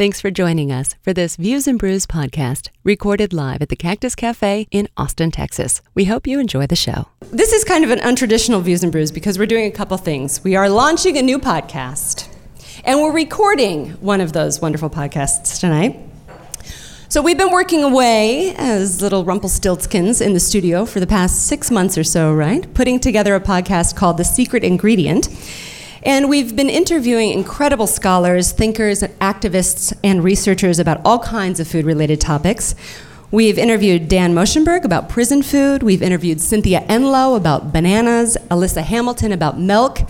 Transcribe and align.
Thanks 0.00 0.18
for 0.18 0.30
joining 0.30 0.72
us 0.72 0.94
for 1.02 1.12
this 1.12 1.36
Views 1.36 1.68
and 1.68 1.78
Brews 1.78 2.06
podcast, 2.06 2.70
recorded 2.84 3.34
live 3.34 3.60
at 3.60 3.68
the 3.68 3.76
Cactus 3.76 4.14
Cafe 4.14 4.66
in 4.70 4.88
Austin, 4.96 5.30
Texas. 5.30 5.82
We 5.94 6.06
hope 6.06 6.26
you 6.26 6.40
enjoy 6.40 6.68
the 6.68 6.74
show. 6.74 7.08
This 7.30 7.52
is 7.52 7.64
kind 7.64 7.84
of 7.84 7.90
an 7.90 7.98
untraditional 7.98 8.62
Views 8.62 8.82
and 8.82 8.90
Brews 8.90 9.12
because 9.12 9.38
we're 9.38 9.44
doing 9.44 9.66
a 9.66 9.70
couple 9.70 9.98
things. 9.98 10.42
We 10.42 10.56
are 10.56 10.70
launching 10.70 11.18
a 11.18 11.22
new 11.22 11.38
podcast, 11.38 12.34
and 12.82 13.02
we're 13.02 13.12
recording 13.12 13.90
one 14.00 14.22
of 14.22 14.32
those 14.32 14.58
wonderful 14.62 14.88
podcasts 14.88 15.60
tonight. 15.60 15.98
So 17.10 17.20
we've 17.20 17.36
been 17.36 17.52
working 17.52 17.84
away 17.84 18.54
as 18.56 19.02
little 19.02 19.26
Rumpelstiltskins 19.26 20.24
in 20.24 20.32
the 20.32 20.40
studio 20.40 20.86
for 20.86 21.00
the 21.00 21.06
past 21.06 21.46
six 21.46 21.70
months 21.70 21.98
or 21.98 22.04
so, 22.04 22.32
right? 22.32 22.72
Putting 22.72 23.00
together 23.00 23.34
a 23.34 23.40
podcast 23.40 23.96
called 23.96 24.16
The 24.16 24.24
Secret 24.24 24.64
Ingredient. 24.64 25.28
And 26.02 26.30
we've 26.30 26.56
been 26.56 26.70
interviewing 26.70 27.30
incredible 27.30 27.86
scholars, 27.86 28.52
thinkers, 28.52 29.02
activists, 29.02 29.92
and 30.02 30.24
researchers 30.24 30.78
about 30.78 31.00
all 31.04 31.18
kinds 31.18 31.60
of 31.60 31.68
food 31.68 31.84
related 31.84 32.20
topics. 32.20 32.74
We've 33.30 33.58
interviewed 33.58 34.08
Dan 34.08 34.34
Moschenberg 34.34 34.84
about 34.84 35.10
prison 35.10 35.42
food. 35.42 35.82
We've 35.82 36.02
interviewed 36.02 36.40
Cynthia 36.40 36.80
Enloe 36.88 37.36
about 37.36 37.72
bananas, 37.72 38.38
Alissa 38.50 38.82
Hamilton 38.82 39.30
about 39.30 39.60
milk. 39.60 40.00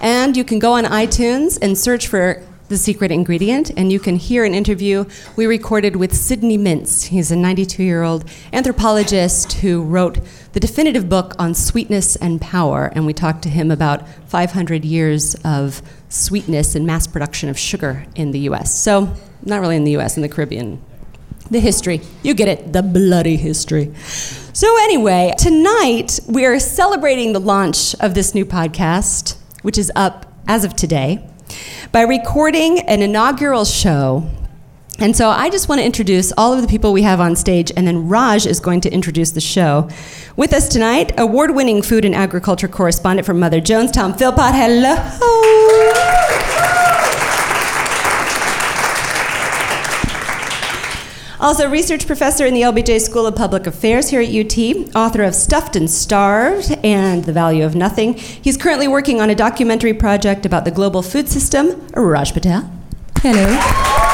And 0.00 0.36
you 0.36 0.44
can 0.44 0.60
go 0.60 0.72
on 0.72 0.84
iTunes 0.84 1.58
and 1.60 1.76
search 1.76 2.06
for 2.06 2.42
the 2.68 2.78
secret 2.78 3.10
ingredient, 3.10 3.72
and 3.76 3.90
you 3.90 3.98
can 3.98 4.14
hear 4.14 4.44
an 4.44 4.54
interview 4.54 5.04
we 5.34 5.44
recorded 5.46 5.96
with 5.96 6.14
Sidney 6.14 6.56
Mintz. 6.56 7.08
He's 7.08 7.32
a 7.32 7.36
92 7.36 7.82
year 7.82 8.04
old 8.04 8.24
anthropologist 8.52 9.54
who 9.54 9.82
wrote 9.82 10.20
the 10.52 10.60
definitive 10.60 11.08
book 11.08 11.34
on 11.38 11.54
sweetness 11.54 12.16
and 12.16 12.40
power, 12.40 12.90
and 12.94 13.06
we 13.06 13.12
talked 13.12 13.42
to 13.42 13.48
him 13.48 13.70
about 13.70 14.08
500 14.28 14.84
years 14.84 15.36
of 15.44 15.82
sweetness 16.08 16.74
and 16.74 16.86
mass 16.86 17.06
production 17.06 17.48
of 17.48 17.58
sugar 17.58 18.04
in 18.16 18.32
the 18.32 18.40
US. 18.40 18.76
So, 18.76 19.14
not 19.44 19.60
really 19.60 19.76
in 19.76 19.84
the 19.84 19.96
US, 19.98 20.16
in 20.16 20.22
the 20.22 20.28
Caribbean. 20.28 20.82
The 21.50 21.60
history. 21.60 22.00
You 22.22 22.34
get 22.34 22.48
it, 22.48 22.72
the 22.72 22.82
bloody 22.82 23.36
history. 23.36 23.92
So, 24.52 24.66
anyway, 24.82 25.34
tonight 25.38 26.18
we 26.28 26.44
are 26.46 26.58
celebrating 26.58 27.32
the 27.32 27.40
launch 27.40 27.94
of 28.00 28.14
this 28.14 28.34
new 28.34 28.44
podcast, 28.44 29.36
which 29.62 29.78
is 29.78 29.92
up 29.94 30.26
as 30.48 30.64
of 30.64 30.74
today 30.74 31.24
by 31.92 32.02
recording 32.02 32.80
an 32.80 33.02
inaugural 33.02 33.64
show. 33.64 34.28
And 34.98 35.16
so 35.16 35.30
I 35.30 35.48
just 35.48 35.68
want 35.68 35.80
to 35.80 35.84
introduce 35.84 36.30
all 36.36 36.52
of 36.52 36.60
the 36.60 36.68
people 36.68 36.92
we 36.92 37.02
have 37.02 37.20
on 37.20 37.34
stage, 37.34 37.72
and 37.74 37.86
then 37.86 38.08
Raj 38.08 38.46
is 38.46 38.60
going 38.60 38.82
to 38.82 38.92
introduce 38.92 39.30
the 39.30 39.40
show. 39.40 39.88
With 40.40 40.54
us 40.54 40.68
tonight, 40.68 41.12
award 41.20 41.54
winning 41.54 41.82
food 41.82 42.02
and 42.06 42.14
agriculture 42.14 42.66
correspondent 42.66 43.26
from 43.26 43.38
Mother 43.38 43.60
Jones, 43.60 43.90
Tom 43.90 44.14
Philpott. 44.14 44.54
Hello. 44.54 44.94
Also, 51.38 51.68
research 51.68 52.06
professor 52.06 52.46
in 52.46 52.54
the 52.54 52.62
LBJ 52.62 53.02
School 53.02 53.26
of 53.26 53.36
Public 53.36 53.66
Affairs 53.66 54.08
here 54.08 54.22
at 54.22 54.30
UT, 54.30 54.96
author 54.96 55.24
of 55.24 55.34
Stuffed 55.34 55.76
and 55.76 55.90
Starved 55.90 56.70
and 56.82 57.24
The 57.24 57.34
Value 57.34 57.66
of 57.66 57.74
Nothing. 57.74 58.14
He's 58.14 58.56
currently 58.56 58.88
working 58.88 59.20
on 59.20 59.28
a 59.28 59.34
documentary 59.34 59.92
project 59.92 60.46
about 60.46 60.64
the 60.64 60.70
global 60.70 61.02
food 61.02 61.28
system. 61.28 61.86
Raj 61.94 62.32
Patel. 62.32 62.62
Hello. 63.18 64.09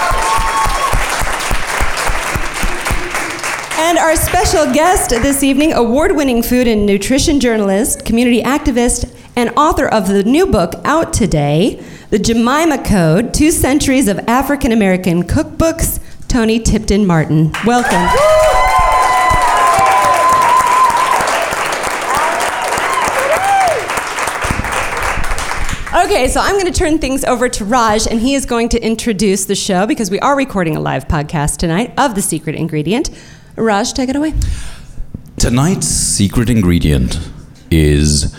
And 3.79 3.99
our 3.99 4.17
special 4.17 4.73
guest 4.73 5.11
this 5.11 5.43
evening, 5.43 5.75
award 5.75 6.17
winning 6.17 6.43
food 6.43 6.67
and 6.67 6.87
nutrition 6.87 7.39
journalist, 7.39 8.07
community 8.07 8.41
activist, 8.43 9.15
and 9.37 9.51
author 9.51 9.87
of 9.87 10.09
the 10.09 10.25
new 10.25 10.47
book 10.47 10.73
out 10.87 11.13
today, 11.13 11.85
The 12.09 12.19
Jemima 12.19 12.83
Code 12.83 13.35
Two 13.35 13.51
Centuries 13.51 14.09
of 14.09 14.19
African 14.21 14.73
American 14.73 15.25
Cookbooks 15.25 16.01
Toni 16.27 16.59
Tipton 16.59 17.07
Martin. 17.07 17.53
Welcome. 17.67 18.09
Okay, 26.05 26.29
so 26.29 26.41
I'm 26.41 26.55
going 26.55 26.67
to 26.67 26.73
turn 26.73 26.99
things 26.99 27.25
over 27.25 27.49
to 27.51 27.65
Raj, 27.65 28.07
and 28.07 28.21
he 28.21 28.35
is 28.35 28.47
going 28.47 28.71
to 28.71 28.83
introduce 28.83 29.45
the 29.45 29.55
show 29.55 29.87
because 29.87 30.11
we 30.11 30.19
are 30.21 30.35
recording 30.35 30.77
a 30.77 30.81
live 30.81 31.09
podcast 31.09 31.59
tonight 31.59 31.93
of 31.99 32.15
The 32.15 32.23
Secret 32.23 32.57
Ingredient. 32.57 33.11
Raj, 33.57 33.93
take 33.93 34.11
it 34.11 34.17
away. 34.17 34.35
Tonight's 35.39 35.87
secret 35.87 36.51
ingredient 36.51 37.19
is 37.71 38.35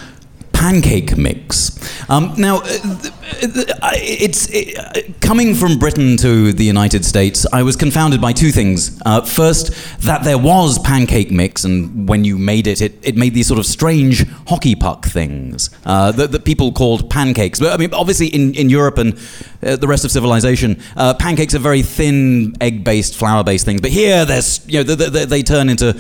pancake 0.54 1.18
mix. 1.18 1.78
Um, 2.10 2.34
now, 2.38 2.58
uh, 2.58 3.12
it's 3.30 4.50
it, 4.50 4.78
uh, 4.78 5.14
coming 5.20 5.54
from 5.54 5.78
Britain 5.78 6.18
to 6.18 6.54
the 6.54 6.64
United 6.64 7.06
States. 7.06 7.46
I 7.52 7.64
was 7.64 7.76
confounded 7.76 8.22
by 8.22 8.34
two 8.34 8.52
things. 8.52 9.02
Uh, 9.06 9.22
first, 9.22 9.74
that 10.02 10.24
there 10.24 10.38
was 10.38 10.80
pancake 10.80 11.32
mix, 11.32 11.64
and 11.64 12.08
when 12.08 12.24
you 12.24 12.38
made 12.38 12.68
it, 12.68 12.82
it, 12.82 12.98
it 13.02 13.16
made 13.16 13.34
these 13.34 13.48
sort 13.48 13.60
of 13.60 13.66
strange 13.66 14.28
hockey 14.48 14.76
puck 14.76 15.06
things 15.06 15.70
uh, 15.86 16.12
that, 16.14 16.32
that, 16.32 16.46
people 16.46 16.72
called 16.72 17.10
pancakes. 17.10 17.60
But 17.60 17.74
I 17.74 17.78
mean, 17.78 17.94
obviously, 17.94 18.28
in, 18.28 18.54
in 18.54 18.70
Europe 18.70 18.98
and 18.98 19.20
uh, 19.64 19.76
the 19.76 19.88
rest 19.88 20.06
of 20.06 20.12
civilization, 20.12 20.82
uh, 20.96 21.14
pancakes 21.14 21.54
are 21.56 21.60
very 21.60 21.82
thin, 21.82 22.56
egg-based, 22.62 23.16
flour-based 23.16 23.66
things. 23.66 23.82
But 23.82 23.92
here, 23.92 24.26
there's 24.26 24.66
you 24.68 24.80
know 24.80 24.84
they, 24.84 25.10
they, 25.10 25.26
they 25.26 25.44
turn 25.44 25.70
into 25.70 26.00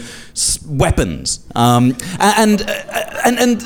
weapons, 0.65 1.45
um, 1.55 1.97
and, 2.19 2.61
and 2.61 3.39
and 3.39 3.63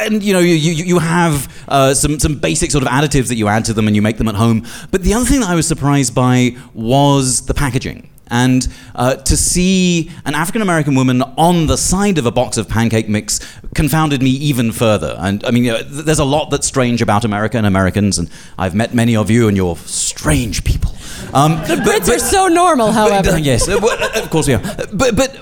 and 0.00 0.22
you 0.22 0.32
know 0.32 0.40
you 0.40 0.54
you 0.54 0.98
have 0.98 1.48
some 1.96 2.18
some 2.18 2.36
basic 2.36 2.70
sort 2.70 2.79
of 2.82 2.88
additives 2.88 3.28
that 3.28 3.36
you 3.36 3.48
add 3.48 3.64
to 3.66 3.72
them 3.72 3.86
and 3.86 3.96
you 3.96 4.02
make 4.02 4.18
them 4.18 4.28
at 4.28 4.34
home. 4.34 4.66
But 4.90 5.02
the 5.02 5.14
other 5.14 5.24
thing 5.24 5.40
that 5.40 5.50
I 5.50 5.54
was 5.54 5.66
surprised 5.66 6.14
by 6.14 6.56
was 6.74 7.46
the 7.46 7.54
packaging. 7.54 8.08
And 8.32 8.68
uh, 8.94 9.16
to 9.16 9.36
see 9.36 10.10
an 10.24 10.34
African 10.34 10.62
American 10.62 10.94
woman 10.94 11.22
on 11.36 11.66
the 11.66 11.76
side 11.76 12.16
of 12.16 12.26
a 12.26 12.30
box 12.30 12.56
of 12.56 12.68
pancake 12.68 13.08
mix 13.08 13.40
confounded 13.74 14.22
me 14.22 14.30
even 14.30 14.70
further. 14.70 15.16
And 15.18 15.44
I 15.44 15.50
mean, 15.50 15.64
you 15.64 15.72
know, 15.72 15.82
there's 15.82 16.20
a 16.20 16.24
lot 16.24 16.50
that's 16.50 16.66
strange 16.66 17.02
about 17.02 17.24
America 17.24 17.58
and 17.58 17.66
Americans, 17.66 18.18
and 18.18 18.30
I've 18.56 18.74
met 18.74 18.94
many 18.94 19.16
of 19.16 19.30
you, 19.30 19.48
and 19.48 19.56
you're 19.56 19.74
strange 19.76 20.62
people. 20.62 20.92
Um, 21.34 21.56
the 21.66 21.74
Brits 21.76 21.84
but, 21.84 22.06
but, 22.06 22.16
are 22.16 22.18
so 22.20 22.46
normal, 22.46 22.92
however. 22.92 23.32
But, 23.32 23.42
yes, 23.42 23.68
of 23.68 24.30
course 24.30 24.46
we 24.46 24.54
are. 24.54 24.62
But, 24.92 25.16
but 25.16 25.36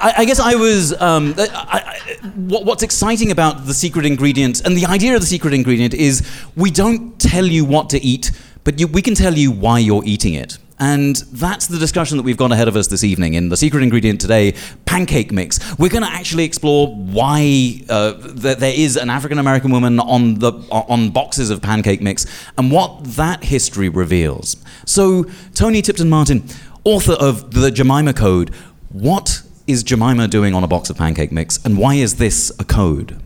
I, 0.00 0.14
I 0.18 0.24
guess 0.24 0.40
I 0.40 0.54
was. 0.54 0.98
Um, 1.00 1.34
I, 1.36 1.48
I, 1.52 2.26
what's 2.36 2.82
exciting 2.82 3.30
about 3.30 3.66
the 3.66 3.74
secret 3.74 4.06
ingredient 4.06 4.64
and 4.64 4.76
the 4.76 4.86
idea 4.86 5.14
of 5.14 5.20
the 5.20 5.26
secret 5.26 5.54
ingredient 5.54 5.94
is 5.94 6.26
we 6.56 6.70
don't 6.70 7.20
tell 7.20 7.44
you 7.44 7.64
what 7.64 7.90
to 7.90 8.00
eat, 8.00 8.30
but 8.64 8.80
you, 8.80 8.86
we 8.86 9.02
can 9.02 9.14
tell 9.14 9.34
you 9.34 9.50
why 9.50 9.78
you're 9.78 10.04
eating 10.04 10.34
it. 10.34 10.58
And 10.78 11.16
that's 11.30 11.68
the 11.68 11.78
discussion 11.78 12.16
that 12.16 12.24
we've 12.24 12.36
got 12.36 12.50
ahead 12.50 12.66
of 12.66 12.74
us 12.74 12.88
this 12.88 13.04
evening 13.04 13.34
in 13.34 13.50
the 13.50 13.56
secret 13.56 13.84
ingredient 13.84 14.20
today, 14.20 14.54
pancake 14.84 15.30
mix. 15.30 15.60
We're 15.78 15.90
going 15.90 16.02
to 16.02 16.10
actually 16.10 16.42
explore 16.42 16.88
why 16.88 17.84
uh, 17.88 18.14
th- 18.14 18.58
there 18.58 18.74
is 18.74 18.96
an 18.96 19.08
African 19.08 19.38
American 19.38 19.70
woman 19.70 20.00
on 20.00 20.40
the 20.40 20.52
on 20.70 21.10
boxes 21.10 21.50
of 21.50 21.62
pancake 21.62 22.00
mix 22.00 22.26
and 22.58 22.72
what 22.72 23.04
that 23.04 23.44
history 23.44 23.88
reveals. 23.90 24.56
So, 24.84 25.26
Toni 25.54 25.82
Tipton 25.82 26.08
Martin, 26.10 26.42
author 26.82 27.12
of 27.12 27.54
the 27.54 27.70
Jemima 27.70 28.12
Code, 28.12 28.52
what 28.88 29.42
is 29.72 29.82
Jemima 29.82 30.28
doing 30.28 30.54
on 30.54 30.62
a 30.62 30.68
box 30.68 30.90
of 30.90 30.96
pancake 30.96 31.32
mix, 31.32 31.58
and 31.64 31.76
why 31.76 31.94
is 31.94 32.16
this 32.16 32.52
a 32.58 32.64
code? 32.64 33.20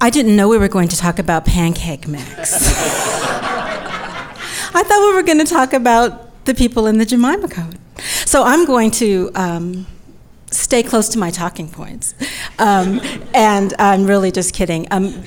I 0.00 0.10
didn't 0.10 0.36
know 0.36 0.48
we 0.48 0.58
were 0.58 0.68
going 0.68 0.88
to 0.88 0.96
talk 0.96 1.18
about 1.18 1.44
pancake 1.46 2.06
mix. 2.06 2.52
I 4.74 4.82
thought 4.84 5.08
we 5.08 5.14
were 5.14 5.22
going 5.22 5.38
to 5.38 5.44
talk 5.44 5.72
about 5.72 6.44
the 6.44 6.54
people 6.54 6.86
in 6.86 6.98
the 6.98 7.04
Jemima 7.04 7.48
Code. 7.48 7.78
So 8.26 8.44
I'm 8.44 8.64
going 8.66 8.90
to 8.92 9.30
um, 9.34 9.86
stay 10.50 10.82
close 10.82 11.08
to 11.10 11.18
my 11.18 11.30
talking 11.30 11.68
points. 11.68 12.14
Um, 12.58 13.00
and 13.34 13.74
I'm 13.78 14.06
really 14.06 14.30
just 14.30 14.54
kidding. 14.54 14.86
Um, 14.90 15.22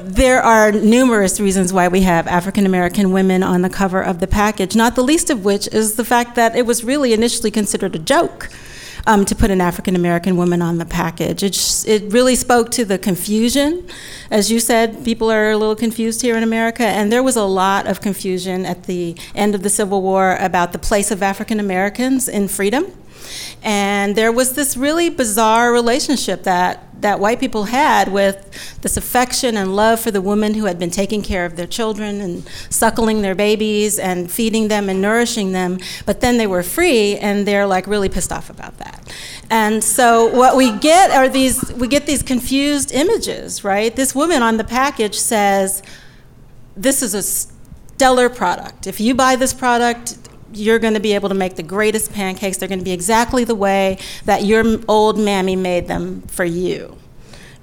there 0.00 0.42
are 0.42 0.72
numerous 0.72 1.38
reasons 1.38 1.72
why 1.72 1.88
we 1.88 2.00
have 2.02 2.26
African 2.26 2.66
American 2.66 3.12
women 3.12 3.42
on 3.42 3.62
the 3.62 3.70
cover 3.70 4.02
of 4.02 4.20
the 4.20 4.26
package, 4.26 4.74
not 4.74 4.96
the 4.96 5.02
least 5.02 5.30
of 5.30 5.44
which 5.44 5.68
is 5.68 5.96
the 5.96 6.04
fact 6.04 6.34
that 6.34 6.56
it 6.56 6.66
was 6.66 6.82
really 6.82 7.12
initially 7.12 7.50
considered 7.50 7.94
a 7.94 7.98
joke 7.98 8.50
um, 9.06 9.24
to 9.24 9.34
put 9.34 9.50
an 9.50 9.60
African 9.60 9.94
American 9.94 10.36
woman 10.36 10.60
on 10.60 10.78
the 10.78 10.84
package. 10.84 11.42
It, 11.42 11.52
just, 11.52 11.88
it 11.88 12.12
really 12.12 12.34
spoke 12.34 12.70
to 12.72 12.84
the 12.84 12.98
confusion. 12.98 13.88
As 14.30 14.50
you 14.50 14.60
said, 14.60 15.04
people 15.04 15.30
are 15.30 15.50
a 15.50 15.56
little 15.56 15.76
confused 15.76 16.22
here 16.22 16.36
in 16.36 16.42
America, 16.42 16.84
and 16.84 17.12
there 17.12 17.22
was 17.22 17.36
a 17.36 17.44
lot 17.44 17.86
of 17.86 18.00
confusion 18.00 18.66
at 18.66 18.84
the 18.84 19.16
end 19.34 19.54
of 19.54 19.62
the 19.62 19.70
Civil 19.70 20.02
War 20.02 20.36
about 20.40 20.72
the 20.72 20.78
place 20.78 21.10
of 21.10 21.22
African 21.22 21.60
Americans 21.60 22.28
in 22.28 22.48
freedom. 22.48 22.92
And 23.62 24.16
there 24.16 24.32
was 24.32 24.54
this 24.54 24.76
really 24.76 25.10
bizarre 25.10 25.72
relationship 25.72 26.44
that 26.44 26.84
that 27.00 27.20
white 27.20 27.38
people 27.38 27.64
had 27.64 28.12
with 28.12 28.78
this 28.82 28.96
affection 28.96 29.56
and 29.56 29.76
love 29.76 30.00
for 30.00 30.10
the 30.10 30.20
women 30.20 30.54
who 30.54 30.64
had 30.64 30.78
been 30.78 30.90
taking 30.90 31.22
care 31.22 31.44
of 31.44 31.56
their 31.56 31.66
children 31.66 32.20
and 32.20 32.48
suckling 32.70 33.22
their 33.22 33.34
babies 33.34 33.98
and 33.98 34.30
feeding 34.30 34.68
them 34.68 34.88
and 34.88 35.00
nourishing 35.00 35.52
them, 35.52 35.78
but 36.06 36.20
then 36.20 36.38
they 36.38 36.46
were 36.46 36.62
free 36.62 37.16
and 37.16 37.46
they're 37.46 37.66
like 37.66 37.86
really 37.86 38.08
pissed 38.08 38.32
off 38.32 38.50
about 38.50 38.76
that. 38.78 39.14
And 39.50 39.82
so 39.82 40.26
what 40.26 40.56
we 40.56 40.76
get 40.78 41.10
are 41.10 41.28
these 41.28 41.72
we 41.74 41.88
get 41.88 42.06
these 42.06 42.22
confused 42.22 42.92
images, 42.92 43.64
right? 43.64 43.94
This 43.94 44.14
woman 44.14 44.42
on 44.42 44.56
the 44.56 44.64
package 44.64 45.14
says 45.14 45.82
this 46.76 47.02
is 47.02 47.14
a 47.14 47.22
stellar 47.22 48.28
product. 48.28 48.86
If 48.86 49.00
you 49.00 49.14
buy 49.14 49.36
this 49.36 49.54
product, 49.54 50.27
you're 50.52 50.78
going 50.78 50.94
to 50.94 51.00
be 51.00 51.14
able 51.14 51.28
to 51.28 51.34
make 51.34 51.56
the 51.56 51.62
greatest 51.62 52.12
pancakes. 52.12 52.56
They're 52.56 52.68
going 52.68 52.78
to 52.78 52.84
be 52.84 52.92
exactly 52.92 53.44
the 53.44 53.54
way 53.54 53.98
that 54.24 54.44
your 54.44 54.78
old 54.88 55.18
mammy 55.18 55.56
made 55.56 55.88
them 55.88 56.22
for 56.22 56.44
you, 56.44 56.96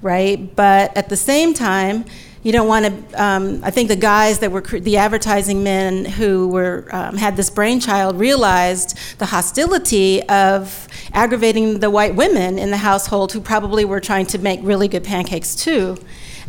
right? 0.02 0.56
But 0.56 0.96
at 0.96 1.10
the 1.10 1.18
same 1.18 1.54
time, 1.54 2.06
you 2.46 2.52
don't 2.52 2.68
want 2.68 2.86
to. 2.86 3.24
Um, 3.24 3.62
I 3.64 3.72
think 3.72 3.88
the 3.88 3.96
guys 3.96 4.38
that 4.40 4.52
were 4.52 4.62
the 4.62 4.98
advertising 4.98 5.64
men 5.64 6.06
who 6.06 6.48
were 6.50 6.88
um, 6.92 7.18
had 7.18 7.36
this 7.36 7.50
brainchild 7.50 8.20
realized 8.20 8.96
the 9.18 9.26
hostility 9.26 10.22
of 10.30 10.88
aggravating 11.12 11.80
the 11.80 11.90
white 11.90 12.14
women 12.14 12.60
in 12.60 12.70
the 12.70 12.78
household 12.78 13.32
who 13.32 13.42
probably 13.42 13.84
were 13.84 14.00
trying 14.00 14.28
to 14.28 14.38
make 14.38 14.60
really 14.62 14.88
good 14.88 15.04
pancakes 15.04 15.56
too. 15.56 15.98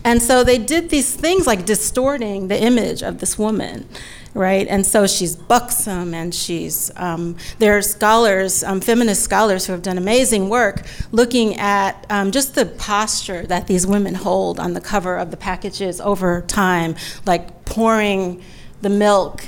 And 0.04 0.22
so 0.22 0.44
they 0.44 0.58
did 0.58 0.90
these 0.90 1.16
things 1.16 1.46
like 1.46 1.64
distorting 1.64 2.48
the 2.48 2.62
image 2.62 3.02
of 3.02 3.20
this 3.20 3.38
woman 3.38 3.88
right? 4.36 4.66
And 4.68 4.86
so 4.86 5.06
she's 5.06 5.34
buxom, 5.34 6.14
and 6.14 6.34
she's. 6.34 6.90
Um, 6.96 7.36
there 7.58 7.76
are 7.76 7.82
scholars, 7.82 8.62
um, 8.62 8.80
feminist 8.80 9.22
scholars, 9.22 9.66
who 9.66 9.72
have 9.72 9.82
done 9.82 9.98
amazing 9.98 10.48
work 10.48 10.82
looking 11.10 11.56
at 11.56 12.06
um, 12.10 12.30
just 12.30 12.54
the 12.54 12.66
posture 12.66 13.46
that 13.46 13.66
these 13.66 13.86
women 13.86 14.14
hold 14.14 14.60
on 14.60 14.74
the 14.74 14.80
cover 14.80 15.16
of 15.16 15.30
the 15.30 15.36
packages 15.36 16.00
over 16.00 16.42
time, 16.42 16.94
like 17.24 17.64
pouring 17.64 18.42
the 18.82 18.90
milk 18.90 19.46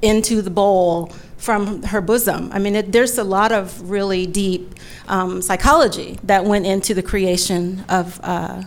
into 0.00 0.40
the 0.40 0.50
bowl 0.50 1.12
from 1.36 1.82
her 1.84 2.00
bosom. 2.00 2.50
I 2.52 2.58
mean, 2.58 2.76
it, 2.76 2.92
there's 2.92 3.18
a 3.18 3.24
lot 3.24 3.52
of 3.52 3.90
really 3.90 4.26
deep 4.26 4.74
um, 5.08 5.42
psychology 5.42 6.18
that 6.22 6.44
went 6.44 6.66
into 6.66 6.94
the 6.94 7.02
creation 7.02 7.84
of. 7.88 8.20
Uh, 8.22 8.62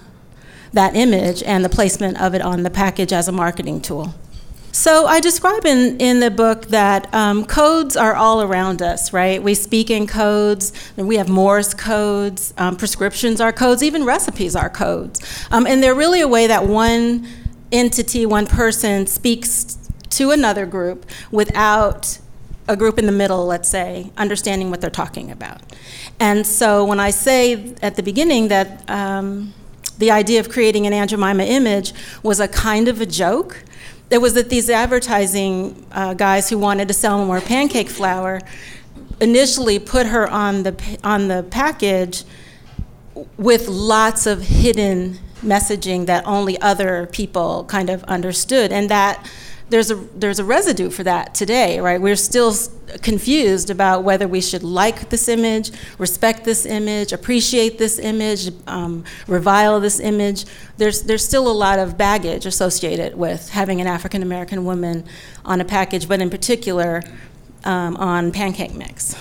that 0.73 0.95
image 0.95 1.43
and 1.43 1.65
the 1.65 1.69
placement 1.69 2.21
of 2.21 2.33
it 2.33 2.41
on 2.41 2.63
the 2.63 2.69
package 2.69 3.11
as 3.11 3.27
a 3.27 3.31
marketing 3.33 3.81
tool. 3.81 4.13
So 4.73 5.05
I 5.05 5.19
describe 5.19 5.65
in, 5.65 5.99
in 5.99 6.21
the 6.21 6.31
book 6.31 6.67
that 6.67 7.13
um, 7.13 7.45
codes 7.45 7.97
are 7.97 8.15
all 8.15 8.41
around 8.41 8.81
us, 8.81 9.11
right? 9.11 9.43
We 9.43 9.53
speak 9.53 9.89
in 9.89 10.07
codes, 10.07 10.71
and 10.95 11.09
we 11.09 11.17
have 11.17 11.27
Morse 11.27 11.73
codes, 11.73 12.53
um, 12.57 12.77
prescriptions 12.77 13.41
are 13.41 13.51
codes, 13.51 13.83
even 13.83 14.05
recipes 14.05 14.55
are 14.55 14.69
codes. 14.69 15.45
Um, 15.51 15.67
and 15.67 15.83
they're 15.83 15.95
really 15.95 16.21
a 16.21 16.27
way 16.27 16.47
that 16.47 16.65
one 16.65 17.27
entity, 17.71 18.25
one 18.25 18.47
person 18.47 19.07
speaks 19.07 19.77
to 20.11 20.31
another 20.31 20.65
group 20.65 21.05
without 21.31 22.19
a 22.67 22.77
group 22.77 22.97
in 22.97 23.05
the 23.05 23.11
middle, 23.11 23.45
let's 23.45 23.67
say, 23.67 24.11
understanding 24.17 24.69
what 24.69 24.79
they're 24.79 24.89
talking 24.89 25.31
about. 25.31 25.61
And 26.19 26.47
so 26.47 26.85
when 26.85 26.99
I 26.99 27.09
say 27.09 27.75
at 27.81 27.97
the 27.97 28.03
beginning 28.03 28.47
that 28.47 28.89
um, 28.89 29.53
the 29.97 30.11
idea 30.11 30.39
of 30.39 30.49
creating 30.49 30.87
an 30.87 30.93
Aunt 30.93 31.09
Jemima 31.09 31.43
image 31.43 31.93
was 32.23 32.39
a 32.39 32.47
kind 32.47 32.87
of 32.87 33.01
a 33.01 33.05
joke, 33.05 33.63
it 34.11 34.19
was 34.19 34.33
that 34.33 34.49
these 34.49 34.69
advertising 34.69 35.85
uh, 35.91 36.13
guys 36.13 36.49
who 36.49 36.57
wanted 36.57 36.87
to 36.89 36.93
sell 36.93 37.25
more 37.25 37.41
pancake 37.41 37.89
flour 37.89 38.41
initially 39.21 39.79
put 39.79 40.07
her 40.07 40.29
on 40.29 40.63
the 40.63 40.99
on 41.03 41.27
the 41.27 41.43
package 41.49 42.23
with 43.37 43.67
lots 43.67 44.25
of 44.25 44.41
hidden 44.41 45.17
messaging 45.41 46.05
that 46.05 46.25
only 46.25 46.59
other 46.61 47.07
people 47.07 47.65
kind 47.65 47.89
of 47.89 48.03
understood. 48.03 48.71
And 48.71 48.89
that 48.89 49.25
there's 49.71 49.89
a 49.89 49.95
there's 49.95 50.37
a 50.37 50.43
residue 50.43 50.89
for 50.89 51.03
that 51.03 51.33
today, 51.33 51.79
right? 51.79 51.99
We're 51.99 52.17
still 52.17 52.53
confused 53.01 53.69
about 53.69 54.03
whether 54.03 54.27
we 54.27 54.41
should 54.41 54.63
like 54.63 55.09
this 55.09 55.29
image, 55.29 55.71
respect 55.97 56.43
this 56.43 56.65
image, 56.65 57.13
appreciate 57.13 57.77
this 57.77 57.97
image, 57.97 58.51
um, 58.67 59.05
revile 59.27 59.79
this 59.79 59.99
image. 59.99 60.45
There's 60.77 61.03
there's 61.03 61.25
still 61.25 61.49
a 61.49 61.53
lot 61.53 61.79
of 61.79 61.97
baggage 61.97 62.45
associated 62.45 63.15
with 63.15 63.49
having 63.49 63.79
an 63.79 63.87
African 63.87 64.21
American 64.21 64.65
woman 64.65 65.05
on 65.45 65.61
a 65.61 65.65
package, 65.65 66.07
but 66.07 66.21
in 66.21 66.29
particular 66.29 67.01
um, 67.63 67.95
on 67.95 68.31
pancake 68.31 68.75
mix. 68.75 69.15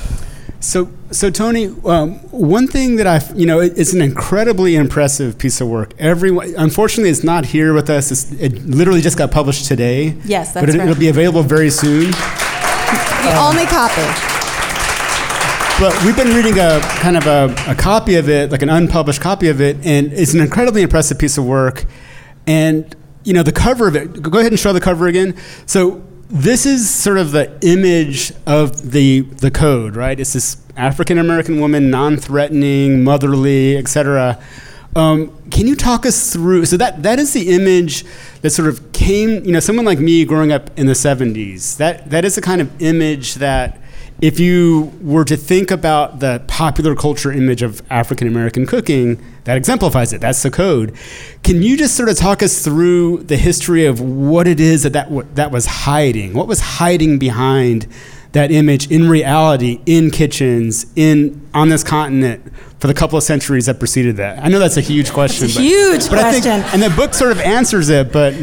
So, 0.61 0.91
so 1.11 1.31
Toni, 1.31 1.75
um, 1.87 2.19
one 2.31 2.67
thing 2.67 2.97
that 2.97 3.07
I, 3.07 3.21
you 3.35 3.47
know, 3.47 3.61
it, 3.61 3.79
it's 3.79 3.95
an 3.95 4.03
incredibly 4.03 4.77
impressive 4.77 5.39
piece 5.39 5.61
of 5.63 5.69
work. 5.69 5.95
Everyone, 5.99 6.55
unfortunately, 6.57 7.09
it's 7.11 7.25
not 7.25 7.47
here 7.47 7.73
with 7.73 7.89
us. 7.89 8.11
It's, 8.11 8.31
it 8.33 8.67
literally 8.67 9.01
just 9.01 9.17
got 9.17 9.31
published 9.31 9.65
today. 9.65 10.17
Yes, 10.25 10.53
that's 10.53 10.67
but 10.67 10.75
it, 10.75 10.79
right. 10.79 10.89
it'll 10.89 11.01
be 11.01 11.09
available 11.09 11.43
very 11.43 11.71
soon. 11.71 12.11
The 12.11 13.33
um, 13.37 13.55
only 13.55 13.65
copy. 13.65 14.03
But 15.81 16.05
we've 16.05 16.17
been 16.17 16.37
reading 16.37 16.59
a 16.59 16.79
kind 17.01 17.17
of 17.17 17.27
a, 17.27 17.55
a 17.67 17.75
copy 17.75 18.17
of 18.17 18.29
it, 18.29 18.51
like 18.51 18.61
an 18.61 18.69
unpublished 18.69 19.23
copy 19.23 19.49
of 19.49 19.63
it, 19.63 19.79
and 19.87 20.13
it's 20.13 20.35
an 20.35 20.41
incredibly 20.41 20.83
impressive 20.83 21.19
piece 21.19 21.39
of 21.39 21.47
work. 21.47 21.87
And 22.47 22.95
you 23.25 23.33
know, 23.33 23.43
the 23.43 23.53
cover 23.53 23.89
of 23.89 23.97
it. 23.97 24.21
Go 24.23 24.39
ahead 24.39 24.53
and 24.53 24.61
show 24.61 24.75
the 24.75 24.81
cover 24.81 25.07
again. 25.07 25.37
So 25.65 26.03
this 26.31 26.65
is 26.65 26.89
sort 26.89 27.19
of 27.19 27.33
the 27.33 27.59
image 27.63 28.33
of 28.47 28.93
the 28.93 29.21
the 29.21 29.51
code, 29.51 29.97
right? 29.97 30.19
It's 30.19 30.33
this 30.33 30.57
African 30.77 31.19
American 31.19 31.61
woman, 31.61 31.91
non-threatening, 31.91 33.03
motherly, 33.03 33.77
etc. 33.77 34.41
Um, 34.95 35.37
can 35.51 35.67
you 35.67 35.77
talk 35.77 36.07
us 36.07 36.33
through? 36.33 36.67
So 36.67 36.77
that 36.77 37.03
that 37.03 37.19
is 37.19 37.33
the 37.33 37.51
image 37.51 38.05
that 38.43 38.51
sort 38.51 38.69
of 38.69 38.93
came. 38.93 39.45
You 39.45 39.53
know, 39.53 39.61
someone 39.61 39.85
like 39.85 39.99
me 39.99 40.25
growing 40.25 40.53
up 40.53 40.71
in 40.79 40.87
the 40.87 40.93
'70s. 40.93 41.77
That 41.79 42.11
that 42.11 42.25
is 42.25 42.37
the 42.37 42.43
kind 42.43 42.61
of 42.61 42.81
image 42.81 43.35
that 43.35 43.81
if 44.21 44.39
you 44.39 44.93
were 45.01 45.25
to 45.25 45.37
think 45.37 45.71
about 45.71 46.21
the 46.21 46.43
popular 46.47 46.95
culture 46.95 47.33
image 47.33 47.63
of 47.63 47.83
African 47.91 48.29
American 48.29 48.67
cooking, 48.67 49.23
that 49.45 49.57
exemplifies 49.57 50.13
it. 50.13 50.21
That's 50.21 50.43
the 50.43 50.51
code. 50.51 50.95
Can 51.43 51.63
you 51.63 51.77
just 51.77 51.97
sort 51.97 52.09
of 52.09 52.17
talk 52.17 52.43
us 52.43 52.63
through 52.63 53.25
the 53.25 53.37
history 53.37 53.87
of 53.87 54.01
what 54.01 54.47
it 54.47 54.61
is 54.61 54.83
that 54.83 54.93
that, 54.93 55.05
w- 55.05 55.27
that 55.35 55.51
was 55.51 55.67
hiding? 55.67 56.35
What 56.35 56.49
was 56.49 56.61
hiding 56.61 57.19
behind 57.19 57.87
that 58.33 58.53
image 58.53 58.91
in 58.91 59.09
reality 59.09 59.81
in 59.87 60.11
kitchens 60.11 60.87
in 60.95 61.49
on 61.53 61.69
this 61.69 61.83
continent 61.83 62.53
for 62.79 62.87
the 62.87 62.95
couple 62.95 63.17
of 63.17 63.25
centuries 63.25 63.67
that 63.67 63.79
preceded 63.79 64.19
that? 64.19 64.45
I 64.45 64.49
know 64.49 64.59
that's 64.59 64.77
a 64.77 64.83
huge 64.83 65.13
question. 65.13 65.47
It's 65.47 65.57
a 65.57 65.59
but, 65.59 65.65
huge 65.65 66.11
but 66.11 66.21
question. 66.21 66.53
I 66.53 66.61
think, 66.61 66.75
and 66.75 66.83
the 66.83 66.95
book 66.95 67.15
sort 67.15 67.33
of 67.33 67.41
answers 67.41 67.89
it, 67.89 68.13
but 68.13 68.35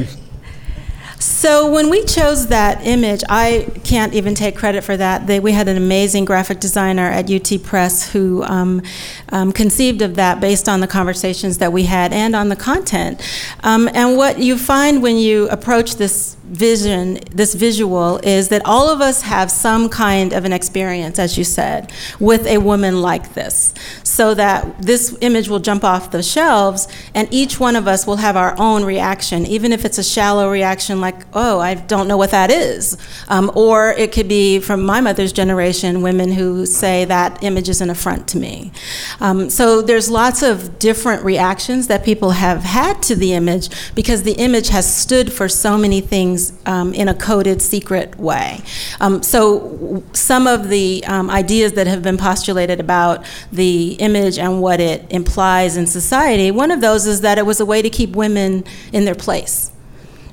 so 1.19 1.71
when 1.71 1.89
we 1.89 2.03
chose 2.06 2.47
that 2.47 2.85
image, 2.85 3.23
I 3.27 3.71
can't 3.88 4.13
even 4.13 4.36
take 4.36 4.56
credit 4.56 4.84
for 4.84 4.98
that. 4.98 5.28
They, 5.28 5.39
we 5.39 5.54
had 5.54 5.68
an 5.68 5.78
amazing 5.78 6.25
graphic 6.25 6.60
designer 6.60 7.10
at 7.10 7.31
UT 7.31 7.63
Press 7.63 8.12
who 8.12 8.44
um, 8.44 8.81
um, 9.30 9.51
conceived 9.51 10.01
of 10.01 10.16
that 10.16 10.42
based 10.42 10.68
on 10.68 10.81
the 10.81 10.88
conversations 10.88 11.57
that 11.60 11.72
we 11.72 11.84
had 11.84 12.12
and 12.12 12.36
on 12.36 12.50
the 12.50 12.56
content. 12.56 13.22
Um, 13.63 13.89
and 13.94 14.18
what 14.18 14.39
you 14.39 14.57
find 14.57 15.01
when 15.01 15.18
you 15.18 15.48
approach 15.50 15.95
this 15.95 16.36
vision, 16.48 17.19
this 17.31 17.54
visual, 17.54 18.18
is 18.24 18.50
that 18.50 18.62
all 18.66 18.89
of 18.89 19.01
us 19.01 19.22
have 19.22 19.51
some 19.51 19.90
kind 19.90 20.33
of 20.33 20.45
an 20.45 20.54
experience, 20.54 21.19
as 21.19 21.38
you 21.38 21.44
said, 21.44 21.92
with 22.19 22.45
a 22.47 22.57
woman 22.57 23.02
like 23.02 23.33
this. 23.33 23.73
So 24.04 24.33
that 24.33 24.81
this 24.81 25.18
image 25.21 25.50
will 25.50 25.59
jump 25.59 25.83
off 25.83 26.11
the 26.11 26.23
shelves, 26.23 26.88
and 27.14 27.28
each 27.31 27.59
one 27.59 27.76
of 27.76 27.88
us 27.88 28.07
will 28.07 28.18
have 28.18 28.38
our 28.38 28.56
own 28.57 28.85
reaction, 28.85 29.45
even 29.45 29.71
if 29.71 29.83
it's 29.85 29.97
a 29.97 30.04
shallow 30.04 30.50
reaction 30.50 31.02
like, 31.02 31.23
oh, 31.33 31.59
I 31.59 31.73
don't 31.73 32.07
know 32.07 32.18
what 32.18 32.31
that 32.31 32.50
is. 32.50 32.97
Um, 33.28 33.52
or 33.56 33.77
it 33.92 34.12
could 34.12 34.28
be 34.28 34.60
from 34.60 34.84
my 34.84 35.02
mother's 35.02 35.34
generation, 35.34 36.02
women 36.02 36.31
who 36.34 36.66
say 36.66 37.06
that 37.06 37.44
image 37.44 37.69
is 37.69 37.81
an 37.81 37.90
affront 37.90 38.28
to 38.30 38.38
me. 38.38 38.72
Um, 39.19 39.50
so 39.50 39.81
there's 39.81 40.10
lots 40.10 40.44
of 40.44 40.80
different 40.80 41.24
reactions 41.24 41.88
that 41.88 42.04
people 42.04 42.31
have 42.31 42.64
had 42.64 43.02
to 43.04 43.16
the 43.16 43.34
image 43.34 43.69
because 43.96 44.24
the 44.24 44.34
image 44.34 44.69
has 44.69 44.86
stood 44.94 45.31
for 45.31 45.48
so 45.48 45.78
many 45.78 46.02
things 46.02 46.18
things 46.18 46.52
um, 46.66 46.94
in 46.94 47.07
a 47.07 47.14
coded, 47.14 47.62
secret 47.62 48.18
way. 48.18 48.60
Um, 49.00 49.22
so, 49.22 50.04
some 50.14 50.48
of 50.48 50.69
the 50.69 51.04
um, 51.06 51.30
ideas 51.30 51.74
that 51.74 51.88
have 51.88 52.02
been 52.02 52.18
postulated 52.18 52.80
about 52.80 53.26
the 53.52 53.94
image 54.00 54.40
and 54.40 54.62
what 54.62 54.80
it 54.80 55.06
implies 55.12 55.78
in 55.78 55.86
society, 55.88 56.50
one 56.52 56.72
of 56.72 56.81
those 56.81 57.06
is 57.06 57.22
that 57.22 57.38
it 57.38 57.46
was 57.46 57.60
a 57.60 57.66
way 57.66 57.81
to 57.81 57.90
keep 57.90 58.16
women 58.16 58.64
in 58.92 59.06
their 59.06 59.16
place 59.16 59.72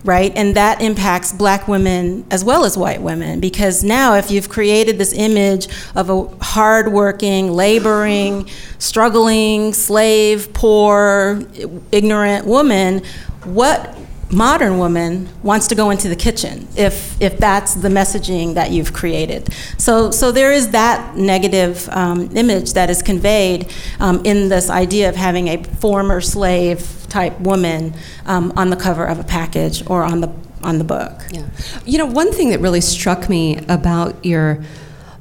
right? 0.05 0.33
And 0.37 0.55
that 0.55 0.83
impacts 0.83 1.33
black 1.33 1.67
women 1.67 2.27
as 2.31 2.45
well 2.45 2.65
as 2.65 2.77
white 2.77 3.01
women 3.01 3.41
because 3.41 3.83
now 3.83 4.15
if 4.15 4.31
you've 4.31 4.51
created 4.51 4.99
this 4.99 5.15
image 5.15 5.67
of 5.95 6.11
a 6.11 6.27
hardworking, 6.45 7.51
laboring, 7.51 8.49
struggling, 8.79 9.73
slave, 9.73 10.53
poor, 10.53 11.43
ignorant 11.91 12.47
woman, 12.47 13.03
what 13.45 13.99
modern 14.35 14.79
woman 14.79 15.29
wants 15.43 15.67
to 15.69 15.75
go 15.75 15.91
into 15.91 16.09
the 16.09 16.17
kitchen 16.17 16.67
if 16.77 17.21
if 17.21 17.39
that's 17.39 17.75
the 17.75 17.89
messaging 17.89 18.55
that 18.55 18.71
you've 18.71 18.93
created. 18.93 19.53
So 19.79 20.11
so 20.11 20.33
there 20.33 20.53
is 20.53 20.71
that 20.71 21.17
negative 21.17 21.89
um, 21.91 22.31
image 22.37 22.73
that 22.75 22.91
is 22.91 23.03
conveyed 23.03 23.73
um, 24.01 24.25
in 24.25 24.49
this 24.49 24.71
idea 24.71 25.09
of 25.09 25.17
having 25.17 25.49
a 25.49 25.63
former 25.63 26.21
slave 26.21 27.07
type 27.09 27.39
woman 27.41 27.95
um, 28.27 28.53
on 28.57 28.71
the 28.71 28.77
cover 28.77 29.05
of 29.05 29.19
a 29.19 29.25
package 29.25 29.89
or 29.89 30.03
on 30.03 30.21
the 30.21 30.33
on 30.63 30.79
the 30.79 30.85
book. 30.85 31.23
Yeah, 31.31 31.47
you 31.85 31.99
know 31.99 32.07
one 32.07 32.33
thing 32.33 32.51
that 32.51 32.61
really 32.61 32.81
struck 32.81 33.29
me 33.29 33.59
about 33.69 34.25
your 34.25 34.63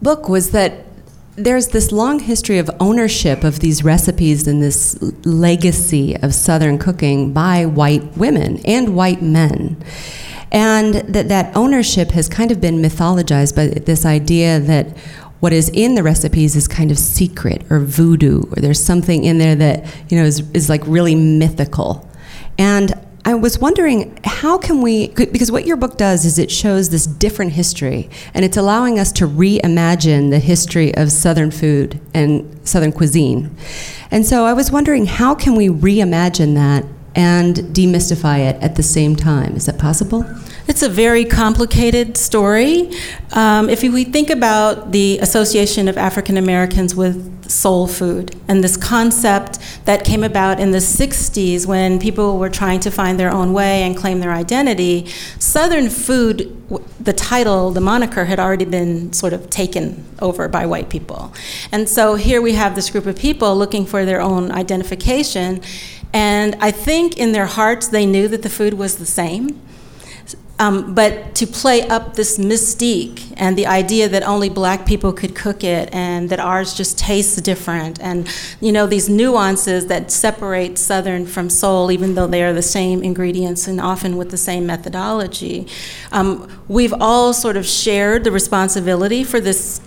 book 0.01 0.27
was 0.27 0.51
that 0.51 0.85
there's 1.35 1.69
this 1.69 1.91
long 1.91 2.19
history 2.19 2.59
of 2.59 2.69
ownership 2.79 3.43
of 3.43 3.59
these 3.59 3.83
recipes 3.83 4.47
and 4.47 4.61
this 4.61 5.01
legacy 5.25 6.15
of 6.17 6.33
Southern 6.33 6.77
cooking 6.77 7.33
by 7.33 7.65
white 7.65 8.15
women 8.17 8.59
and 8.65 8.95
white 8.95 9.21
men. 9.21 9.77
And 10.51 10.93
that 10.93 11.29
that 11.29 11.55
ownership 11.57 12.11
has 12.11 12.29
kind 12.29 12.51
of 12.51 12.61
been 12.61 12.75
mythologized 12.75 13.55
by 13.55 13.67
this 13.67 14.05
idea 14.05 14.59
that 14.59 14.95
what 15.39 15.51
is 15.51 15.69
in 15.69 15.95
the 15.95 16.03
recipes 16.03 16.55
is 16.55 16.67
kind 16.67 16.91
of 16.91 16.99
secret 16.99 17.63
or 17.69 17.79
voodoo, 17.79 18.43
or 18.43 18.61
there's 18.61 18.81
something 18.81 19.23
in 19.23 19.39
there 19.39 19.55
that 19.55 19.85
you 20.09 20.17
know 20.17 20.23
is, 20.23 20.47
is 20.51 20.69
like 20.69 20.81
really 20.85 21.15
mythical. 21.15 22.07
And 22.59 22.93
I 23.25 23.35
was 23.35 23.57
wondering 23.57 24.19
how 24.25 24.57
can 24.57 24.81
we 24.81 25.07
because 25.07 25.49
what 25.49 25.65
your 25.65 25.77
book 25.77 25.97
does 25.97 26.25
is 26.25 26.37
it 26.37 26.51
shows 26.51 26.89
this 26.89 27.07
different 27.07 27.53
history 27.53 28.09
and 28.33 28.43
it's 28.43 28.57
allowing 28.57 28.99
us 28.99 29.13
to 29.13 29.27
reimagine 29.27 30.29
the 30.29 30.39
history 30.39 30.93
of 30.95 31.09
southern 31.09 31.49
food 31.49 32.01
and 32.13 32.59
southern 32.67 32.91
cuisine. 32.91 33.55
And 34.11 34.25
so 34.25 34.45
I 34.45 34.51
was 34.51 34.71
wondering 34.71 35.05
how 35.05 35.35
can 35.35 35.55
we 35.55 35.69
reimagine 35.69 36.55
that 36.55 36.85
and 37.15 37.55
demystify 37.55 38.39
it 38.39 38.61
at 38.61 38.75
the 38.75 38.83
same 38.83 39.15
time? 39.15 39.55
Is 39.55 39.67
that 39.67 39.77
possible? 39.77 40.25
It's 40.67 40.81
a 40.81 40.89
very 40.89 41.23
complicated 41.23 42.17
story. 42.17 42.91
Um, 43.31 43.69
if 43.69 43.83
we 43.83 44.03
think 44.03 44.31
about 44.31 44.91
the 44.91 45.19
association 45.19 45.87
of 45.87 45.97
African 45.97 46.37
Americans 46.37 46.95
with 46.95 47.42
soul 47.53 47.87
food 47.87 48.35
and 48.47 48.63
this 48.63 48.75
concept 48.75 49.59
that 49.85 50.03
came 50.03 50.23
about 50.23 50.59
in 50.59 50.71
the 50.71 50.79
60s 50.79 51.65
when 51.65 51.99
people 51.99 52.37
were 52.37 52.49
trying 52.49 52.79
to 52.79 52.89
find 52.89 53.19
their 53.19 53.31
own 53.31 53.53
way 53.53 53.83
and 53.83 53.95
claim 53.95 54.19
their 54.19 54.31
identity, 54.31 55.07
Southern 55.39 55.89
food, 55.89 56.59
the 56.99 57.13
title, 57.13 57.71
the 57.71 57.81
moniker, 57.81 58.25
had 58.25 58.39
already 58.39 58.65
been 58.65 59.13
sort 59.13 59.33
of 59.33 59.49
taken 59.49 60.03
over 60.19 60.47
by 60.47 60.65
white 60.65 60.89
people. 60.89 61.33
And 61.71 61.87
so 61.87 62.15
here 62.15 62.41
we 62.41 62.53
have 62.53 62.75
this 62.75 62.89
group 62.89 63.05
of 63.05 63.15
people 63.15 63.55
looking 63.55 63.85
for 63.85 64.03
their 64.03 64.21
own 64.21 64.51
identification. 64.51 65.61
And 66.11 66.55
I 66.59 66.71
think 66.71 67.17
in 67.17 67.31
their 67.31 67.45
hearts 67.45 67.87
they 67.87 68.05
knew 68.05 68.27
that 68.29 68.41
the 68.41 68.49
food 68.49 68.73
was 68.73 68.97
the 68.97 69.05
same. 69.05 69.61
Um, 70.63 70.93
but 70.93 71.35
to 71.35 71.45
play 71.45 71.81
up 71.81 72.15
this 72.15 72.37
mystique 72.37 73.33
and 73.35 73.57
the 73.57 73.67
idea 73.67 74.07
that 74.07 74.23
only 74.23 74.47
black 74.47 74.85
people 74.85 75.11
could 75.11 75.35
cook 75.35 75.61
it 75.61 75.93
and 75.93 76.29
that 76.29 76.39
ours 76.39 76.73
just 76.73 76.97
tastes 76.97 77.35
different 77.41 77.99
and 77.99 78.29
you 78.61 78.71
know 78.71 78.87
these 78.87 79.09
nuances 79.09 79.87
that 79.87 80.09
separate 80.09 80.77
southern 80.77 81.25
from 81.25 81.49
soul 81.49 81.91
even 81.91 82.15
though 82.15 82.27
they 82.27 82.41
are 82.41 82.53
the 82.53 82.61
same 82.61 83.03
ingredients 83.03 83.67
and 83.67 83.81
often 83.81 84.15
with 84.15 84.31
the 84.31 84.37
same 84.37 84.65
methodology 84.65 85.67
um, 86.13 86.47
we've 86.69 86.93
all 86.93 87.33
sort 87.33 87.57
of 87.57 87.65
shared 87.65 88.23
the 88.23 88.31
responsibility 88.31 89.21
for 89.23 89.41
this 89.41 89.81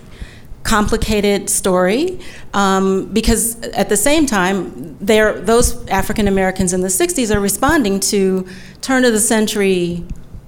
complicated 0.61 1.49
story 1.49 2.19
um, 2.53 3.07
because 3.13 3.59
at 3.69 3.89
the 3.89 3.97
same 3.97 4.27
time 4.27 4.95
those 4.99 5.87
african 5.87 6.27
americans 6.27 6.71
in 6.71 6.81
the 6.81 6.87
60s 6.87 7.33
are 7.33 7.39
responding 7.39 7.99
to 7.99 8.47
turn 8.81 9.03
of 9.05 9.13
the 9.13 9.19
century 9.19 10.05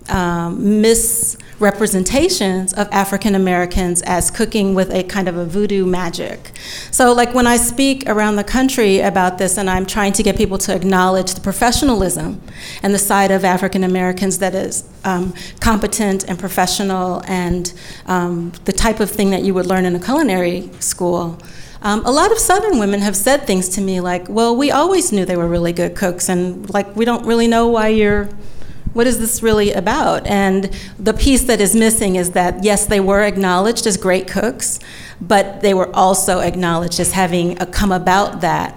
um, 0.09 0.81
misrepresentations 0.81 2.73
of 2.73 2.87
African 2.91 3.35
Americans 3.35 4.01
as 4.03 4.31
cooking 4.31 4.73
with 4.73 4.91
a 4.93 5.03
kind 5.03 5.27
of 5.27 5.37
a 5.37 5.45
voodoo 5.45 5.85
magic. 5.85 6.51
So, 6.91 7.13
like 7.13 7.33
when 7.33 7.47
I 7.47 7.57
speak 7.57 8.07
around 8.07 8.35
the 8.35 8.43
country 8.43 8.99
about 8.99 9.37
this, 9.37 9.57
and 9.57 9.69
I'm 9.69 9.85
trying 9.85 10.13
to 10.13 10.23
get 10.23 10.37
people 10.37 10.57
to 10.59 10.75
acknowledge 10.75 11.33
the 11.33 11.41
professionalism 11.41 12.41
and 12.83 12.93
the 12.93 12.99
side 12.99 13.31
of 13.31 13.45
African 13.45 13.83
Americans 13.83 14.39
that 14.39 14.55
is 14.55 14.83
um, 15.03 15.33
competent 15.59 16.23
and 16.27 16.37
professional 16.39 17.23
and 17.25 17.73
um, 18.05 18.51
the 18.65 18.73
type 18.73 18.99
of 18.99 19.09
thing 19.09 19.29
that 19.31 19.43
you 19.43 19.53
would 19.53 19.65
learn 19.65 19.85
in 19.85 19.95
a 19.95 19.99
culinary 19.99 20.69
school. 20.79 21.39
Um, 21.81 22.05
a 22.05 22.11
lot 22.11 22.31
of 22.31 22.39
Southern 22.39 22.77
women 22.77 22.99
have 22.99 23.15
said 23.15 23.47
things 23.47 23.69
to 23.69 23.81
me 23.81 24.01
like, 24.01 24.27
well, 24.27 24.53
we 24.55 24.69
always 24.69 25.13
knew 25.13 25.23
they 25.23 25.37
were 25.37 25.47
really 25.47 25.71
good 25.71 25.95
cooks, 25.95 26.27
and 26.27 26.69
like, 26.73 26.93
we 26.95 27.05
don't 27.05 27.25
really 27.25 27.47
know 27.47 27.67
why 27.69 27.87
you're 27.87 28.29
what 28.93 29.08
is 29.08 29.19
this 29.19 29.43
really 29.43 29.72
about? 29.72 30.25
And 30.27 30.65
the 30.98 31.13
piece 31.13 31.43
that 31.43 31.62
is 31.62 31.75
missing 31.75 32.15
is 32.15 32.31
that, 32.31 32.63
yes, 32.63 32.86
they 32.86 33.00
were 33.00 33.22
acknowledged 33.22 33.86
as 33.88 33.98
great 33.98 34.27
cooks, 34.27 34.79
but 35.22 35.62
they 35.62 35.74
were 35.74 35.93
also 35.96 36.39
acknowledged 36.39 37.00
as 37.00 37.12
having 37.12 37.55
come 37.58 37.91
about 37.91 38.41
that 38.41 38.75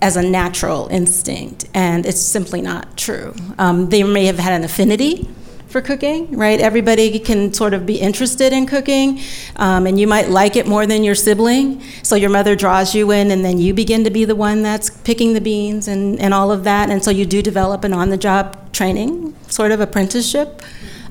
as 0.00 0.16
a 0.16 0.22
natural 0.22 0.88
instinct. 0.88 1.66
And 1.74 2.06
it's 2.06 2.20
simply 2.20 2.60
not 2.60 2.96
true. 2.96 3.34
Um, 3.58 3.88
they 3.88 4.02
may 4.02 4.26
have 4.26 4.38
had 4.38 4.52
an 4.52 4.64
affinity 4.64 5.28
for 5.76 5.82
cooking, 5.82 6.34
right? 6.34 6.58
Everybody 6.58 7.18
can 7.18 7.52
sort 7.52 7.74
of 7.74 7.84
be 7.84 7.96
interested 8.00 8.50
in 8.50 8.64
cooking, 8.64 9.20
um, 9.56 9.86
and 9.86 10.00
you 10.00 10.06
might 10.06 10.30
like 10.30 10.56
it 10.56 10.66
more 10.66 10.86
than 10.86 11.04
your 11.04 11.14
sibling. 11.14 11.82
So 12.02 12.16
your 12.16 12.30
mother 12.30 12.56
draws 12.56 12.94
you 12.94 13.10
in, 13.10 13.30
and 13.30 13.44
then 13.44 13.58
you 13.58 13.74
begin 13.74 14.02
to 14.04 14.10
be 14.10 14.24
the 14.24 14.34
one 14.34 14.62
that's 14.62 14.88
picking 14.88 15.34
the 15.34 15.40
beans 15.42 15.86
and, 15.86 16.18
and 16.18 16.32
all 16.32 16.50
of 16.50 16.64
that. 16.64 16.88
And 16.88 17.04
so 17.04 17.10
you 17.10 17.26
do 17.26 17.42
develop 17.42 17.84
an 17.84 17.92
on 17.92 18.08
the 18.08 18.16
job 18.16 18.72
training, 18.72 19.36
sort 19.48 19.70
of 19.70 19.80
apprenticeship. 19.80 20.62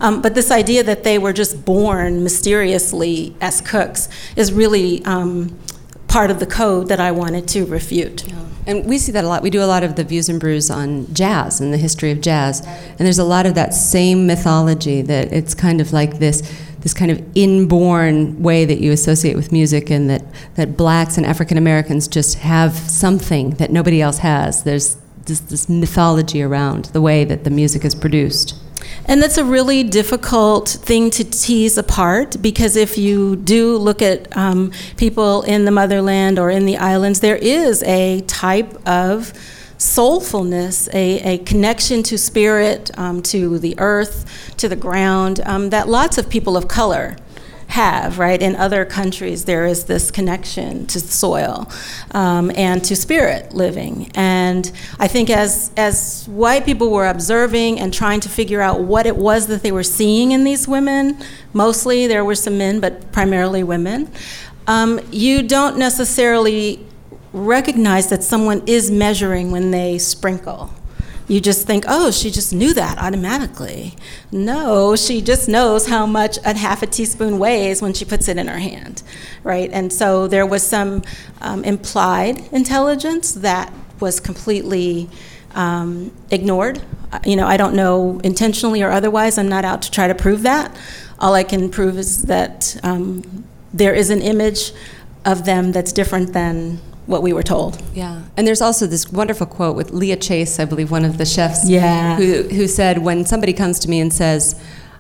Um, 0.02 0.24
but 0.24 0.34
this 0.34 0.50
idea 0.50 0.82
that 0.82 1.04
they 1.04 1.20
were 1.20 1.32
just 1.32 1.64
born 1.64 2.24
mysteriously 2.24 3.36
as 3.42 3.62
cooks 3.62 4.10
is 4.36 4.52
really 4.52 5.06
um, 5.06 5.56
part 6.16 6.32
of 6.32 6.40
the 6.40 6.46
code 6.46 6.88
that 6.88 7.02
I 7.02 7.12
wanted 7.12 7.46
to 7.50 7.66
refute. 7.66 8.26
Yeah. 8.26 8.46
And 8.68 8.86
we 8.86 8.98
see 8.98 9.12
that 9.12 9.26
a 9.26 9.28
lot. 9.28 9.44
We 9.44 9.50
do 9.50 9.62
a 9.62 9.68
lot 9.68 9.84
of 9.84 9.98
the 9.98 10.06
views 10.06 10.30
and 10.30 10.40
brews 10.40 10.72
on 10.72 11.14
jazz 11.14 11.60
and 11.60 11.74
the 11.74 11.78
history 11.78 12.10
of 12.10 12.22
jazz. 12.22 12.62
And 12.66 13.00
there's 13.00 13.20
a 13.20 13.26
lot 13.26 13.46
of 13.46 13.54
that 13.56 13.74
same 13.74 14.26
mythology 14.26 15.02
that 15.02 15.34
it's 15.34 15.54
kind 15.54 15.82
of 15.82 15.92
like 15.92 16.20
this 16.20 16.42
this 16.80 16.94
kind 16.94 17.12
of 17.12 17.22
inborn 17.36 18.42
way 18.42 18.64
that 18.64 18.80
you 18.80 18.94
associate 18.94 19.36
with 19.36 19.52
music 19.52 19.90
and 19.90 20.10
that, 20.10 20.24
that 20.54 20.78
blacks 20.78 21.18
and 21.18 21.26
African 21.26 21.58
Americans 21.58 22.08
just 22.08 22.38
have 22.38 22.74
something 22.74 23.50
that 23.56 23.72
nobody 23.72 24.02
else 24.02 24.20
has. 24.20 24.64
There's 24.64 24.96
this, 25.26 25.42
this 25.42 25.68
mythology 25.68 26.42
around 26.42 26.86
the 26.86 27.02
way 27.02 27.26
that 27.26 27.44
the 27.44 27.50
music 27.50 27.84
is 27.84 27.94
produced. 27.94 28.56
And 29.06 29.22
that's 29.22 29.38
a 29.38 29.46
really 29.46 29.84
difficult 29.84 30.70
thing 30.70 31.10
to 31.12 31.24
tease 31.24 31.78
apart 31.78 32.42
because 32.42 32.76
if 32.76 32.98
you 32.98 33.36
do 33.36 33.78
look 33.78 34.02
at 34.02 34.36
um, 34.36 34.72
people 34.98 35.44
in 35.44 35.66
the 35.66 35.72
motherland 35.72 36.40
or 36.40 36.50
in 36.50 36.66
the 36.66 36.78
islands, 36.78 37.20
there 37.20 37.36
is 37.36 37.84
a 37.84 38.22
type 38.22 38.74
of 38.88 39.34
soulfulness, 39.78 40.88
a, 40.94 41.36
a 41.36 41.38
connection 41.40 42.02
to 42.04 42.18
spirit, 42.18 42.90
um, 42.98 43.22
to 43.22 43.60
the 43.60 43.76
earth, 43.78 44.54
to 44.58 44.68
the 44.68 44.76
ground, 44.76 45.42
um, 45.46 45.70
that 45.70 45.88
lots 45.88 46.18
of 46.18 46.30
people 46.30 46.58
of 46.58 46.68
color 46.68 47.16
have, 47.68 48.20
right? 48.20 48.42
In 48.42 48.56
other 48.56 48.86
countries, 48.86 49.46
there 49.46 49.66
is 49.66 49.86
this 49.86 50.12
connection 50.12 50.86
to 50.88 51.00
soil 51.00 51.70
um, 52.12 52.52
and 52.56 52.84
to 52.86 52.96
spirit 52.96 53.54
living. 53.54 54.12
And 54.16 54.72
I 55.00 55.08
think 55.08 55.30
as, 55.30 55.72
as 55.76 56.26
white 56.28 56.66
people 56.66 56.92
were 56.92 57.08
observing 57.08 57.80
and 57.80 57.94
trying 57.94 58.20
to 58.22 58.30
figure 58.30 58.62
out 58.62 58.82
what 58.82 59.06
it 59.06 59.18
was 59.18 59.48
that 59.48 59.64
they 59.64 59.72
were 59.72 59.84
seeing 59.84 60.32
in 60.32 60.44
these 60.44 60.68
women, 60.68 61.18
mostly 61.54 62.08
there 62.08 62.24
were 62.24 62.36
some 62.36 62.58
men, 62.58 62.80
but 62.80 63.12
primarily 63.12 63.64
women, 63.64 64.12
um, 64.68 65.00
you 65.12 65.44
don't 65.44 65.78
necessarily 65.78 66.86
recognize 67.34 68.08
that 68.10 68.24
someone 68.24 68.64
is 68.66 68.90
measuring 68.90 69.52
when 69.52 69.72
they 69.72 69.98
sprinkle 69.98 70.74
you 71.28 71.42
just 71.42 71.66
think, 71.66 71.86
oh, 71.88 72.12
she 72.12 72.30
just 72.30 72.54
knew 72.54 72.74
that 72.74 72.98
automatically. 73.00 73.96
No, 74.32 74.96
she 74.96 75.22
just 75.22 75.50
knows 75.50 75.88
how 75.88 76.06
much 76.06 76.38
a 76.46 76.56
half 76.56 76.84
a 76.84 76.88
teaspoon 76.88 77.40
weighs 77.40 77.82
when 77.82 77.94
she 77.94 78.06
puts 78.06 78.28
it 78.28 78.38
in 78.38 78.48
her 78.48 78.60
hand, 78.60 79.02
right? 79.44 79.70
And 79.72 79.92
so 79.92 80.28
there 80.28 80.46
was 80.46 80.62
some 80.62 81.04
um, 81.42 81.64
implied 81.64 82.42
intelligence 82.54 83.32
that 83.34 83.74
was 84.00 84.20
completely 84.20 85.10
um, 85.56 86.12
ignored. 86.30 86.82
You 87.26 87.36
know, 87.38 87.48
I 87.48 87.58
don't 87.58 87.76
know 87.76 88.20
intentionally 88.24 88.84
or 88.84 88.92
otherwise. 88.92 89.38
I'm 89.38 89.50
not 89.50 89.66
out 89.66 89.82
to 89.84 89.92
try 89.92 90.08
to 90.08 90.16
prove 90.16 90.44
that. 90.44 90.76
All 91.20 91.34
I 91.34 91.44
can 91.44 91.70
prove 91.70 91.98
is 91.98 92.24
that 92.24 92.78
um, 92.84 93.46
there 93.74 93.94
is 93.94 94.10
an 94.10 94.22
image 94.22 94.74
of 95.24 95.46
them 95.46 95.72
that's 95.72 95.92
different 95.92 96.34
than 96.34 96.80
what 97.08 97.22
we 97.22 97.34
were 97.34 97.44
told. 97.44 97.82
Yeah, 97.94 98.22
and 98.38 98.48
there's 98.48 98.62
also 98.62 98.88
this 98.88 99.12
wonderful 99.12 99.48
quote 99.48 99.76
with 99.76 99.92
Leah 99.92 100.18
Chase, 100.18 100.60
I 100.60 100.66
believe, 100.66 100.92
one 100.92 101.06
of 101.06 101.18
the 101.18 101.26
chefs. 101.26 101.70
Yeah. 101.70 102.16
Who 102.18 102.44
who 102.44 102.68
said 102.68 103.00
when 103.00 103.26
somebody 103.26 103.54
comes 103.54 103.80
to 103.80 103.90
me 103.90 104.00
and 104.00 104.14
says, 104.14 104.56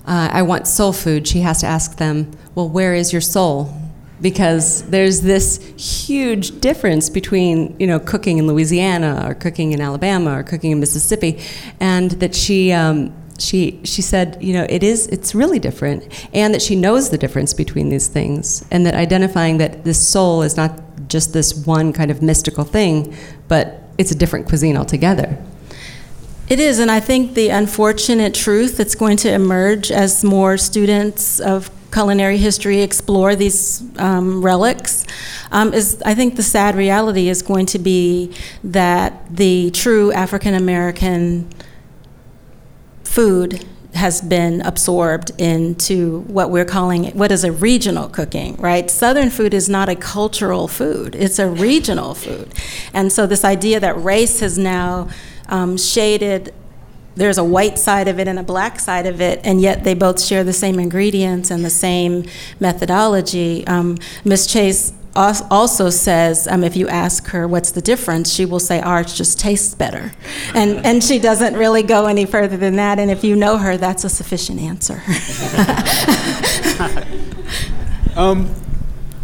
uh, 0.05 0.29
"I 0.31 0.41
want 0.41 0.67
soul 0.67 0.93
food," 0.93 1.27
she 1.27 1.39
has 1.41 1.61
to 1.61 1.67
ask 1.67 1.97
them, 1.97 2.31
"Well, 2.53 2.69
where 2.69 2.93
is 2.93 3.11
your 3.11 3.21
soul?" 3.21 3.73
Because 4.21 4.83
there's 4.83 5.21
this 5.21 5.57
huge 5.77 6.61
difference 6.61 7.09
between 7.09 7.75
you 7.79 7.87
know 7.87 7.99
cooking 7.99 8.37
in 8.37 8.47
Louisiana 8.47 9.25
or 9.27 9.33
cooking 9.33 9.71
in 9.73 9.81
Alabama 9.81 10.39
or 10.39 10.43
cooking 10.43 10.71
in 10.71 10.79
Mississippi, 10.79 11.39
and 11.79 12.11
that 12.11 12.35
she. 12.35 12.71
Um, 12.71 13.13
she 13.37 13.79
she 13.83 14.01
said, 14.01 14.37
you 14.41 14.53
know, 14.53 14.65
it 14.69 14.83
is 14.83 15.07
it's 15.07 15.35
really 15.35 15.59
different, 15.59 16.27
and 16.33 16.53
that 16.53 16.61
she 16.61 16.75
knows 16.75 17.09
the 17.09 17.17
difference 17.17 17.53
between 17.53 17.89
these 17.89 18.07
things, 18.07 18.65
and 18.71 18.85
that 18.85 18.95
identifying 18.95 19.57
that 19.57 19.83
this 19.83 20.05
soul 20.07 20.41
is 20.41 20.55
not 20.55 20.81
just 21.07 21.33
this 21.33 21.65
one 21.65 21.93
kind 21.93 22.11
of 22.11 22.21
mystical 22.21 22.63
thing, 22.63 23.15
but 23.47 23.83
it's 23.97 24.11
a 24.11 24.15
different 24.15 24.47
cuisine 24.47 24.77
altogether. 24.77 25.37
It 26.47 26.59
is, 26.59 26.79
and 26.79 26.91
I 26.91 26.99
think 26.99 27.33
the 27.33 27.49
unfortunate 27.49 28.35
truth 28.35 28.77
that's 28.77 28.93
going 28.95 29.17
to 29.17 29.31
emerge 29.31 29.91
as 29.91 30.23
more 30.23 30.57
students 30.57 31.39
of 31.39 31.71
culinary 31.91 32.37
history 32.37 32.81
explore 32.81 33.35
these 33.35 33.81
um, 33.97 34.41
relics 34.41 35.05
um, 35.51 35.73
is 35.73 36.01
I 36.05 36.13
think 36.13 36.35
the 36.35 36.43
sad 36.43 36.75
reality 36.75 37.29
is 37.29 37.41
going 37.41 37.65
to 37.67 37.79
be 37.79 38.33
that 38.63 39.33
the 39.35 39.71
true 39.71 40.11
African 40.11 40.53
American 40.53 41.49
food 43.15 43.65
has 43.93 44.19
been 44.19 44.59
absorbed 44.59 45.31
into 45.39 46.19
what 46.27 46.51
we're 46.51 46.65
calling 46.65 47.05
what 47.17 47.31
is 47.31 47.45
a 47.45 47.51
regional 47.51 48.09
cooking, 48.09 48.57
right? 48.57 48.91
Southern 48.91 49.29
food 49.29 49.53
is 49.53 49.69
not 49.69 49.87
a 49.87 49.95
cultural 49.95 50.67
food; 50.67 51.15
it's 51.15 51.39
a 51.39 51.47
regional 51.47 52.13
food, 52.13 52.53
and 52.93 53.09
so 53.11 53.25
this 53.25 53.45
idea 53.45 53.79
that 53.79 53.95
race 54.03 54.41
has 54.41 54.57
now 54.57 55.07
um, 55.47 55.77
shaded 55.77 56.53
there's 57.15 57.37
a 57.37 57.43
white 57.45 57.79
side 57.79 58.09
of 58.09 58.19
it 58.19 58.27
and 58.27 58.37
a 58.37 58.43
black 58.43 58.77
side 58.77 59.05
of 59.05 59.21
it, 59.21 59.39
and 59.45 59.61
yet 59.61 59.85
they 59.85 59.93
both 59.93 60.21
share 60.21 60.43
the 60.43 60.51
same 60.51 60.77
ingredients 60.77 61.49
and 61.49 61.63
the 61.63 61.69
same 61.69 62.25
methodology. 62.59 63.65
Um, 63.67 63.97
Miss 64.25 64.45
Chase 64.45 64.91
also 65.15 65.89
says 65.89 66.47
um, 66.47 66.63
if 66.63 66.75
you 66.75 66.87
ask 66.87 67.27
her 67.27 67.47
what's 67.47 67.71
the 67.71 67.81
difference, 67.81 68.33
she 68.33 68.45
will 68.45 68.59
say 68.59 68.81
ours 68.81 69.17
just 69.17 69.39
tastes 69.39 69.73
better. 69.73 70.11
And, 70.53 70.85
and 70.85 71.03
she 71.03 71.19
doesn't 71.19 71.55
really 71.55 71.83
go 71.83 72.05
any 72.05 72.25
further 72.25 72.57
than 72.57 72.75
that. 72.75 72.99
And 72.99 73.09
if 73.09 73.23
you 73.23 73.35
know 73.35 73.57
her, 73.57 73.77
that's 73.77 74.03
a 74.03 74.09
sufficient 74.09 74.59
answer. 74.59 74.95
um, 78.15 78.47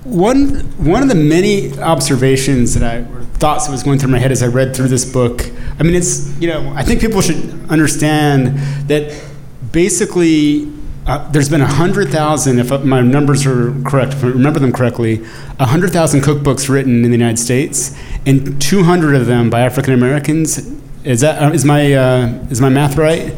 one, 0.04 0.62
one 0.84 1.04
of 1.04 1.10
the 1.10 1.16
many 1.16 1.78
observations 1.80 2.74
that 2.74 2.84
I, 2.84 3.00
or 3.14 3.24
thoughts 3.36 3.66
that 3.66 3.72
was 3.72 3.84
going 3.84 4.00
through 4.00 4.12
my 4.12 4.20
head 4.20 4.32
as 4.32 4.42
I 4.42 4.48
read 4.48 4.76
through 4.76 4.88
this 4.88 5.06
book, 5.06 5.44
I 5.80 5.84
mean, 5.84 5.96
it's, 5.96 6.38
you 6.40 6.48
know, 6.48 6.74
I 6.76 6.84
think 6.84 7.02
people 7.02 7.22
should 7.22 7.70
understand 7.70 8.58
that 8.88 9.24
basically 9.72 10.72
uh, 11.12 11.32
there's 11.32 11.50
been 11.50 11.62
100,000, 11.62 12.60
if 12.60 12.86
my 12.86 13.02
numbers 13.02 13.46
are 13.46 13.74
correct, 13.84 14.14
if 14.14 14.24
I 14.24 14.28
remember 14.28 14.60
them 14.60 14.72
correctly, 14.72 15.18
100,000 15.58 16.22
cookbooks 16.22 16.70
written 16.70 17.04
in 17.04 17.12
the 17.12 17.18
United 17.18 17.38
States, 17.38 17.98
and 18.26 18.62
200 18.62 19.16
of 19.16 19.26
them 19.26 19.50
by 19.50 19.62
African 19.62 19.94
Americans. 19.94 20.74
Is 21.04 21.20
that 21.22 21.42
uh, 21.42 21.68
my 21.68 21.94
uh, 21.94 22.28
is 22.50 22.62
my 22.62 22.70
math 22.70 22.96
right? 22.96 23.36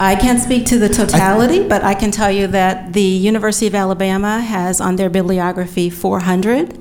I 0.00 0.16
can't 0.16 0.40
speak 0.40 0.64
to 0.66 0.78
the 0.78 0.88
totality, 0.88 1.66
but 1.66 1.82
I 1.82 1.94
can 1.94 2.10
tell 2.10 2.30
you 2.30 2.46
that 2.48 2.92
the 2.92 3.02
University 3.02 3.66
of 3.66 3.74
Alabama 3.74 4.40
has 4.40 4.80
on 4.80 4.96
their 4.96 5.10
bibliography 5.10 5.90
400. 5.90 6.78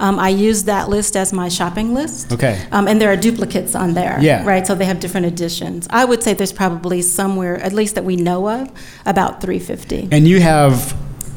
Um, 0.00 0.18
I 0.18 0.28
use 0.28 0.64
that 0.64 0.88
list 0.88 1.16
as 1.16 1.32
my 1.32 1.48
shopping 1.48 1.92
list. 1.94 2.32
Okay. 2.32 2.64
Um, 2.70 2.86
and 2.86 3.00
there 3.00 3.10
are 3.10 3.16
duplicates 3.16 3.74
on 3.74 3.94
there. 3.94 4.18
Yeah. 4.20 4.44
Right. 4.46 4.66
So 4.66 4.74
they 4.74 4.84
have 4.84 5.00
different 5.00 5.26
editions. 5.26 5.86
I 5.90 6.04
would 6.04 6.22
say 6.22 6.34
there's 6.34 6.52
probably 6.52 7.02
somewhere, 7.02 7.56
at 7.56 7.72
least 7.72 7.94
that 7.96 8.04
we 8.04 8.16
know 8.16 8.48
of, 8.48 8.70
about 9.04 9.40
350. 9.40 10.08
And 10.12 10.28
you 10.28 10.40
have 10.40 10.96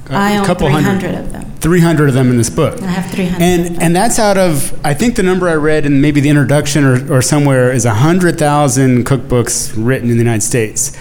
a 0.09 0.13
I 0.15 0.37
own 0.37 0.45
couple 0.45 0.67
300 0.67 1.01
hundred. 1.01 1.19
of 1.19 1.31
them. 1.31 1.45
300 1.59 2.09
of 2.09 2.13
them 2.13 2.29
in 2.29 2.37
this 2.37 2.49
book. 2.49 2.81
I 2.81 2.87
have 2.87 3.11
300 3.11 3.35
of 3.35 3.41
And 3.41 3.81
and 3.83 3.95
that's 3.95 4.19
out 4.19 4.37
of 4.37 4.79
I 4.85 4.93
think 4.93 5.15
the 5.15 5.23
number 5.23 5.47
I 5.47 5.55
read 5.55 5.85
in 5.85 6.01
maybe 6.01 6.19
the 6.21 6.29
introduction 6.29 6.83
or, 6.83 7.13
or 7.17 7.21
somewhere 7.21 7.71
is 7.71 7.85
100,000 7.85 9.05
cookbooks 9.05 9.71
written 9.75 10.09
in 10.09 10.17
the 10.17 10.23
United 10.23 10.41
States. 10.43 10.91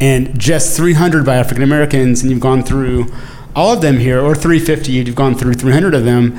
And 0.00 0.38
just 0.38 0.76
300 0.76 1.24
by 1.24 1.36
African 1.36 1.62
Americans 1.62 2.22
and 2.22 2.30
you've 2.30 2.40
gone 2.40 2.62
through 2.62 3.06
all 3.54 3.72
of 3.72 3.80
them 3.80 3.98
here 3.98 4.20
or 4.20 4.34
350 4.34 4.92
you've 4.92 5.14
gone 5.14 5.34
through 5.34 5.54
300 5.54 5.94
of 5.94 6.04
them. 6.04 6.36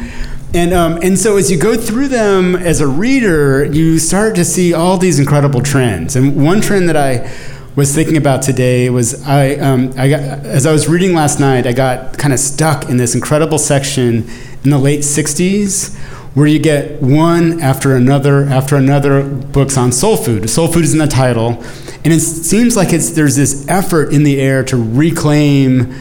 And, 0.53 0.73
um, 0.73 0.99
and 1.03 1.19
so 1.19 1.37
as 1.37 1.51
you 1.51 1.57
go 1.57 1.75
through 1.75 2.07
them 2.07 2.55
as 2.55 2.79
a 2.79 2.87
reader, 2.87 3.65
you 3.65 3.99
start 3.99 4.35
to 4.35 4.45
see 4.45 4.73
all 4.73 4.97
these 4.97 5.19
incredible 5.19 5.61
trends. 5.61 6.15
And 6.15 6.41
one 6.41 6.61
trend 6.61 6.87
that 6.89 6.95
I 6.95 7.29
was 7.75 7.93
thinking 7.93 8.17
about 8.17 8.41
today 8.41 8.89
was 8.89 9.23
I, 9.27 9.55
um, 9.55 9.93
I 9.97 10.09
got, 10.09 10.21
as 10.21 10.65
I 10.65 10.71
was 10.71 10.87
reading 10.87 11.13
last 11.13 11.39
night, 11.39 11.67
I 11.67 11.73
got 11.73 12.17
kind 12.17 12.33
of 12.33 12.39
stuck 12.39 12.89
in 12.89 12.97
this 12.97 13.13
incredible 13.13 13.59
section 13.59 14.27
in 14.63 14.69
the 14.69 14.79
late 14.79 15.01
60s 15.01 15.95
where 16.33 16.47
you 16.47 16.59
get 16.59 17.01
one 17.01 17.59
after 17.61 17.95
another 17.95 18.43
after 18.45 18.75
another 18.75 19.23
books 19.23 19.75
on 19.75 19.91
soul 19.91 20.15
food. 20.15 20.49
Soul 20.49 20.67
food 20.67 20.83
is 20.83 20.93
in 20.93 20.99
the 20.99 21.07
title. 21.07 21.63
And 22.05 22.13
it 22.13 22.19
seems 22.19 22.77
like 22.77 22.93
it's, 22.93 23.09
there's 23.11 23.35
this 23.35 23.67
effort 23.67 24.13
in 24.13 24.23
the 24.23 24.39
air 24.39 24.63
to 24.65 24.77
reclaim 24.77 25.93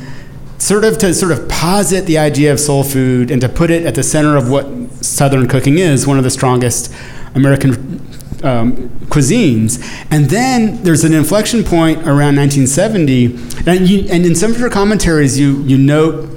sort 0.66 0.82
of 0.82 0.98
to 0.98 1.14
sort 1.14 1.30
of 1.30 1.48
posit 1.48 2.06
the 2.06 2.18
idea 2.18 2.52
of 2.52 2.58
soul 2.58 2.82
food 2.82 3.30
and 3.30 3.40
to 3.40 3.48
put 3.48 3.70
it 3.70 3.86
at 3.86 3.94
the 3.94 4.02
center 4.02 4.36
of 4.36 4.50
what 4.50 4.66
Southern 4.96 5.46
cooking 5.46 5.78
is, 5.78 6.08
one 6.08 6.18
of 6.18 6.24
the 6.24 6.30
strongest 6.30 6.92
American 7.36 8.00
um, 8.42 8.88
cuisines. 9.06 9.80
And 10.10 10.28
then 10.28 10.82
there's 10.82 11.04
an 11.04 11.14
inflection 11.14 11.62
point 11.62 11.98
around 11.98 12.34
1970, 12.34 13.26
and, 13.64 13.88
you, 13.88 14.08
and 14.10 14.26
in 14.26 14.34
some 14.34 14.50
of 14.50 14.56
her 14.56 14.68
commentaries, 14.68 15.38
you 15.38 15.62
you 15.62 15.78
note. 15.78 16.28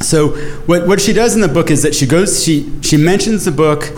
So 0.00 0.36
what 0.66 0.86
what 0.86 1.00
she 1.00 1.14
does 1.14 1.34
in 1.34 1.40
the 1.40 1.48
book 1.48 1.70
is 1.70 1.82
that 1.82 1.94
she 1.94 2.06
goes 2.06 2.44
she 2.44 2.70
she 2.82 2.98
mentions 2.98 3.46
the 3.46 3.52
book 3.52 3.90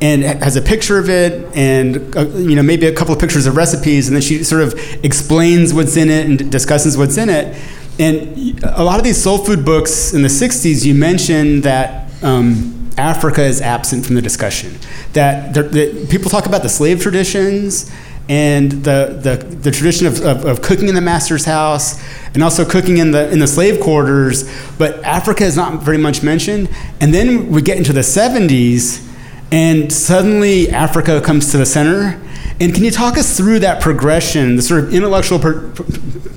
and 0.00 0.24
has 0.24 0.56
a 0.56 0.62
picture 0.62 0.98
of 0.98 1.08
it 1.08 1.48
and 1.54 2.16
uh, 2.16 2.26
you 2.30 2.56
know 2.56 2.62
maybe 2.62 2.86
a 2.86 2.92
couple 2.92 3.14
of 3.14 3.20
pictures 3.20 3.46
of 3.46 3.54
recipes 3.54 4.08
and 4.08 4.16
then 4.16 4.22
she 4.22 4.42
sort 4.42 4.62
of 4.62 4.74
explains 5.04 5.72
what's 5.72 5.96
in 5.96 6.10
it 6.10 6.26
and 6.26 6.50
discusses 6.50 6.98
what's 6.98 7.16
in 7.16 7.28
it 7.28 7.54
and 7.98 8.62
a 8.64 8.82
lot 8.82 8.98
of 8.98 9.04
these 9.04 9.22
soul 9.22 9.38
food 9.38 9.64
books 9.64 10.14
in 10.14 10.22
the 10.22 10.28
60s, 10.28 10.84
you 10.84 10.94
mentioned 10.94 11.62
that 11.64 12.10
um, 12.22 12.90
Africa 12.96 13.42
is 13.42 13.60
absent 13.60 14.06
from 14.06 14.14
the 14.14 14.22
discussion. 14.22 14.78
That, 15.12 15.54
that, 15.54 16.08
people 16.10 16.30
talk 16.30 16.46
about 16.46 16.62
the 16.62 16.68
slave 16.68 17.00
traditions 17.02 17.90
and 18.28 18.72
the, 18.72 19.18
the, 19.20 19.44
the 19.44 19.70
tradition 19.70 20.06
of, 20.06 20.20
of, 20.22 20.44
of, 20.44 20.62
cooking 20.62 20.88
in 20.88 20.94
the 20.94 21.00
master's 21.00 21.44
house 21.44 22.00
and 22.34 22.42
also 22.42 22.64
cooking 22.64 22.98
in 22.98 23.10
the, 23.10 23.30
in 23.30 23.40
the 23.40 23.46
slave 23.46 23.80
quarters, 23.80 24.48
but 24.78 25.02
Africa 25.02 25.44
is 25.44 25.56
not 25.56 25.82
very 25.82 25.98
much 25.98 26.22
mentioned. 26.22 26.68
And 27.00 27.12
then 27.12 27.48
we 27.50 27.62
get 27.62 27.78
into 27.78 27.92
the 27.92 28.00
70s, 28.00 29.06
and 29.50 29.92
suddenly 29.92 30.70
Africa 30.70 31.20
comes 31.20 31.50
to 31.50 31.58
the 31.58 31.66
center. 31.66 32.20
And 32.60 32.74
can 32.74 32.84
you 32.84 32.90
talk 32.90 33.16
us 33.18 33.36
through 33.36 33.60
that 33.60 33.80
progression, 33.82 34.56
the 34.56 34.62
sort 34.62 34.84
of 34.84 34.94
intellectual 34.94 35.38
pro- 35.38 35.70
pro- 35.70 35.86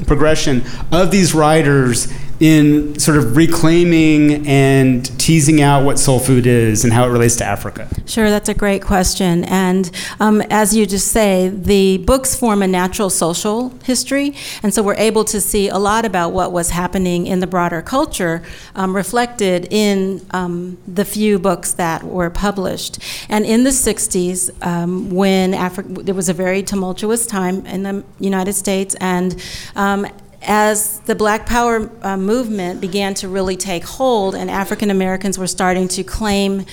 progression 0.05 0.63
of 0.91 1.11
these 1.11 1.33
writers 1.33 2.07
in 2.39 2.99
sort 2.99 3.17
of 3.17 3.35
reclaiming 3.35 4.45
and 4.45 5.17
teasing 5.19 5.61
out 5.61 5.85
what 5.85 5.97
soul 5.97 6.19
food 6.19 6.45
is 6.45 6.83
and 6.83 6.91
how 6.91 7.05
it 7.05 7.09
relates 7.09 7.35
to 7.37 7.45
Africa? 7.45 7.87
Sure, 8.05 8.29
that's 8.29 8.49
a 8.49 8.53
great 8.53 8.81
question. 8.81 9.43
And 9.45 9.89
um, 10.19 10.41
as 10.49 10.75
you 10.75 10.85
just 10.85 11.07
say, 11.07 11.49
the 11.49 11.97
books 11.99 12.35
form 12.35 12.61
a 12.61 12.67
natural 12.67 13.09
social 13.09 13.69
history, 13.83 14.35
and 14.63 14.73
so 14.73 14.83
we're 14.83 14.95
able 14.95 15.23
to 15.25 15.39
see 15.39 15.69
a 15.69 15.77
lot 15.77 16.05
about 16.05 16.33
what 16.33 16.51
was 16.51 16.71
happening 16.71 17.27
in 17.27 17.39
the 17.39 17.47
broader 17.47 17.81
culture 17.81 18.43
um, 18.75 18.95
reflected 18.95 19.67
in 19.71 20.25
um, 20.31 20.77
the 20.87 21.05
few 21.05 21.39
books 21.39 21.73
that 21.73 22.03
were 22.03 22.29
published. 22.29 22.99
And 23.29 23.45
in 23.45 23.63
the 23.63 23.69
60s, 23.69 24.49
um, 24.65 25.09
when 25.09 25.51
there 25.51 26.15
was 26.15 26.29
a 26.29 26.33
very 26.33 26.63
tumultuous 26.63 27.25
time 27.25 27.65
in 27.65 27.83
the 27.83 28.03
United 28.19 28.53
States, 28.53 28.95
and 28.95 29.41
um, 29.75 30.07
as 30.45 30.99
the 31.01 31.15
Black 31.15 31.45
Power 31.45 31.89
uh, 32.01 32.17
movement 32.17 32.81
began 32.81 33.13
to 33.15 33.27
really 33.27 33.57
take 33.57 33.83
hold, 33.83 34.35
and 34.35 34.49
African 34.49 34.89
Americans 34.89 35.37
were 35.37 35.47
starting 35.47 35.87
to 35.89 36.03
claim 36.03 36.65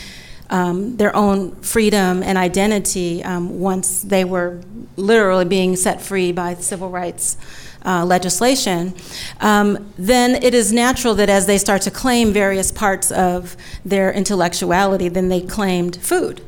um, 0.50 0.96
their 0.96 1.14
own 1.16 1.56
freedom 1.62 2.22
and 2.22 2.36
identity 2.36 3.24
um, 3.24 3.58
once 3.58 4.02
they 4.02 4.24
were 4.24 4.60
literally 4.96 5.46
being 5.46 5.76
set 5.76 6.02
free 6.02 6.30
by 6.30 6.54
civil 6.54 6.90
rights 6.90 7.38
uh, 7.86 8.04
legislation, 8.04 8.94
um, 9.40 9.92
then 9.96 10.42
it 10.42 10.54
is 10.54 10.72
natural 10.72 11.14
that 11.14 11.30
as 11.30 11.46
they 11.46 11.58
start 11.58 11.82
to 11.82 11.90
claim 11.90 12.32
various 12.32 12.70
parts 12.70 13.10
of 13.10 13.56
their 13.84 14.12
intellectuality, 14.12 15.08
then 15.08 15.28
they 15.28 15.40
claimed 15.40 15.96
food 15.96 16.42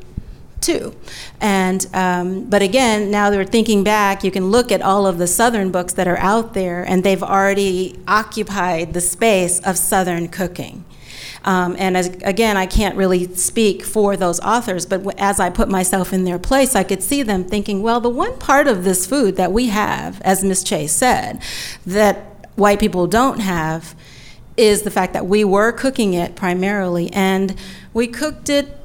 too. 0.61 0.95
And 1.39 1.85
um, 1.93 2.45
but 2.49 2.61
again, 2.61 3.11
now 3.11 3.29
they're 3.29 3.45
thinking 3.45 3.83
back. 3.83 4.23
You 4.23 4.31
can 4.31 4.51
look 4.51 4.71
at 4.71 4.81
all 4.81 5.05
of 5.05 5.17
the 5.17 5.27
Southern 5.27 5.71
books 5.71 5.93
that 5.93 6.07
are 6.07 6.17
out 6.17 6.53
there, 6.53 6.83
and 6.83 7.03
they've 7.03 7.23
already 7.23 7.99
occupied 8.07 8.93
the 8.93 9.01
space 9.01 9.59
of 9.61 9.77
Southern 9.77 10.27
cooking. 10.27 10.85
Um, 11.45 11.75
and 11.77 11.95
as, 11.95 12.07
again, 12.23 12.57
I 12.57 12.65
can't 12.65 12.95
really 12.95 13.33
speak 13.35 13.83
for 13.83 14.17
those 14.17 14.39
authors, 14.39 14.87
but 14.87 15.03
w- 15.03 15.17
as 15.19 15.39
I 15.39 15.51
put 15.51 15.69
myself 15.69 16.11
in 16.11 16.23
their 16.23 16.39
place, 16.39 16.75
I 16.75 16.83
could 16.83 17.03
see 17.03 17.21
them 17.21 17.43
thinking, 17.43 17.83
well, 17.83 17.99
the 17.99 18.09
one 18.09 18.37
part 18.39 18.67
of 18.67 18.83
this 18.83 19.05
food 19.05 19.35
that 19.35 19.51
we 19.51 19.67
have, 19.67 20.19
as 20.21 20.43
Miss 20.43 20.63
Chase 20.63 20.91
said, 20.91 21.39
that 21.85 22.49
white 22.55 22.79
people 22.79 23.05
don't 23.05 23.41
have 23.41 23.95
is 24.57 24.81
the 24.81 24.91
fact 24.91 25.13
that 25.13 25.27
we 25.27 25.43
were 25.43 25.71
cooking 25.71 26.15
it 26.15 26.35
primarily, 26.35 27.13
and 27.13 27.55
we 27.93 28.07
cooked 28.07 28.49
it 28.49 28.79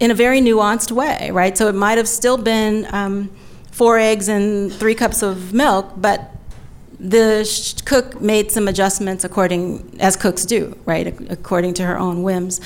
in 0.00 0.10
a 0.10 0.14
very 0.14 0.40
nuanced 0.40 0.92
way, 0.92 1.30
right? 1.32 1.56
So 1.56 1.68
it 1.68 1.74
might 1.74 1.98
have 1.98 2.08
still 2.08 2.36
been 2.36 2.86
um, 2.92 3.30
four 3.70 3.98
eggs 3.98 4.28
and 4.28 4.72
three 4.72 4.94
cups 4.94 5.22
of 5.22 5.52
milk, 5.52 5.92
but 5.96 6.32
the 6.98 7.44
sh- 7.44 7.74
cook 7.82 8.20
made 8.20 8.50
some 8.50 8.68
adjustments 8.68 9.24
according 9.24 9.96
as 10.00 10.16
cooks 10.16 10.46
do, 10.46 10.76
right, 10.86 11.08
ac- 11.08 11.26
according 11.28 11.74
to 11.74 11.84
her 11.84 11.98
own 11.98 12.22
whims. 12.22 12.60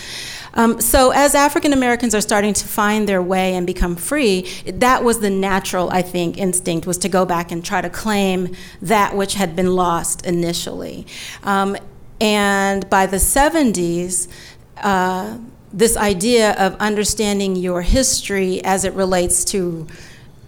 Um, 0.54 0.80
so 0.80 1.10
as 1.10 1.34
African 1.34 1.72
Americans 1.72 2.14
are 2.14 2.20
starting 2.20 2.54
to 2.54 2.66
find 2.66 3.08
their 3.08 3.22
way 3.22 3.54
and 3.54 3.66
become 3.66 3.96
free, 3.96 4.42
that 4.66 5.04
was 5.04 5.20
the 5.20 5.30
natural, 5.30 5.90
I 5.90 6.02
think, 6.02 6.38
instinct 6.38 6.86
was 6.86 6.98
to 6.98 7.08
go 7.08 7.24
back 7.24 7.52
and 7.52 7.64
try 7.64 7.80
to 7.80 7.90
claim 7.90 8.54
that 8.82 9.16
which 9.16 9.34
had 9.34 9.54
been 9.54 9.74
lost 9.74 10.26
initially. 10.26 11.06
Um, 11.42 11.76
and 12.20 12.88
by 12.90 13.06
the 13.06 13.16
70s, 13.16 14.28
uh, 14.78 15.38
this 15.72 15.96
idea 15.96 16.52
of 16.52 16.74
understanding 16.76 17.56
your 17.56 17.82
history 17.82 18.62
as 18.64 18.84
it 18.84 18.92
relates 18.94 19.44
to 19.46 19.86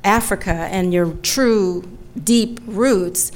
Africa 0.05 0.53
and 0.53 0.93
your 0.93 1.13
true 1.23 1.85
deep 2.25 2.61
roots 2.67 3.33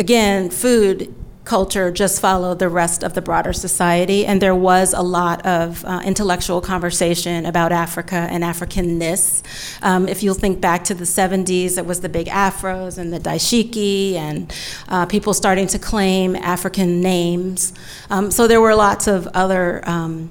again, 0.00 0.50
food 0.50 1.14
culture 1.44 1.90
just 1.90 2.20
followed 2.20 2.58
the 2.58 2.68
rest 2.68 3.02
of 3.02 3.14
the 3.14 3.20
broader 3.20 3.52
society, 3.52 4.24
and 4.24 4.40
there 4.40 4.54
was 4.54 4.92
a 4.92 5.02
lot 5.02 5.44
of 5.44 5.84
uh, 5.84 6.00
intellectual 6.04 6.60
conversation 6.60 7.44
about 7.44 7.72
Africa 7.72 8.28
and 8.30 8.44
Africanness. 8.44 9.42
Um, 9.82 10.08
if 10.08 10.22
you'll 10.22 10.34
think 10.34 10.60
back 10.60 10.84
to 10.84 10.94
the 10.94 11.04
70s, 11.04 11.76
it 11.76 11.84
was 11.84 12.00
the 12.00 12.08
big 12.08 12.28
afros 12.28 12.98
and 12.98 13.12
the 13.12 13.18
dashiki, 13.18 14.14
and 14.14 14.54
uh, 14.88 15.06
people 15.06 15.34
starting 15.34 15.66
to 15.68 15.78
claim 15.78 16.36
African 16.36 17.00
names. 17.00 17.72
Um, 18.10 18.30
so 18.30 18.46
there 18.46 18.60
were 18.60 18.74
lots 18.74 19.06
of 19.06 19.26
other 19.28 19.82
um, 19.88 20.30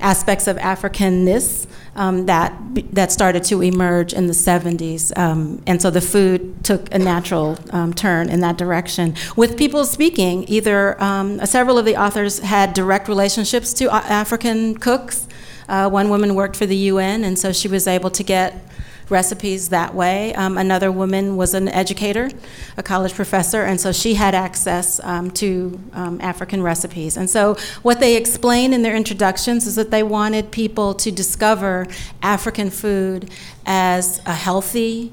aspects 0.00 0.46
of 0.46 0.56
Africanness 0.56 1.66
um, 1.96 2.26
that 2.26 2.54
that 2.92 3.10
started 3.10 3.42
to 3.44 3.62
emerge 3.62 4.12
in 4.12 4.26
the 4.26 4.32
70s, 4.32 5.16
um, 5.18 5.60
and 5.66 5.82
so 5.82 5.90
the 5.90 6.00
food 6.00 6.64
took 6.64 6.92
a 6.94 6.98
natural 6.98 7.58
um, 7.70 7.92
turn 7.92 8.28
in 8.28 8.40
that 8.40 8.56
direction. 8.56 9.14
With 9.36 9.58
people 9.58 9.84
speaking, 9.84 10.44
either 10.48 11.02
um, 11.02 11.44
several 11.44 11.78
of 11.78 11.84
the 11.84 11.96
authors 11.96 12.38
had 12.38 12.72
direct 12.74 13.08
relationships 13.08 13.72
to 13.74 13.92
uh, 13.92 14.00
African 14.06 14.76
cooks. 14.76 15.26
Uh, 15.68 15.90
one 15.90 16.08
woman 16.08 16.34
worked 16.34 16.56
for 16.56 16.66
the 16.66 16.76
UN, 16.76 17.24
and 17.24 17.38
so 17.38 17.52
she 17.52 17.68
was 17.68 17.86
able 17.86 18.10
to 18.10 18.22
get 18.22 18.64
recipes 19.10 19.68
that 19.70 19.94
way. 19.94 20.34
Um, 20.34 20.58
another 20.58 20.92
woman 20.92 21.36
was 21.36 21.54
an 21.54 21.68
educator, 21.68 22.30
a 22.76 22.82
college 22.82 23.14
professor, 23.14 23.62
and 23.62 23.80
so 23.80 23.92
she 23.92 24.14
had 24.14 24.34
access 24.34 25.00
um, 25.04 25.30
to 25.32 25.78
um, 25.92 26.20
African 26.20 26.62
recipes. 26.62 27.16
And 27.16 27.28
so, 27.28 27.56
what 27.82 28.00
they 28.00 28.16
explain 28.16 28.72
in 28.72 28.82
their 28.82 28.96
introductions 28.96 29.66
is 29.66 29.76
that 29.76 29.90
they 29.90 30.02
wanted 30.02 30.50
people 30.50 30.94
to 30.94 31.10
discover 31.10 31.86
African 32.22 32.70
food 32.70 33.30
as 33.66 34.20
a 34.26 34.34
healthy, 34.34 35.12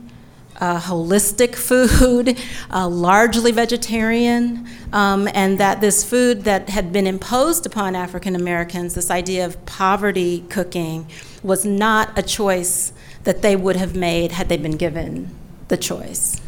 holistic 0.60 1.56
food, 2.00 2.38
largely 2.72 3.52
vegetarian, 3.52 4.68
um, 4.94 5.28
and 5.34 5.58
that 5.60 5.82
this 5.82 6.04
food 6.04 6.44
that 6.44 6.70
had 6.70 6.94
been 6.94 7.08
imposed 7.08 7.66
upon 7.66 7.96
African 7.96 8.36
Americans, 8.36 8.94
this 8.96 9.12
idea 9.12 9.46
of 9.46 9.66
poverty 9.66 10.46
cooking, 10.50 11.08
was 11.44 11.66
not 11.66 12.18
a 12.18 12.24
choice 12.24 12.94
that 13.26 13.42
they 13.42 13.56
would 13.56 13.76
have 13.76 13.96
made 13.96 14.32
had 14.32 14.50
they 14.50 14.58
been 14.58 14.78
given 14.78 15.36
the 15.68 15.78
choice. 15.78 16.40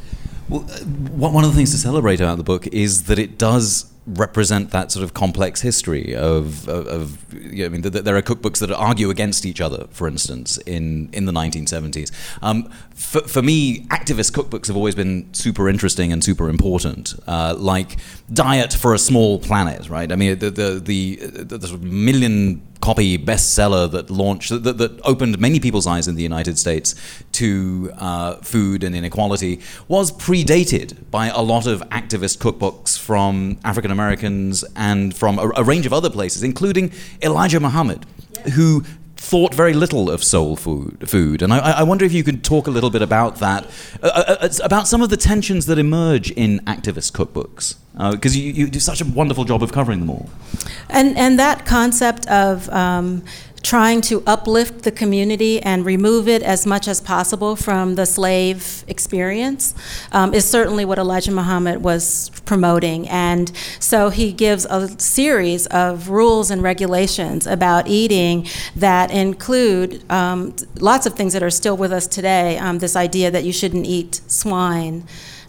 Well, 0.50 0.66
uh, 0.70 0.80
one 0.86 1.44
of 1.44 1.52
the 1.52 1.58
things 1.58 1.72
to 1.72 1.78
celebrate 1.78 2.22
about 2.22 2.38
the 2.38 2.44
book 2.44 2.68
is 2.68 3.04
that 3.04 3.20
it 3.20 3.38
does 3.38 3.92
represent 4.08 4.72
that 4.72 4.90
sort 4.90 5.04
of 5.04 5.13
complex 5.13 5.62
history 5.62 6.16
of, 6.16 6.68
of, 6.70 6.88
of 6.88 7.34
you 7.34 7.60
know, 7.60 7.66
I 7.66 7.70
mean, 7.70 7.82
th- 7.82 8.06
there 8.06 8.16
are 8.16 8.22
cookbooks 8.22 8.60
that 8.60 8.72
argue 8.72 9.10
against 9.10 9.46
each 9.46 9.60
other, 9.60 9.88
for 9.92 10.08
instance, 10.08 10.58
in, 10.60 11.10
in 11.12 11.26
the 11.26 11.34
1970s. 11.34 12.12
Um, 12.42 12.72
for, 12.96 13.20
for 13.22 13.42
me, 13.42 13.82
activist 13.88 14.32
cookbooks 14.32 14.68
have 14.68 14.78
always 14.78 14.96
been 14.96 15.34
super 15.34 15.68
interesting 15.68 16.13
and 16.13 16.24
super 16.24 16.48
important, 16.48 17.16
uh, 17.28 17.56
like 17.58 17.98
Diet 18.32 18.74
for 18.74 18.94
a 18.94 18.98
Small 18.98 19.40
Planet, 19.40 19.90
right? 19.90 20.10
I 20.10 20.16
mean, 20.16 20.40
the, 20.40 20.52
the, 20.52 20.80
the, 20.80 21.16
the, 21.16 21.58
the 21.58 21.68
sort 21.68 21.82
of 21.82 21.84
million 21.84 22.62
copy 22.88 23.17
bestseller 23.17 23.91
that 23.91 24.10
launched 24.10 24.50
that, 24.63 24.78
that 24.78 25.02
opened 25.04 25.38
many 25.39 25.60
people's 25.60 25.86
eyes 25.86 26.08
in 26.08 26.15
the 26.15 26.23
United 26.23 26.58
States 26.58 26.95
to 27.34 27.91
uh, 27.97 28.36
food 28.38 28.82
and 28.82 28.95
inequality 28.95 29.60
was 29.89 30.10
predated 30.13 30.95
by 31.12 31.28
a 31.28 31.41
lot 31.41 31.67
of 31.67 31.82
activist 31.89 32.38
cookbooks 32.38 32.97
from 32.97 33.58
African 33.65 33.91
Americans 33.91 34.63
and 34.78 35.13
from 35.13 35.38
a, 35.38 35.52
a, 35.58 35.63
range 35.65 35.86
of 35.86 35.91
other 35.91 36.10
places, 36.10 36.43
including 36.43 36.93
Elijah 37.21 37.60
Muhammad, 37.60 38.06
who 38.54 38.86
thought 39.17 39.54
very 39.54 39.73
little 39.73 40.10
of 40.10 40.23
soul 40.23 40.56
food. 40.56 41.10
food. 41.10 41.41
And 41.41 41.52
I, 41.54 41.80
I 41.82 41.84
wonder 41.84 42.06
if 42.06 42.13
you 42.13 42.23
could 42.23 42.41
talk 42.41 42.67
a 42.67 42.71
little 42.71 42.89
bit 42.89 43.02
about 43.02 43.39
that, 43.39 43.65
uh, 44.02 44.08
uh, 44.08 44.36
uh 44.39 44.50
about 44.63 44.88
some 44.88 45.02
of 45.02 45.10
the 45.10 45.17
tensions 45.17 45.65
that 45.65 45.78
emerge 45.78 46.32
in 46.32 46.60
activist 46.62 47.12
cookbooks, 47.12 47.76
because 47.97 48.36
uh, 48.36 48.39
you, 48.39 48.51
you, 48.51 48.67
do 48.69 48.79
such 48.79 49.01
a 49.01 49.05
wonderful 49.05 49.43
job 49.43 49.63
of 49.63 49.71
covering 49.71 49.99
them 49.99 50.10
all. 50.10 50.29
And, 50.89 51.17
and 51.17 51.39
that 51.39 51.65
concept 51.65 52.27
of 52.27 52.69
um, 52.69 53.23
trying 53.63 54.01
to 54.01 54.23
uplift 54.25 54.83
the 54.83 54.91
community 54.91 55.62
and 55.62 55.86
remove 55.86 56.27
it 56.27 56.41
as 56.43 56.65
much 56.65 56.88
as 56.88 57.01
possible 57.01 57.55
from 57.55 57.95
the 57.95 58.05
slave 58.05 58.86
experience 58.88 59.73
um, 60.12 60.33
is 60.33 60.47
certainly 60.47 60.86
what 60.86 60.97
Elijah 60.97 61.31
Muhammad 61.31 61.83
was 61.83 62.29
promoting. 62.45 63.10
And 63.10 63.51
so 63.79 64.10
he 64.10 64.31
gives 64.31 64.65
a 64.65 64.97
series 64.99 65.65
of 65.67 66.10
rules 66.10 66.51
and 66.51 66.62
regulations 66.62 67.47
about 67.47 67.88
eating 67.88 68.47
that 68.75 69.12
include 69.12 70.10
um, 70.12 70.55
lots 70.79 71.05
of 71.05 71.15
things 71.15 71.33
that 71.33 71.43
are 71.43 71.49
still 71.49 71.75
with 71.75 71.91
us 71.91 72.07
today. 72.07 72.57
Um, 72.57 72.79
this 72.79 72.95
idea 72.95 73.31
that 73.31 73.43
you 73.43 73.51
shouldn't 73.51 73.86
eat 73.86 74.21
swine 74.27 75.03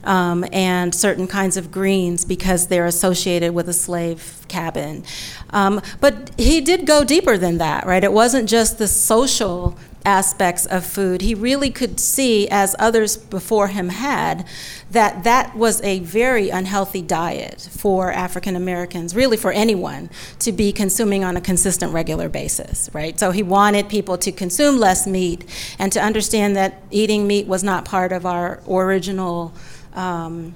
um, 0.09 0.45
and 0.53 0.95
certain 0.95 1.27
kinds 1.27 1.59
of 1.59 1.71
greens 1.71 2.25
because 2.25 2.69
they're 2.69 2.87
associated 2.87 3.53
with 3.53 3.69
a 3.69 3.75
slave 3.75 4.45
cabin. 4.49 5.05
Um, 5.51 5.83
but 6.01 6.31
he 6.39 6.63
did 6.63 6.87
go 6.87 7.05
deeper 7.05 7.37
than 7.37 7.59
that, 7.59 7.87
right? 7.87 8.03
It 8.03 8.13
wasn't 8.13 8.49
just 8.49 8.79
the 8.79 8.89
social 8.89 9.79
aspects 10.07 10.65
of 10.65 10.87
food. 10.87 11.21
He 11.21 11.35
really 11.35 11.71
could 11.71 12.01
see, 12.01 12.49
as 12.49 12.75
others 12.79 13.19
before 13.19 13.69
him 13.69 13.91
had, 13.91 14.47
that 14.91 15.25
that 15.25 15.55
was 15.55 15.83
a 15.83 15.99
very 15.99 16.49
unhealthy 16.49 17.03
diet 17.03 17.69
for 17.71 18.11
African 18.11 18.57
Americans, 18.57 19.15
really 19.15 19.37
for 19.37 19.53
anyone, 19.53 20.09
to 20.39 20.53
be 20.53 20.73
consuming 20.73 21.23
on 21.23 21.37
a 21.37 21.43
consistent, 21.43 21.93
regular 21.93 22.31
basis, 22.31 22.89
right? 22.95 23.21
So 23.21 23.31
he 23.31 23.43
wanted 23.43 23.91
people 23.91 24.17
to 24.19 24.33
consume 24.33 24.79
less 24.79 25.07
meat 25.07 25.45
and 25.79 25.93
to 25.93 26.01
understand 26.01 26.57
that 26.57 26.81
eating 26.91 27.27
meat 27.27 27.47
was 27.47 27.63
not 27.63 27.85
part 27.85 28.13
of 28.13 28.25
our 28.25 28.63
original 28.67 29.53
um, 29.95 30.55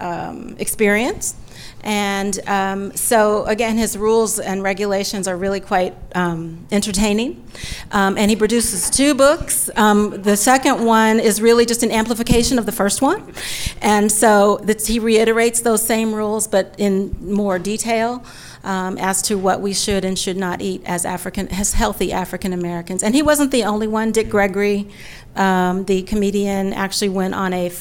um, 0.00 0.56
experience. 0.58 1.36
And 1.84 2.38
um, 2.48 2.94
so, 2.94 3.44
again, 3.46 3.76
his 3.76 3.98
rules 3.98 4.38
and 4.38 4.62
regulations 4.62 5.26
are 5.26 5.36
really 5.36 5.60
quite 5.60 5.94
um, 6.14 6.66
entertaining. 6.70 7.44
Um, 7.90 8.16
and 8.16 8.30
he 8.30 8.36
produces 8.36 8.88
two 8.88 9.14
books. 9.14 9.68
Um, 9.76 10.22
the 10.22 10.36
second 10.36 10.84
one 10.84 11.18
is 11.18 11.42
really 11.42 11.66
just 11.66 11.82
an 11.82 11.90
amplification 11.90 12.58
of 12.58 12.66
the 12.66 12.72
first 12.72 13.02
one. 13.02 13.34
And 13.80 14.12
so 14.12 14.64
he 14.86 14.98
reiterates 15.00 15.60
those 15.60 15.84
same 15.84 16.14
rules, 16.14 16.46
but 16.46 16.74
in 16.78 17.16
more 17.20 17.58
detail. 17.58 18.24
Um, 18.64 18.96
as 18.98 19.22
to 19.22 19.36
what 19.36 19.60
we 19.60 19.74
should 19.74 20.04
and 20.04 20.16
should 20.16 20.36
not 20.36 20.62
eat 20.62 20.82
as 20.86 21.04
African, 21.04 21.48
as 21.48 21.72
healthy 21.72 22.12
African 22.12 22.52
Americans. 22.52 23.02
And 23.02 23.12
he 23.12 23.20
wasn't 23.20 23.50
the 23.50 23.64
only 23.64 23.88
one. 23.88 24.12
Dick 24.12 24.28
Gregory, 24.28 24.88
um, 25.34 25.84
the 25.86 26.02
comedian, 26.02 26.72
actually 26.72 27.08
went 27.08 27.34
on 27.34 27.52
a 27.52 27.72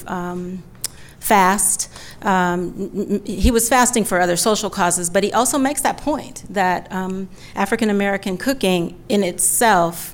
fast. 1.21 1.87
Um, 2.23 3.23
he 3.25 3.51
was 3.51 3.69
fasting 3.69 4.03
for 4.03 4.19
other 4.19 4.35
social 4.35 4.69
causes, 4.69 5.09
but 5.09 5.23
he 5.23 5.31
also 5.31 5.57
makes 5.57 5.81
that 5.81 5.97
point 5.97 6.43
that 6.49 6.91
um, 6.91 7.29
African 7.55 7.89
American 7.89 8.37
cooking 8.37 9.01
in 9.07 9.23
itself 9.23 10.13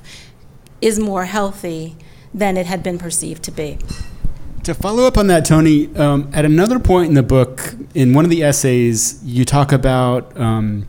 is 0.80 1.00
more 1.00 1.24
healthy 1.24 1.96
than 2.32 2.56
it 2.56 2.66
had 2.66 2.82
been 2.82 2.98
perceived 2.98 3.42
to 3.44 3.50
be. 3.50 3.78
To 4.64 4.74
follow 4.74 5.04
up 5.04 5.16
on 5.16 5.28
that, 5.28 5.46
Toni, 5.46 5.94
um, 5.96 6.30
at 6.32 6.44
another 6.44 6.78
point 6.78 7.08
in 7.08 7.14
the 7.14 7.22
book, 7.22 7.74
in 7.94 8.12
one 8.12 8.24
of 8.24 8.30
the 8.30 8.42
essays, 8.42 9.20
you 9.24 9.46
talk 9.46 9.72
about 9.72 10.38
um, 10.38 10.86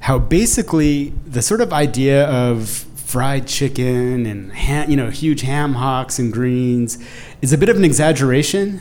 how 0.00 0.18
basically 0.18 1.14
the 1.26 1.40
sort 1.40 1.62
of 1.62 1.72
idea 1.72 2.26
of 2.26 2.68
fried 2.68 3.46
chicken 3.46 4.26
and 4.26 4.90
you 4.90 4.96
know 4.96 5.10
huge 5.10 5.42
ham 5.42 5.74
hocks 5.74 6.18
and 6.18 6.32
greens 6.32 6.98
is 7.42 7.52
a 7.52 7.58
bit 7.58 7.68
of 7.68 7.76
an 7.76 7.84
exaggeration 7.84 8.80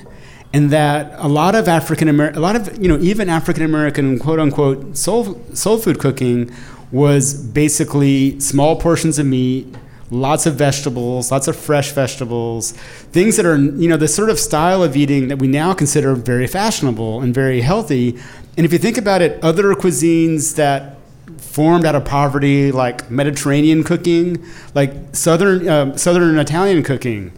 and 0.53 0.69
that 0.71 1.13
a 1.17 1.27
lot 1.27 1.55
of 1.55 1.67
African 1.67 2.07
American, 2.07 2.37
a 2.37 2.41
lot 2.41 2.55
of 2.55 2.81
you 2.81 2.87
know, 2.87 2.97
even 2.99 3.29
African 3.29 3.63
American 3.63 4.19
quote 4.19 4.39
unquote 4.39 4.97
soul 4.97 5.41
soul 5.53 5.77
food 5.77 5.99
cooking 5.99 6.51
was 6.91 7.33
basically 7.33 8.39
small 8.39 8.75
portions 8.75 9.17
of 9.17 9.25
meat, 9.25 9.73
lots 10.09 10.45
of 10.45 10.55
vegetables, 10.55 11.31
lots 11.31 11.47
of 11.47 11.55
fresh 11.55 11.91
vegetables, 11.91 12.73
things 13.13 13.37
that 13.37 13.45
are 13.45 13.57
you 13.57 13.87
know 13.87 13.97
the 13.97 14.07
sort 14.07 14.29
of 14.29 14.39
style 14.39 14.83
of 14.83 14.95
eating 14.95 15.29
that 15.29 15.39
we 15.39 15.47
now 15.47 15.73
consider 15.73 16.15
very 16.15 16.47
fashionable 16.47 17.21
and 17.21 17.33
very 17.33 17.61
healthy. 17.61 18.19
And 18.57 18.65
if 18.65 18.73
you 18.73 18.79
think 18.79 18.97
about 18.97 19.21
it, 19.21 19.41
other 19.41 19.73
cuisines 19.73 20.55
that 20.55 20.97
formed 21.37 21.85
out 21.85 21.95
of 21.95 22.03
poverty, 22.03 22.71
like 22.71 23.09
Mediterranean 23.09 23.83
cooking, 23.85 24.45
like 24.75 24.93
southern 25.13 25.69
uh, 25.69 25.95
southern 25.95 26.37
Italian 26.37 26.83
cooking 26.83 27.31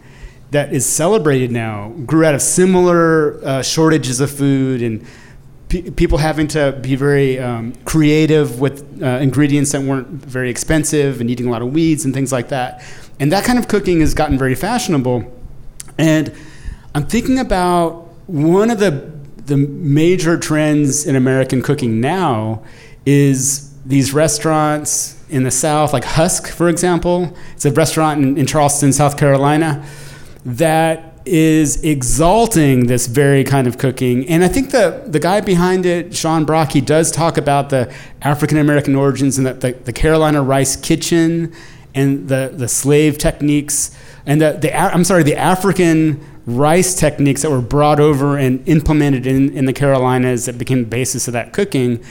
that 0.54 0.72
is 0.72 0.86
celebrated 0.86 1.50
now 1.50 1.88
grew 2.06 2.24
out 2.24 2.32
of 2.32 2.40
similar 2.40 3.44
uh, 3.44 3.60
shortages 3.60 4.20
of 4.20 4.30
food 4.30 4.82
and 4.82 5.04
pe- 5.68 5.90
people 5.90 6.18
having 6.18 6.46
to 6.46 6.78
be 6.80 6.94
very 6.94 7.40
um, 7.40 7.72
creative 7.84 8.60
with 8.60 9.02
uh, 9.02 9.06
ingredients 9.20 9.72
that 9.72 9.82
weren't 9.82 10.06
very 10.06 10.48
expensive 10.48 11.20
and 11.20 11.28
eating 11.28 11.48
a 11.48 11.50
lot 11.50 11.60
of 11.60 11.72
weeds 11.72 12.04
and 12.04 12.14
things 12.14 12.30
like 12.30 12.50
that. 12.50 12.84
And 13.18 13.32
that 13.32 13.44
kind 13.44 13.58
of 13.58 13.66
cooking 13.66 13.98
has 13.98 14.14
gotten 14.14 14.38
very 14.38 14.54
fashionable. 14.54 15.24
And 15.98 16.32
I'm 16.94 17.06
thinking 17.06 17.40
about 17.40 18.08
one 18.26 18.70
of 18.70 18.78
the 18.78 19.12
the 19.46 19.56
major 19.56 20.38
trends 20.38 21.04
in 21.04 21.16
American 21.16 21.62
cooking 21.62 22.00
now 22.00 22.62
is 23.04 23.74
these 23.84 24.14
restaurants 24.14 25.22
in 25.28 25.42
the 25.42 25.50
South, 25.50 25.92
like 25.92 26.04
Husk, 26.04 26.48
for 26.48 26.68
example. 26.70 27.36
It's 27.54 27.66
a 27.66 27.72
restaurant 27.72 28.22
in, 28.22 28.38
in 28.38 28.46
Charleston, 28.46 28.92
South 28.92 29.18
Carolina 29.18 29.84
that 30.44 31.14
is 31.26 31.82
exalting 31.82 32.86
this 32.86 33.06
very 33.06 33.44
kind 33.44 33.66
of 33.66 33.78
cooking. 33.78 34.28
And 34.28 34.44
I 34.44 34.48
think 34.48 34.70
the, 34.70 35.02
the 35.06 35.18
guy 35.18 35.40
behind 35.40 35.86
it, 35.86 36.14
Sean 36.14 36.44
Brock, 36.44 36.72
he 36.72 36.82
does 36.82 37.10
talk 37.10 37.38
about 37.38 37.70
the 37.70 37.92
African 38.20 38.58
American 38.58 38.94
origins 38.94 39.38
and 39.38 39.46
the, 39.46 39.54
the, 39.54 39.72
the, 39.72 39.92
Carolina 39.92 40.42
rice 40.42 40.76
kitchen 40.76 41.52
and 41.94 42.28
the, 42.28 42.52
the 42.54 42.68
slave 42.68 43.16
techniques 43.16 43.96
and 44.26 44.40
the, 44.40 44.52
the 44.52 44.76
I'm 44.76 45.04
sorry, 45.04 45.22
the 45.22 45.36
African 45.36 46.22
rice 46.46 46.94
techniques 46.94 47.40
that 47.42 47.50
were 47.50 47.62
brought 47.62 48.00
over 48.00 48.36
and 48.36 48.66
implemented 48.68 49.26
in, 49.26 49.50
in 49.56 49.64
the 49.64 49.72
Carolinas 49.72 50.44
that 50.44 50.58
became 50.58 50.80
the 50.80 50.90
basis 50.90 51.26
of 51.26 51.32
that 51.32 51.54
cooking. 51.54 52.04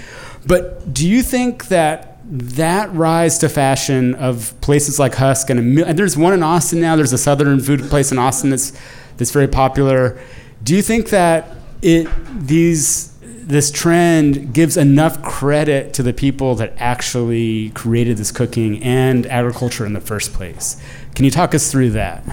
But 0.45 0.91
do 0.91 1.07
you 1.07 1.21
think 1.21 1.67
that 1.67 2.12
that 2.25 2.93
rise 2.93 3.37
to 3.39 3.49
fashion 3.49 4.15
of 4.15 4.53
places 4.61 4.99
like 4.99 5.15
Husk 5.15 5.49
and, 5.49 5.79
a, 5.79 5.87
and 5.87 5.99
there's 5.99 6.15
one 6.17 6.33
in 6.33 6.41
Austin 6.41 6.79
now. 6.79 6.95
There's 6.95 7.13
a 7.13 7.17
Southern 7.17 7.59
food 7.59 7.81
place 7.81 8.11
in 8.11 8.17
Austin 8.17 8.49
that's 8.49 8.71
that's 9.17 9.31
very 9.31 9.47
popular. 9.47 10.19
Do 10.63 10.75
you 10.75 10.81
think 10.81 11.09
that 11.09 11.55
it 11.81 12.07
these 12.47 13.13
this 13.21 13.71
trend 13.71 14.53
gives 14.53 14.77
enough 14.77 15.21
credit 15.21 15.93
to 15.93 16.03
the 16.03 16.13
people 16.13 16.55
that 16.55 16.73
actually 16.77 17.71
created 17.71 18.17
this 18.17 18.31
cooking 18.31 18.81
and 18.81 19.25
agriculture 19.27 19.85
in 19.85 19.93
the 19.93 20.01
first 20.01 20.33
place? 20.33 20.81
Can 21.15 21.25
you 21.25 21.31
talk 21.31 21.53
us 21.53 21.69
through 21.69 21.91
that? 21.91 22.23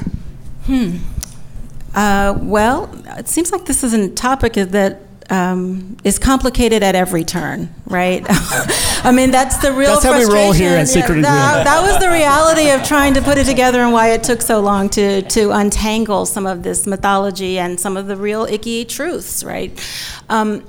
Hmm. 0.66 0.98
Uh, 1.94 2.38
well, 2.40 2.88
it 3.18 3.26
seems 3.26 3.50
like 3.50 3.64
this 3.64 3.82
is 3.82 3.92
a 3.92 4.08
topic 4.10 4.52
that 4.52 5.00
um, 5.30 5.96
is 6.02 6.18
complicated 6.18 6.82
at 6.82 6.94
every 6.94 7.24
turn, 7.24 7.72
right? 7.86 8.24
I 8.28 9.12
mean, 9.14 9.30
that's 9.30 9.58
the 9.58 9.72
real. 9.72 9.92
That's 9.92 10.04
how 10.04 10.18
we 10.18 10.24
roll 10.24 10.52
here 10.52 10.76
at 10.76 10.88
Secret 10.88 11.16
yeah, 11.16 11.22
that, 11.22 11.64
that, 11.64 11.82
was 11.82 11.98
the 12.00 12.10
reality 12.10 12.70
of 12.70 12.82
trying 12.82 13.14
to 13.14 13.22
put 13.22 13.38
it 13.38 13.44
together 13.44 13.80
and 13.80 13.92
why 13.92 14.10
it 14.10 14.22
took 14.24 14.42
so 14.42 14.60
long 14.60 14.88
to 14.90 15.22
to 15.22 15.52
untangle 15.52 16.26
some 16.26 16.46
of 16.46 16.62
this 16.62 16.86
mythology 16.86 17.58
and 17.58 17.78
some 17.78 17.96
of 17.96 18.08
the 18.08 18.16
real 18.16 18.44
icky 18.44 18.84
truths, 18.84 19.44
right? 19.44 19.72
Um, 20.28 20.64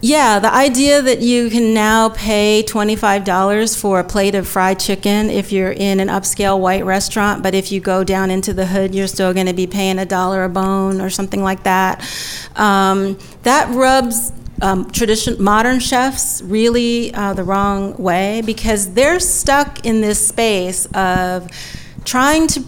yeah, 0.00 0.38
the 0.38 0.52
idea 0.52 1.02
that 1.02 1.22
you 1.22 1.50
can 1.50 1.74
now 1.74 2.10
pay 2.10 2.62
$25 2.64 3.80
for 3.80 3.98
a 3.98 4.04
plate 4.04 4.36
of 4.36 4.46
fried 4.46 4.78
chicken 4.78 5.28
if 5.28 5.50
you're 5.50 5.72
in 5.72 5.98
an 5.98 6.06
upscale 6.06 6.60
white 6.60 6.84
restaurant, 6.84 7.42
but 7.42 7.52
if 7.52 7.72
you 7.72 7.80
go 7.80 8.04
down 8.04 8.30
into 8.30 8.52
the 8.52 8.66
hood, 8.66 8.94
you're 8.94 9.08
still 9.08 9.34
going 9.34 9.46
to 9.46 9.52
be 9.52 9.66
paying 9.66 9.98
a 9.98 10.06
dollar 10.06 10.44
a 10.44 10.48
bone 10.48 11.00
or 11.00 11.10
something 11.10 11.42
like 11.42 11.64
that. 11.64 12.00
Um, 12.58 13.18
that 13.44 13.74
rubs 13.74 14.32
um, 14.60 14.90
tradition 14.90 15.40
modern 15.42 15.78
chefs 15.78 16.42
really 16.42 17.14
uh, 17.14 17.32
the 17.32 17.44
wrong 17.44 17.96
way 17.96 18.42
because 18.44 18.92
they're 18.94 19.20
stuck 19.20 19.86
in 19.86 20.00
this 20.00 20.28
space 20.28 20.86
of 20.86 21.48
trying 22.04 22.48
to 22.48 22.64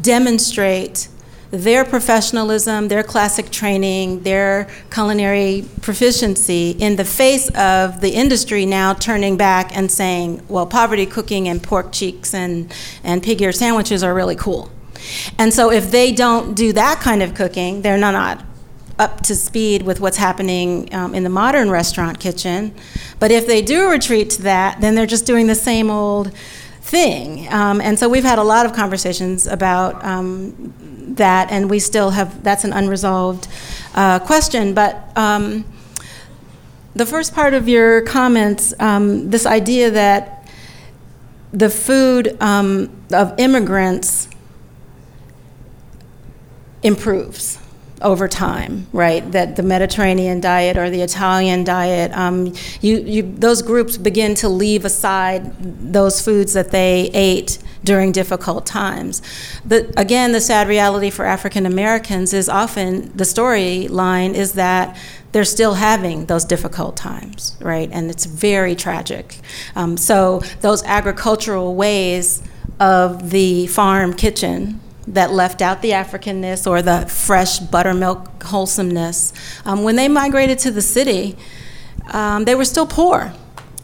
demonstrate 0.00 1.08
their 1.50 1.84
professionalism, 1.84 2.88
their 2.88 3.04
classic 3.04 3.50
training, 3.50 4.22
their 4.22 4.68
culinary 4.90 5.64
proficiency 5.82 6.70
in 6.72 6.96
the 6.96 7.04
face 7.04 7.48
of 7.50 8.00
the 8.00 8.10
industry 8.10 8.66
now 8.66 8.92
turning 8.92 9.36
back 9.36 9.76
and 9.76 9.90
saying, 9.90 10.42
well, 10.48 10.66
poverty 10.66 11.06
cooking 11.06 11.46
and 11.46 11.62
pork 11.62 11.92
cheeks 11.92 12.34
and, 12.34 12.74
and 13.04 13.22
pig 13.22 13.40
ear 13.40 13.52
sandwiches 13.52 14.02
are 14.02 14.14
really 14.14 14.34
cool. 14.34 14.68
And 15.38 15.52
so 15.52 15.70
if 15.70 15.90
they 15.90 16.10
don't 16.10 16.54
do 16.54 16.72
that 16.72 17.00
kind 17.00 17.22
of 17.22 17.34
cooking, 17.34 17.82
they're 17.82 17.98
not 17.98 18.44
up 18.98 19.20
to 19.22 19.34
speed 19.34 19.82
with 19.82 20.00
what's 20.00 20.16
happening 20.16 20.92
um, 20.94 21.14
in 21.14 21.24
the 21.24 21.30
modern 21.30 21.70
restaurant 21.70 22.20
kitchen. 22.20 22.74
But 23.18 23.30
if 23.30 23.46
they 23.46 23.62
do 23.62 23.90
retreat 23.90 24.30
to 24.30 24.42
that, 24.42 24.80
then 24.80 24.94
they're 24.94 25.06
just 25.06 25.26
doing 25.26 25.46
the 25.46 25.54
same 25.54 25.90
old 25.90 26.32
thing. 26.80 27.52
Um, 27.52 27.80
and 27.80 27.98
so 27.98 28.08
we've 28.08 28.24
had 28.24 28.38
a 28.38 28.42
lot 28.42 28.66
of 28.66 28.72
conversations 28.72 29.46
about 29.46 30.04
um, 30.04 30.74
that, 31.16 31.50
and 31.50 31.68
we 31.68 31.78
still 31.78 32.10
have 32.10 32.42
that's 32.42 32.64
an 32.64 32.72
unresolved 32.72 33.48
uh, 33.94 34.18
question. 34.20 34.74
But 34.74 35.16
um, 35.16 35.64
the 36.94 37.06
first 37.06 37.34
part 37.34 37.54
of 37.54 37.68
your 37.68 38.02
comments, 38.02 38.74
um, 38.78 39.30
this 39.30 39.46
idea 39.46 39.90
that 39.90 40.48
the 41.52 41.70
food 41.70 42.36
um, 42.40 42.90
of 43.12 43.38
immigrants 43.38 44.28
improves 46.82 47.58
over 48.04 48.28
time, 48.28 48.86
right? 48.92 49.32
That 49.32 49.56
the 49.56 49.62
Mediterranean 49.62 50.40
diet 50.40 50.76
or 50.76 50.90
the 50.90 51.00
Italian 51.00 51.64
diet, 51.64 52.12
um, 52.12 52.52
you, 52.80 52.98
you, 52.98 53.22
those 53.22 53.62
groups 53.62 53.96
begin 53.96 54.34
to 54.36 54.48
leave 54.48 54.84
aside 54.84 55.56
those 55.92 56.20
foods 56.20 56.52
that 56.52 56.70
they 56.70 57.10
ate 57.14 57.58
during 57.82 58.12
difficult 58.12 58.66
times. 58.66 59.22
Again, 59.96 60.32
the 60.32 60.40
sad 60.40 60.68
reality 60.68 61.10
for 61.10 61.24
African 61.24 61.66
Americans 61.66 62.32
is 62.32 62.48
often 62.48 63.10
the 63.16 63.24
storyline 63.24 64.34
is 64.34 64.52
that 64.52 64.96
they're 65.32 65.44
still 65.44 65.74
having 65.74 66.26
those 66.26 66.44
difficult 66.44 66.96
times, 66.96 67.56
right? 67.60 67.90
And 67.92 68.10
it's 68.10 68.24
very 68.24 68.74
tragic. 68.76 69.40
Um, 69.74 69.96
so 69.96 70.40
those 70.60 70.82
agricultural 70.84 71.74
ways 71.74 72.42
of 72.78 73.30
the 73.30 73.66
farm 73.66 74.14
kitchen 74.14 74.80
that 75.06 75.32
left 75.32 75.60
out 75.60 75.82
the 75.82 75.90
Africanness 75.90 76.66
or 76.66 76.82
the 76.82 77.06
fresh 77.06 77.58
buttermilk 77.58 78.42
wholesomeness. 78.42 79.32
Um, 79.64 79.82
when 79.82 79.96
they 79.96 80.08
migrated 80.08 80.58
to 80.60 80.70
the 80.70 80.82
city, 80.82 81.36
um, 82.12 82.44
they 82.44 82.54
were 82.54 82.64
still 82.64 82.86
poor. 82.86 83.32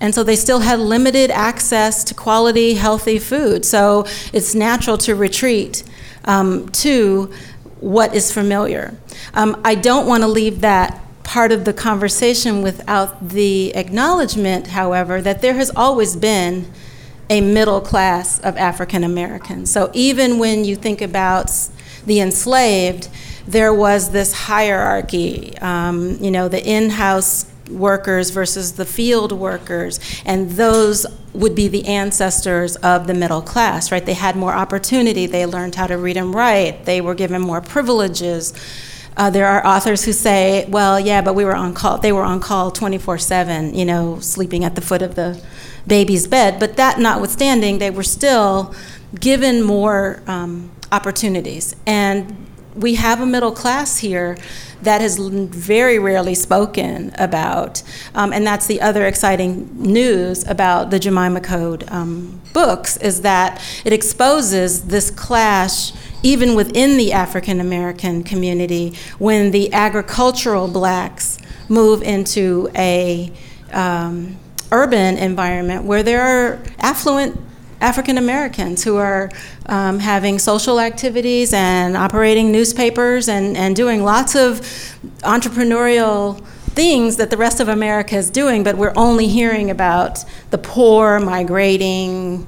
And 0.00 0.14
so 0.14 0.22
they 0.22 0.36
still 0.36 0.60
had 0.60 0.78
limited 0.78 1.30
access 1.30 2.04
to 2.04 2.14
quality, 2.14 2.74
healthy 2.74 3.18
food. 3.18 3.66
So 3.66 4.06
it's 4.32 4.54
natural 4.54 4.96
to 4.98 5.14
retreat 5.14 5.82
um, 6.24 6.68
to 6.70 7.32
what 7.80 8.14
is 8.14 8.32
familiar. 8.32 8.96
Um, 9.34 9.60
I 9.64 9.74
don't 9.74 10.06
want 10.06 10.22
to 10.22 10.26
leave 10.26 10.62
that 10.62 11.00
part 11.22 11.52
of 11.52 11.64
the 11.64 11.72
conversation 11.72 12.62
without 12.62 13.28
the 13.28 13.74
acknowledgement, 13.76 14.68
however, 14.68 15.20
that 15.20 15.42
there 15.42 15.54
has 15.54 15.70
always 15.76 16.16
been 16.16 16.70
a 17.30 17.40
middle 17.40 17.80
class 17.80 18.40
of 18.40 18.56
African 18.56 19.04
Americans. 19.04 19.70
So 19.70 19.90
even 19.94 20.38
when 20.38 20.64
you 20.64 20.74
think 20.74 21.00
about 21.00 21.50
the 22.04 22.20
enslaved, 22.20 23.08
there 23.46 23.72
was 23.72 24.10
this 24.10 24.32
hierarchy, 24.32 25.56
um, 25.58 26.18
you 26.20 26.30
know, 26.30 26.48
the 26.48 26.62
in 26.62 26.90
house 26.90 27.46
workers 27.70 28.30
versus 28.30 28.72
the 28.72 28.84
field 28.84 29.30
workers, 29.30 30.00
and 30.26 30.50
those 30.50 31.06
would 31.32 31.54
be 31.54 31.68
the 31.68 31.86
ancestors 31.86 32.74
of 32.76 33.06
the 33.06 33.14
middle 33.14 33.40
class, 33.40 33.92
right? 33.92 34.04
They 34.04 34.14
had 34.14 34.34
more 34.34 34.52
opportunity, 34.52 35.26
they 35.26 35.46
learned 35.46 35.76
how 35.76 35.86
to 35.86 35.96
read 35.96 36.16
and 36.16 36.34
write, 36.34 36.84
they 36.84 37.00
were 37.00 37.14
given 37.14 37.40
more 37.40 37.60
privileges. 37.60 38.52
Uh, 39.16 39.30
there 39.30 39.46
are 39.46 39.64
authors 39.64 40.04
who 40.04 40.12
say, 40.12 40.66
well, 40.68 40.98
yeah, 40.98 41.20
but 41.20 41.34
we 41.34 41.44
were 41.44 41.54
on 41.54 41.74
call, 41.74 41.98
they 41.98 42.12
were 42.12 42.24
on 42.24 42.40
call 42.40 42.72
24 42.72 43.18
7, 43.18 43.74
you 43.74 43.84
know, 43.84 44.18
sleeping 44.18 44.64
at 44.64 44.74
the 44.74 44.80
foot 44.80 45.02
of 45.02 45.14
the 45.14 45.40
baby's 45.86 46.26
bed. 46.26 46.58
But 46.58 46.76
that 46.76 46.98
notwithstanding, 46.98 47.78
they 47.78 47.90
were 47.90 48.02
still 48.02 48.74
given 49.18 49.62
more 49.62 50.22
um, 50.26 50.70
opportunities. 50.92 51.74
And 51.86 52.46
we 52.74 52.94
have 52.94 53.20
a 53.20 53.26
middle 53.26 53.52
class 53.52 53.98
here 53.98 54.36
that 54.82 55.00
has 55.00 55.18
very 55.18 55.98
rarely 55.98 56.34
spoken 56.34 57.12
about. 57.18 57.82
Um, 58.14 58.32
and 58.32 58.46
that's 58.46 58.66
the 58.66 58.80
other 58.80 59.06
exciting 59.06 59.68
news 59.74 60.46
about 60.48 60.90
the 60.90 60.98
Jemima 60.98 61.40
Code 61.40 61.84
um, 61.88 62.40
books 62.52 62.96
is 62.96 63.22
that 63.22 63.62
it 63.84 63.92
exposes 63.92 64.86
this 64.86 65.10
clash 65.10 65.92
even 66.22 66.54
within 66.54 66.96
the 66.96 67.12
African 67.12 67.60
American 67.60 68.22
community 68.22 68.94
when 69.18 69.50
the 69.50 69.72
agricultural 69.72 70.68
blacks 70.68 71.38
move 71.68 72.02
into 72.02 72.68
a 72.74 73.32
um, 73.72 74.36
urban 74.72 75.16
environment 75.16 75.84
where 75.84 76.02
there 76.02 76.22
are 76.22 76.60
affluent 76.78 77.38
African 77.80 78.18
Americans 78.18 78.84
who 78.84 78.96
are 78.96 79.30
um, 79.66 79.98
having 79.98 80.38
social 80.38 80.80
activities 80.80 81.52
and 81.52 81.96
operating 81.96 82.52
newspapers 82.52 83.28
and, 83.28 83.56
and 83.56 83.74
doing 83.74 84.04
lots 84.04 84.34
of 84.34 84.60
entrepreneurial 85.20 86.44
things 86.70 87.16
that 87.16 87.30
the 87.30 87.36
rest 87.36 87.58
of 87.60 87.68
America 87.68 88.16
is 88.16 88.30
doing, 88.30 88.62
but 88.62 88.76
we're 88.76 88.92
only 88.96 89.26
hearing 89.26 89.70
about 89.70 90.24
the 90.50 90.58
poor, 90.58 91.18
migrating, 91.18 92.46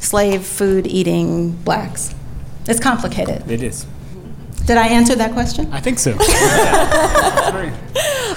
slave 0.00 0.44
food 0.44 0.86
eating 0.86 1.52
blacks. 1.52 2.14
It's 2.66 2.80
complicated. 2.80 3.48
It 3.50 3.62
is. 3.62 3.86
Did 4.66 4.76
I 4.76 4.86
answer 4.88 5.14
that 5.16 5.32
question? 5.32 5.72
I 5.72 5.80
think 5.80 5.98
so. 5.98 6.12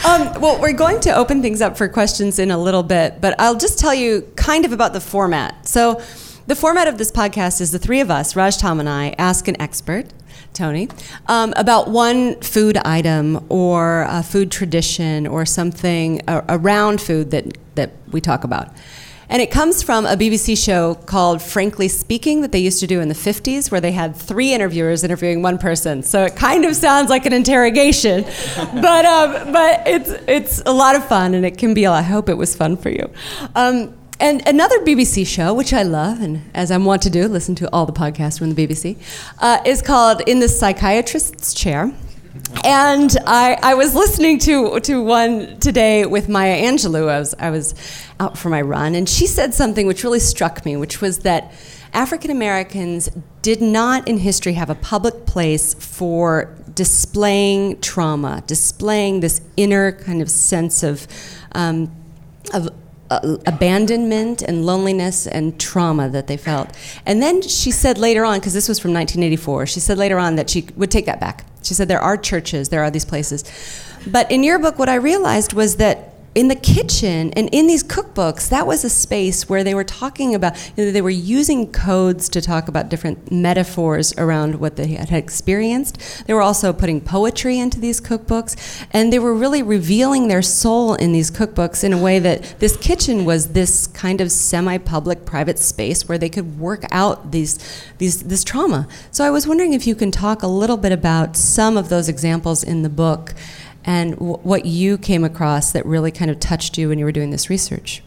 um, 0.09 0.41
well, 0.41 0.59
we're 0.59 0.73
going 0.73 0.99
to 1.01 1.15
open 1.15 1.41
things 1.41 1.61
up 1.61 1.77
for 1.77 1.88
questions 1.88 2.39
in 2.39 2.49
a 2.49 2.57
little 2.57 2.83
bit, 2.83 3.21
but 3.21 3.39
I'll 3.39 3.57
just 3.57 3.77
tell 3.77 3.93
you 3.93 4.21
kind 4.35 4.65
of 4.65 4.71
about 4.71 4.93
the 4.93 5.01
format. 5.01 5.67
So, 5.67 6.01
the 6.47 6.55
format 6.55 6.88
of 6.88 6.97
this 6.99 7.11
podcast 7.11 7.59
is 7.61 7.71
the 7.71 7.79
three 7.79 8.01
of 8.01 8.11
us, 8.11 8.35
Raj 8.35 8.57
Tom 8.57 8.79
and 8.79 8.88
I, 8.88 9.15
ask 9.17 9.47
an 9.47 9.59
expert, 9.59 10.05
Toni, 10.53 10.89
um, 11.27 11.53
about 11.57 11.89
one 11.89 12.39
food 12.41 12.77
item 12.77 13.45
or 13.49 14.05
a 14.09 14.21
food 14.21 14.51
tradition 14.51 15.25
or 15.25 15.45
something 15.45 16.21
around 16.27 17.01
food 17.01 17.31
that, 17.31 17.57
that 17.75 17.93
we 18.11 18.21
talk 18.21 18.43
about. 18.43 18.69
And 19.29 19.41
it 19.41 19.49
comes 19.49 19.81
from 19.81 20.05
a 20.05 20.15
BBC 20.15 20.57
show 20.63 20.95
called 20.95 21.41
Frankly 21.41 21.88
Speaking 21.88 22.41
that 22.41 22.51
they 22.51 22.59
used 22.59 22.79
to 22.81 22.88
do 22.88 23.01
in 23.01 23.07
the 23.07 23.15
50s, 23.15 23.71
where 23.71 23.81
they 23.81 23.91
had 23.91 24.15
three 24.15 24.53
interviewers 24.53 25.03
interviewing 25.03 25.41
one 25.41 25.57
person. 25.57 26.03
So 26.03 26.23
it 26.23 26.35
kind 26.35 26.65
of 26.65 26.75
sounds 26.75 27.09
like 27.09 27.25
an 27.25 27.33
interrogation, 27.33 28.23
but, 28.57 29.05
um, 29.05 29.51
but 29.51 29.88
it's, 29.88 30.09
it's 30.27 30.61
a 30.65 30.71
lot 30.71 30.95
of 30.95 31.07
fun, 31.07 31.33
and 31.33 31.45
it 31.45 31.57
can 31.57 31.73
be, 31.73 31.88
I 31.88 32.01
hope 32.01 32.29
it 32.29 32.38
was 32.38 32.55
fun 32.55 32.77
for 32.77 32.89
you. 32.89 33.09
Um, 33.55 33.93
and 34.19 34.47
another 34.47 34.79
BBC 34.79 35.27
show, 35.27 35.53
which 35.53 35.73
I 35.73 35.83
love, 35.83 36.21
and 36.21 36.49
as 36.53 36.71
I'm 36.71 36.85
wont 36.85 37.01
to 37.01 37.09
do, 37.09 37.27
listen 37.27 37.55
to 37.55 37.71
all 37.73 37.85
the 37.85 37.93
podcasts 37.93 38.39
from 38.39 38.53
the 38.53 38.67
BBC, 38.67 38.97
uh, 39.39 39.61
is 39.65 39.81
called 39.81 40.21
In 40.27 40.39
the 40.39 40.47
Psychiatrist's 40.47 41.53
Chair. 41.53 41.91
And 42.63 43.15
I, 43.26 43.58
I 43.62 43.74
was 43.76 43.95
listening 43.95 44.39
to, 44.39 44.80
to 44.80 45.04
one 45.04 45.60
today 45.60 46.06
with 46.06 46.30
Maya 46.30 46.62
Angelou. 46.63 47.08
I 47.10 47.19
was, 47.19 47.36
I 47.39 47.50
was 47.50 47.76
out 48.19 48.38
for 48.38 48.50
my 48.50 48.62
run, 48.62 48.95
and 48.95 49.08
she 49.08 49.28
said 49.28 49.54
something 49.54 49.88
which 49.88 50.04
really 50.04 50.19
struck 50.19 50.65
me, 50.65 50.76
which 50.76 51.02
was 51.02 51.19
that 51.19 51.54
African 51.93 52.32
Americans 52.32 53.10
did 53.41 53.62
not 53.62 54.08
in 54.08 54.17
history 54.17 54.54
have 54.54 54.69
a 54.69 54.76
public 54.76 55.26
place 55.26 55.74
for 55.76 56.54
displaying 56.74 57.80
trauma, 57.80 58.43
displaying 58.48 59.21
this 59.21 59.41
inner 59.56 59.93
kind 59.93 60.21
of 60.21 60.30
sense 60.30 60.84
of, 60.84 61.08
um, 61.54 61.89
of 62.54 62.69
uh, 63.10 63.38
abandonment 63.46 64.41
and 64.41 64.65
loneliness 64.65 65.28
and 65.28 65.60
trauma 65.60 66.10
that 66.10 66.28
they 66.28 66.38
felt. 66.38 66.76
And 67.06 67.22
then 67.22 67.41
she 67.41 67.72
said 67.72 67.98
later 67.98 68.26
on, 68.26 68.39
because 68.39 68.54
this 68.54 68.68
was 68.68 68.80
from 68.80 68.94
1984, 68.94 69.68
she 69.68 69.80
said 69.80 69.98
later 69.98 70.18
on 70.18 70.36
that 70.36 70.50
she 70.50 70.68
would 70.76 70.91
take 70.91 71.06
that 71.06 71.20
back. 71.20 71.46
She 71.63 71.74
said 71.74 71.88
there 71.88 72.02
are 72.02 72.18
churches, 72.18 72.70
there 72.70 72.84
are 72.84 72.91
these 72.91 73.06
places. 73.06 73.44
But 74.08 74.32
in 74.32 74.44
your 74.44 74.60
book, 74.60 74.78
what 74.80 74.89
I 74.89 74.96
realized 74.96 75.54
was 75.54 75.78
that 75.78 76.14
in 76.36 76.50
the 76.50 76.56
kitchen 76.56 77.32
and 77.32 77.48
in 77.54 77.65
these 77.65 77.82
cookbooks, 77.82 78.50
that 78.50 78.67
was 78.67 78.84
a 78.84 78.89
space 78.89 79.48
where 79.48 79.63
they 79.63 79.74
were 79.74 79.86
talking 79.86 80.36
about, 80.36 80.54
you 80.76 80.86
know, 80.86 80.91
they 80.91 81.02
were 81.02 81.10
using 81.10 81.71
codes 81.71 82.28
to 82.28 82.41
talk 82.41 82.67
about 82.67 82.89
different 82.89 83.32
metaphors 83.32 84.13
around 84.17 84.56
what 84.56 84.76
they 84.76 84.88
had 84.88 85.13
experienced. 85.13 86.28
They 86.28 86.34
were 86.34 86.41
also 86.41 86.74
putting 86.74 87.00
poetry 87.00 87.58
into 87.58 87.80
these 87.80 88.02
cookbooks, 88.02 88.86
and 88.91 89.13
they 89.13 89.19
were 89.19 89.34
really 89.34 89.63
revealing 89.63 90.28
their 90.28 90.41
soul 90.41 90.93
in 90.95 91.13
these 91.13 91.32
cookbooks 91.32 91.86
in 91.86 91.93
a 91.93 91.98
way 91.98 92.19
that 92.19 92.60
this 92.60 92.76
kitchen 92.76 93.24
was 93.24 93.54
this 93.54 93.88
kind 93.88 94.19
of 94.19 94.30
semi-public 94.30 95.26
private 95.26 95.58
space 95.58 96.10
where 96.10 96.17
they 96.17 96.30
could 96.30 96.60
work 96.60 96.84
out 96.91 97.32
these, 97.32 97.58
these, 97.98 98.24
this 98.24 98.43
trauma. 98.43 98.89
So 99.10 99.24
I 99.24 99.30
was 99.30 99.48
wondering 99.48 99.71
if 99.71 99.88
you 99.88 99.95
can 99.95 100.12
talk 100.12 100.43
a 100.43 100.48
little 100.48 100.78
bit 100.78 100.91
about 100.91 101.38
some 101.38 101.78
of 101.78 101.88
those 101.88 102.10
examples 102.10 102.62
in 102.62 102.82
the 102.82 102.89
book 102.89 103.34
and 103.86 104.13
w- 104.13 104.38
what 104.38 104.65
you 104.65 104.98
came 104.98 105.24
across 105.24 105.71
that 105.71 105.86
really 105.86 106.12
kind 106.12 106.30
of 106.30 106.39
touched 106.39 106.78
you 106.78 106.89
when 106.89 107.00
you 107.00 107.06
were 107.06 107.12
doing 107.12 107.30
this 107.30 107.50
research. 107.50 108.02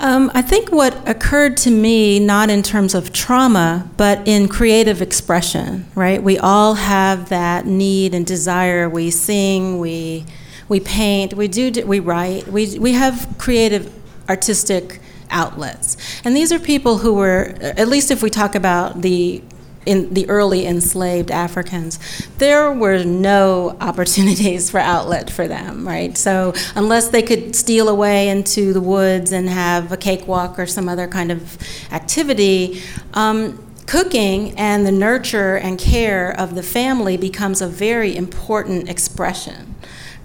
Um, 0.00 0.30
I 0.32 0.42
think 0.42 0.70
what 0.70 1.08
occurred 1.08 1.56
to 1.58 1.70
me, 1.70 2.20
not 2.20 2.50
in 2.50 2.62
terms 2.62 2.94
of 2.94 3.12
trauma, 3.12 3.90
but 3.96 4.26
in 4.28 4.48
creative 4.48 5.02
expression, 5.02 5.86
right? 5.96 6.22
We 6.22 6.38
all 6.38 6.74
have 6.74 7.28
that 7.30 7.66
need 7.66 8.14
and 8.14 8.24
desire. 8.24 8.88
We 8.88 9.10
sing, 9.10 9.80
we, 9.80 10.24
we 10.68 10.78
paint, 10.78 11.34
we 11.34 11.48
do, 11.48 11.72
we 11.84 11.98
write, 11.98 12.46
we, 12.46 12.78
we 12.78 12.92
have 12.92 13.34
creative, 13.38 13.92
artistic 14.28 15.00
outlets. 15.30 15.96
And 16.24 16.36
these 16.36 16.52
are 16.52 16.60
people 16.60 16.98
who 16.98 17.14
were, 17.14 17.56
at 17.60 17.88
least 17.88 18.12
if 18.12 18.22
we 18.22 18.30
talk 18.30 18.54
about 18.54 19.02
the 19.02 19.42
in 19.88 20.12
the 20.12 20.28
early 20.28 20.66
enslaved 20.66 21.30
Africans, 21.30 21.98
there 22.36 22.70
were 22.70 23.02
no 23.04 23.76
opportunities 23.80 24.70
for 24.70 24.78
outlet 24.78 25.30
for 25.30 25.48
them, 25.48 25.88
right? 25.88 26.16
So 26.16 26.52
unless 26.74 27.08
they 27.08 27.22
could 27.22 27.56
steal 27.56 27.88
away 27.88 28.28
into 28.28 28.74
the 28.74 28.82
woods 28.82 29.32
and 29.32 29.48
have 29.48 29.90
a 29.90 29.96
cakewalk 29.96 30.58
or 30.58 30.66
some 30.66 30.90
other 30.90 31.08
kind 31.08 31.32
of 31.32 31.56
activity, 31.90 32.82
um, 33.14 33.64
cooking 33.86 34.56
and 34.58 34.86
the 34.86 34.92
nurture 34.92 35.56
and 35.56 35.78
care 35.78 36.38
of 36.38 36.54
the 36.54 36.62
family 36.62 37.16
becomes 37.16 37.62
a 37.62 37.66
very 37.66 38.14
important 38.14 38.90
expression 38.90 39.67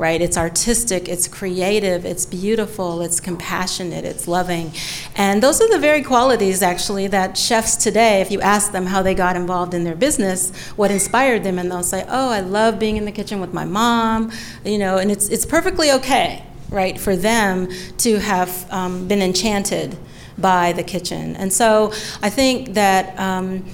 right? 0.04 0.22
It's 0.22 0.36
artistic, 0.36 1.08
it's 1.08 1.30
creative, 1.30 2.04
it's 2.04 2.26
beautiful, 2.26 3.02
it's 3.02 3.22
compassionate, 3.22 4.04
it's 4.04 4.28
loving. 4.28 4.74
And 5.16 5.42
those 5.42 5.62
are 5.62 5.70
the 5.70 5.80
very 5.80 6.04
qualities, 6.04 6.62
actually, 6.62 7.08
that 7.08 7.38
chefs 7.38 7.78
today, 7.78 8.20
if 8.20 8.30
you 8.30 8.42
ask 8.42 8.74
them 8.74 8.88
how 8.88 9.02
they 9.02 9.16
got 9.16 9.38
involved 9.38 9.74
in 9.74 9.86
their 9.86 9.96
business, 9.96 10.52
what 10.76 10.92
inspired 10.92 11.46
them, 11.46 11.58
and 11.58 11.72
they'll 11.72 11.84
say, 11.84 12.04
oh, 12.10 12.32
I 12.32 12.42
love 12.42 12.80
being 12.80 12.98
in 12.98 13.06
the 13.06 13.14
kitchen 13.14 13.40
with 13.40 13.54
my 13.54 13.64
mom, 13.64 14.30
you 14.66 14.78
know, 14.78 14.98
and 14.98 15.10
it's, 15.10 15.30
it's 15.30 15.46
perfectly 15.46 15.90
okay, 15.94 16.46
right, 16.70 17.00
for 17.00 17.16
them 17.16 17.70
to 18.00 18.20
have 18.20 18.70
um, 18.72 19.08
been 19.08 19.22
enchanted 19.22 19.98
by 20.38 20.74
the 20.74 20.84
kitchen. 20.84 21.38
And 21.38 21.54
so 21.54 21.94
I 22.22 22.30
think 22.30 22.74
that 22.74 23.18
um, 23.18 23.66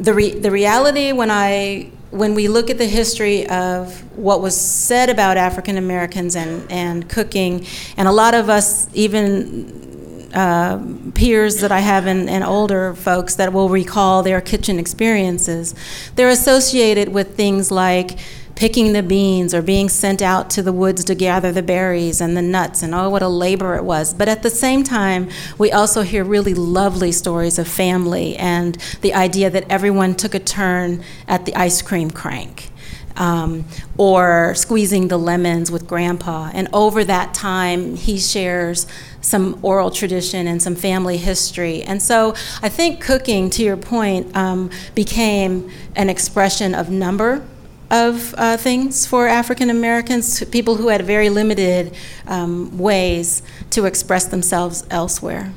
the, 0.00 0.14
re- 0.14 0.36
the 0.36 0.50
reality 0.50 1.12
when 1.12 1.30
I 1.30 1.92
when 2.14 2.34
we 2.34 2.46
look 2.46 2.70
at 2.70 2.78
the 2.78 2.86
history 2.86 3.44
of 3.48 4.00
what 4.16 4.40
was 4.40 4.58
said 4.58 5.10
about 5.10 5.36
African 5.36 5.76
Americans 5.76 6.36
and, 6.36 6.70
and 6.70 7.08
cooking, 7.08 7.66
and 7.96 8.06
a 8.06 8.12
lot 8.12 8.34
of 8.34 8.48
us, 8.48 8.88
even 8.94 10.30
uh, 10.32 10.80
peers 11.14 11.60
that 11.60 11.72
I 11.72 11.80
have 11.80 12.06
and, 12.06 12.30
and 12.30 12.44
older 12.44 12.94
folks 12.94 13.34
that 13.34 13.52
will 13.52 13.68
recall 13.68 14.22
their 14.22 14.40
kitchen 14.40 14.78
experiences, 14.78 15.74
they're 16.14 16.28
associated 16.28 17.08
with 17.08 17.36
things 17.36 17.72
like 17.72 18.18
picking 18.54 18.92
the 18.92 19.02
beans 19.02 19.52
or 19.52 19.62
being 19.62 19.88
sent 19.88 20.22
out 20.22 20.48
to 20.50 20.62
the 20.62 20.72
woods 20.72 21.04
to 21.04 21.14
gather 21.14 21.50
the 21.50 21.62
berries 21.62 22.20
and 22.20 22.36
the 22.36 22.42
nuts 22.42 22.82
and 22.82 22.94
oh 22.94 23.10
what 23.10 23.22
a 23.22 23.28
labor 23.28 23.74
it 23.74 23.84
was. 23.84 24.14
But 24.14 24.28
at 24.28 24.42
the 24.42 24.50
same 24.50 24.84
time 24.84 25.28
we 25.58 25.72
also 25.72 26.02
hear 26.02 26.24
really 26.24 26.54
lovely 26.54 27.12
stories 27.12 27.58
of 27.58 27.66
family 27.66 28.36
and 28.36 28.76
the 29.00 29.14
idea 29.14 29.50
that 29.50 29.64
everyone 29.68 30.14
took 30.14 30.34
a 30.34 30.38
turn 30.38 31.02
at 31.26 31.46
the 31.46 31.54
ice 31.54 31.82
cream 31.82 32.10
crank 32.10 32.70
um, 33.16 33.64
or 33.96 34.54
squeezing 34.54 35.08
the 35.08 35.16
lemons 35.16 35.70
with 35.70 35.86
grandpa. 35.86 36.50
And 36.52 36.68
over 36.72 37.04
that 37.04 37.34
time 37.34 37.96
he 37.96 38.18
shares 38.18 38.86
some 39.20 39.58
oral 39.62 39.90
tradition 39.90 40.46
and 40.46 40.62
some 40.62 40.74
family 40.74 41.16
history. 41.16 41.82
And 41.82 42.02
so 42.02 42.34
I 42.62 42.68
think 42.68 43.00
cooking, 43.00 43.50
to 43.50 43.62
your 43.62 43.76
point, 43.76 44.34
um, 44.36 44.70
became 44.94 45.70
an 45.96 46.10
expression 46.10 46.74
of 46.74 46.90
number 46.90 47.46
of 47.90 48.34
uh, 48.36 48.56
things 48.56 49.06
for 49.06 49.26
African 49.26 49.70
Americans, 49.70 50.42
people 50.44 50.76
who 50.76 50.88
had 50.88 51.02
very 51.02 51.30
limited 51.30 51.94
um, 52.26 52.76
ways 52.78 53.42
to 53.70 53.84
express 53.84 54.26
themselves 54.26 54.84
elsewhere. 54.90 55.52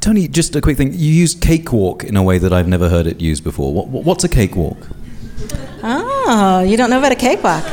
Toni, 0.00 0.28
just 0.28 0.56
a 0.56 0.60
quick 0.60 0.76
thing. 0.76 0.92
You 0.94 1.12
used 1.12 1.42
cakewalk 1.42 2.04
in 2.04 2.16
a 2.16 2.22
way 2.22 2.38
that 2.38 2.52
I've 2.52 2.68
never 2.68 2.88
heard 2.88 3.06
it 3.06 3.20
used 3.20 3.44
before. 3.44 3.74
What, 3.74 3.88
what's 3.88 4.24
a 4.24 4.28
cakewalk? 4.28 4.78
Oh, 5.82 6.64
you 6.66 6.76
don't 6.76 6.90
know 6.90 6.98
about 6.98 7.12
a 7.12 7.16
cakewalk. 7.16 7.64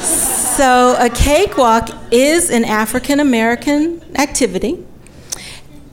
So, 0.00 0.96
a 0.98 1.10
cakewalk 1.10 1.90
is 2.10 2.50
an 2.50 2.64
African 2.64 3.20
American 3.20 4.02
activity 4.14 4.86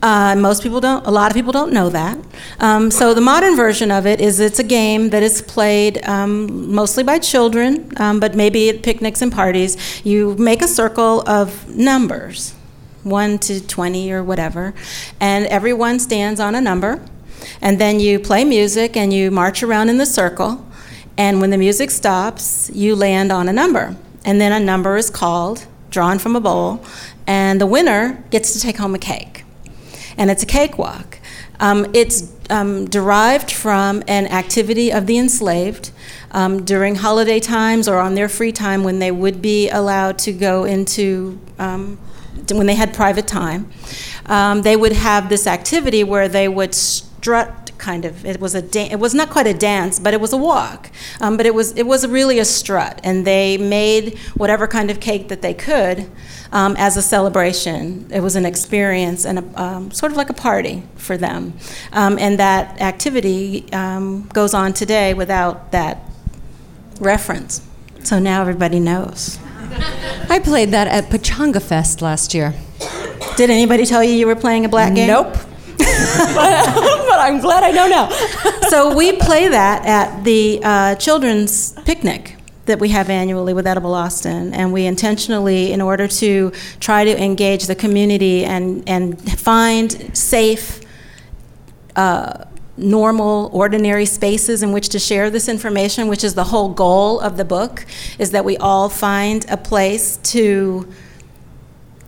uh, 0.04 0.36
most 0.36 0.62
people 0.62 0.82
don't, 0.82 1.06
a 1.06 1.10
lot 1.10 1.30
of 1.30 1.34
people 1.34 1.50
don't 1.50 1.72
know 1.72 1.88
that. 1.88 2.18
Um, 2.60 2.90
so 2.90 3.14
the 3.14 3.22
modern 3.22 3.56
version 3.56 3.90
of 3.90 4.06
it 4.06 4.20
is 4.20 4.38
it's 4.38 4.58
a 4.58 4.64
game 4.64 5.08
that 5.10 5.22
is 5.22 5.40
played 5.40 6.04
um, 6.06 6.70
mostly 6.70 7.02
by 7.02 7.18
children, 7.18 7.90
um, 7.96 8.20
but 8.20 8.34
maybe 8.34 8.68
at 8.68 8.82
picnics 8.82 9.22
and 9.22 9.32
parties. 9.32 10.04
You 10.04 10.34
make 10.34 10.60
a 10.60 10.68
circle 10.68 11.26
of 11.26 11.74
numbers, 11.74 12.52
1 13.04 13.38
to 13.38 13.66
20 13.66 14.12
or 14.12 14.22
whatever, 14.22 14.74
and 15.20 15.46
everyone 15.46 15.98
stands 15.98 16.38
on 16.38 16.54
a 16.54 16.60
number. 16.60 17.02
And 17.62 17.80
then 17.80 17.98
you 17.98 18.18
play 18.18 18.44
music 18.44 18.98
and 18.98 19.10
you 19.10 19.30
march 19.30 19.62
around 19.62 19.88
in 19.88 19.96
the 19.96 20.06
circle. 20.06 20.66
And 21.16 21.40
when 21.40 21.48
the 21.48 21.58
music 21.58 21.90
stops, 21.90 22.70
you 22.74 22.94
land 22.94 23.32
on 23.32 23.48
a 23.48 23.54
number. 23.54 23.96
And 24.26 24.38
then 24.38 24.52
a 24.52 24.60
number 24.60 24.98
is 24.98 25.08
called, 25.08 25.66
drawn 25.88 26.18
from 26.18 26.36
a 26.36 26.40
bowl, 26.40 26.84
and 27.26 27.58
the 27.58 27.66
winner 27.66 28.22
gets 28.28 28.52
to 28.52 28.60
take 28.60 28.76
home 28.76 28.94
a 28.94 28.98
cake 28.98 29.43
and 30.16 30.30
it's 30.30 30.42
a 30.42 30.46
cakewalk. 30.46 31.18
Um, 31.60 31.86
it's 31.94 32.32
um, 32.50 32.86
derived 32.86 33.50
from 33.50 34.02
an 34.08 34.26
activity 34.26 34.92
of 34.92 35.06
the 35.06 35.18
enslaved 35.18 35.90
um, 36.32 36.64
during 36.64 36.96
holiday 36.96 37.40
times 37.40 37.88
or 37.88 37.98
on 37.98 38.14
their 38.14 38.28
free 38.28 38.52
time 38.52 38.84
when 38.84 38.98
they 38.98 39.10
would 39.10 39.40
be 39.40 39.70
allowed 39.70 40.18
to 40.20 40.32
go 40.32 40.64
into, 40.64 41.38
um, 41.58 41.96
when 42.50 42.66
they 42.66 42.74
had 42.74 42.92
private 42.92 43.26
time. 43.26 43.70
Um, 44.26 44.62
they 44.62 44.76
would 44.76 44.92
have 44.92 45.28
this 45.28 45.46
activity 45.46 46.02
where 46.02 46.28
they 46.28 46.48
would 46.48 46.74
strut 46.74 47.63
kind 47.88 48.04
of 48.04 48.24
it 48.24 48.38
was 48.40 48.54
a 48.54 48.62
da- 48.74 48.90
it 48.96 49.00
was 49.06 49.12
not 49.20 49.28
quite 49.36 49.48
a 49.54 49.56
dance 49.72 49.94
but 50.04 50.12
it 50.16 50.20
was 50.20 50.32
a 50.32 50.40
walk 50.52 50.90
um, 51.20 51.36
but 51.38 51.46
it 51.50 51.54
was 51.54 51.68
it 51.72 51.86
was 51.92 52.00
really 52.18 52.38
a 52.38 52.44
strut 52.44 53.00
and 53.04 53.16
they 53.26 53.58
made 53.58 54.18
whatever 54.42 54.66
kind 54.66 54.88
of 54.92 54.96
cake 55.00 55.28
that 55.28 55.40
they 55.42 55.54
could 55.54 55.98
um, 56.54 56.76
as 56.78 56.96
a 56.96 57.02
celebration. 57.02 58.06
It 58.10 58.20
was 58.20 58.36
an 58.36 58.46
experience 58.46 59.26
and 59.26 59.40
a, 59.40 59.62
um, 59.62 59.90
sort 59.90 60.12
of 60.12 60.16
like 60.16 60.30
a 60.30 60.34
party 60.34 60.84
for 60.94 61.16
them. 61.18 61.52
Um, 61.92 62.16
and 62.18 62.38
that 62.38 62.80
activity 62.80 63.70
um, 63.72 64.28
goes 64.32 64.54
on 64.54 64.72
today 64.72 65.12
without 65.12 65.72
that 65.72 66.08
reference. 67.00 67.60
So 68.04 68.18
now 68.18 68.40
everybody 68.40 68.80
knows. 68.80 69.38
I 70.30 70.38
played 70.38 70.70
that 70.70 70.86
at 70.86 71.10
Pachanga 71.10 71.60
Fest 71.60 72.00
last 72.00 72.32
year. 72.32 72.54
Did 73.36 73.50
anybody 73.50 73.84
tell 73.84 74.04
you 74.04 74.12
you 74.12 74.26
were 74.26 74.36
playing 74.36 74.64
a 74.64 74.68
black 74.68 74.94
game? 74.94 75.08
Nope. 75.08 75.36
I'm 77.24 77.40
glad 77.40 77.64
I 77.64 77.70
know 77.70 77.88
now. 77.88 78.10
so 78.68 78.94
we 78.94 79.16
play 79.16 79.48
that 79.48 79.86
at 79.86 80.24
the 80.24 80.60
uh, 80.62 80.94
children's 80.96 81.72
picnic 81.84 82.36
that 82.66 82.78
we 82.78 82.90
have 82.90 83.08
annually 83.08 83.54
with 83.54 83.66
Edible 83.66 83.94
Austin, 83.94 84.52
and 84.52 84.74
we 84.74 84.84
intentionally, 84.84 85.72
in 85.72 85.80
order 85.80 86.06
to 86.06 86.52
try 86.80 87.04
to 87.04 87.22
engage 87.22 87.66
the 87.66 87.74
community 87.74 88.44
and 88.44 88.86
and 88.86 89.18
find 89.40 90.16
safe. 90.16 90.80
Uh, 91.96 92.44
normal 92.76 93.50
ordinary 93.52 94.04
spaces 94.04 94.60
in 94.60 94.72
which 94.72 94.88
to 94.88 94.98
share 94.98 95.30
this 95.30 95.48
information 95.48 96.08
which 96.08 96.24
is 96.24 96.34
the 96.34 96.42
whole 96.42 96.68
goal 96.68 97.20
of 97.20 97.36
the 97.36 97.44
book 97.44 97.86
is 98.18 98.32
that 98.32 98.44
we 98.44 98.56
all 98.56 98.88
find 98.88 99.46
a 99.48 99.56
place 99.56 100.16
to 100.16 100.84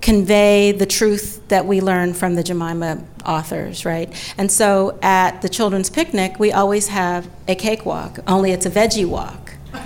convey 0.06 0.70
the 0.70 0.86
truth 0.86 1.42
that 1.48 1.66
we 1.66 1.80
learn 1.80 2.14
from 2.14 2.36
the 2.36 2.42
Jemima 2.44 3.02
authors, 3.26 3.84
right? 3.84 4.08
And 4.38 4.52
so 4.52 4.96
at 5.02 5.42
the 5.42 5.48
children's 5.48 5.90
picnic, 5.90 6.38
we 6.38 6.52
always 6.52 6.86
have 6.86 7.28
a 7.48 7.56
cakewalk, 7.56 8.20
only 8.28 8.52
it's 8.52 8.64
a 8.66 8.70
veggie 8.70 9.04
walk. 9.04 9.54
and 9.74 9.82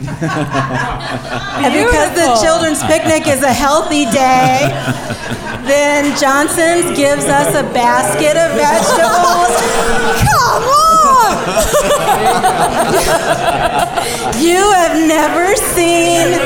because 1.73 2.13
the 2.15 2.39
children's 2.43 2.83
picnic 2.85 3.27
is 3.27 3.43
a 3.43 3.53
healthy 3.53 4.05
day, 4.13 4.69
then 5.65 6.15
Johnson's 6.21 6.95
gives 6.99 7.25
us 7.25 7.55
a 7.55 7.63
basket 7.73 8.37
of 8.37 8.53
vegetables. 8.61 9.57
Come 10.21 10.65
on! 10.69 11.01
you 14.45 14.71
have 14.75 15.09
never 15.09 15.57
seen. 15.57 16.37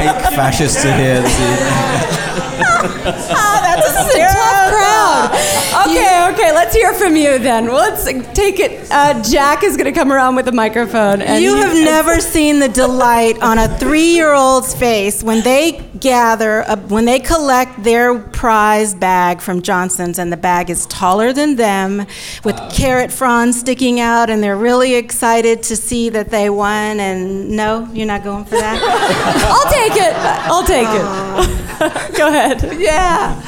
Fake 0.00 0.32
fascists 0.34 0.82
are 0.86 0.96
here 0.96 1.20
this 1.20 1.38
evening. 1.38 2.28
oh, 2.80 3.58
that's 3.62 4.14
a 4.14 4.18
tough 4.18 4.72
crowd. 4.72 5.58
Okay, 5.88 6.32
okay, 6.32 6.52
let's 6.52 6.74
hear 6.74 6.92
from 6.94 7.16
you 7.16 7.38
then. 7.38 7.66
let's 7.68 8.04
take 8.04 8.58
it. 8.58 8.90
Uh, 8.90 9.22
Jack 9.22 9.62
is 9.64 9.76
going 9.76 9.92
to 9.92 9.98
come 9.98 10.12
around 10.12 10.36
with 10.36 10.48
a 10.48 10.52
microphone. 10.52 11.22
And 11.22 11.42
you 11.42 11.56
have 11.56 11.74
never 11.74 12.20
seen 12.20 12.58
the 12.58 12.68
delight 12.68 13.40
on 13.42 13.58
a 13.58 13.68
three-year-old's 13.78 14.74
face 14.74 15.22
when 15.22 15.42
they 15.42 15.84
gather, 16.00 16.60
a, 16.60 16.76
when 16.76 17.04
they 17.04 17.20
collect 17.20 17.82
their 17.82 18.18
prize 18.18 18.94
bag 18.94 19.40
from 19.40 19.62
Johnson's, 19.62 20.18
and 20.18 20.32
the 20.32 20.36
bag 20.36 20.70
is 20.70 20.86
taller 20.86 21.32
than 21.32 21.56
them, 21.56 22.06
with 22.44 22.56
carrot 22.72 23.12
fronds 23.12 23.58
sticking 23.58 24.00
out, 24.00 24.30
and 24.30 24.42
they're 24.42 24.56
really 24.56 24.94
excited 24.94 25.62
to 25.64 25.76
see 25.76 26.08
that 26.10 26.30
they 26.30 26.50
won. 26.50 27.00
And 27.00 27.50
no, 27.50 27.88
you're 27.92 28.06
not 28.06 28.24
going 28.24 28.44
for 28.44 28.56
that. 28.56 28.78
I'll 29.48 29.70
take 29.70 29.96
it. 29.96 30.14
I'll 30.48 30.64
take 30.64 30.88
it. 30.88 31.58
Go 32.16 32.28
ahead. 32.28 32.60
Yeah. 32.78 33.42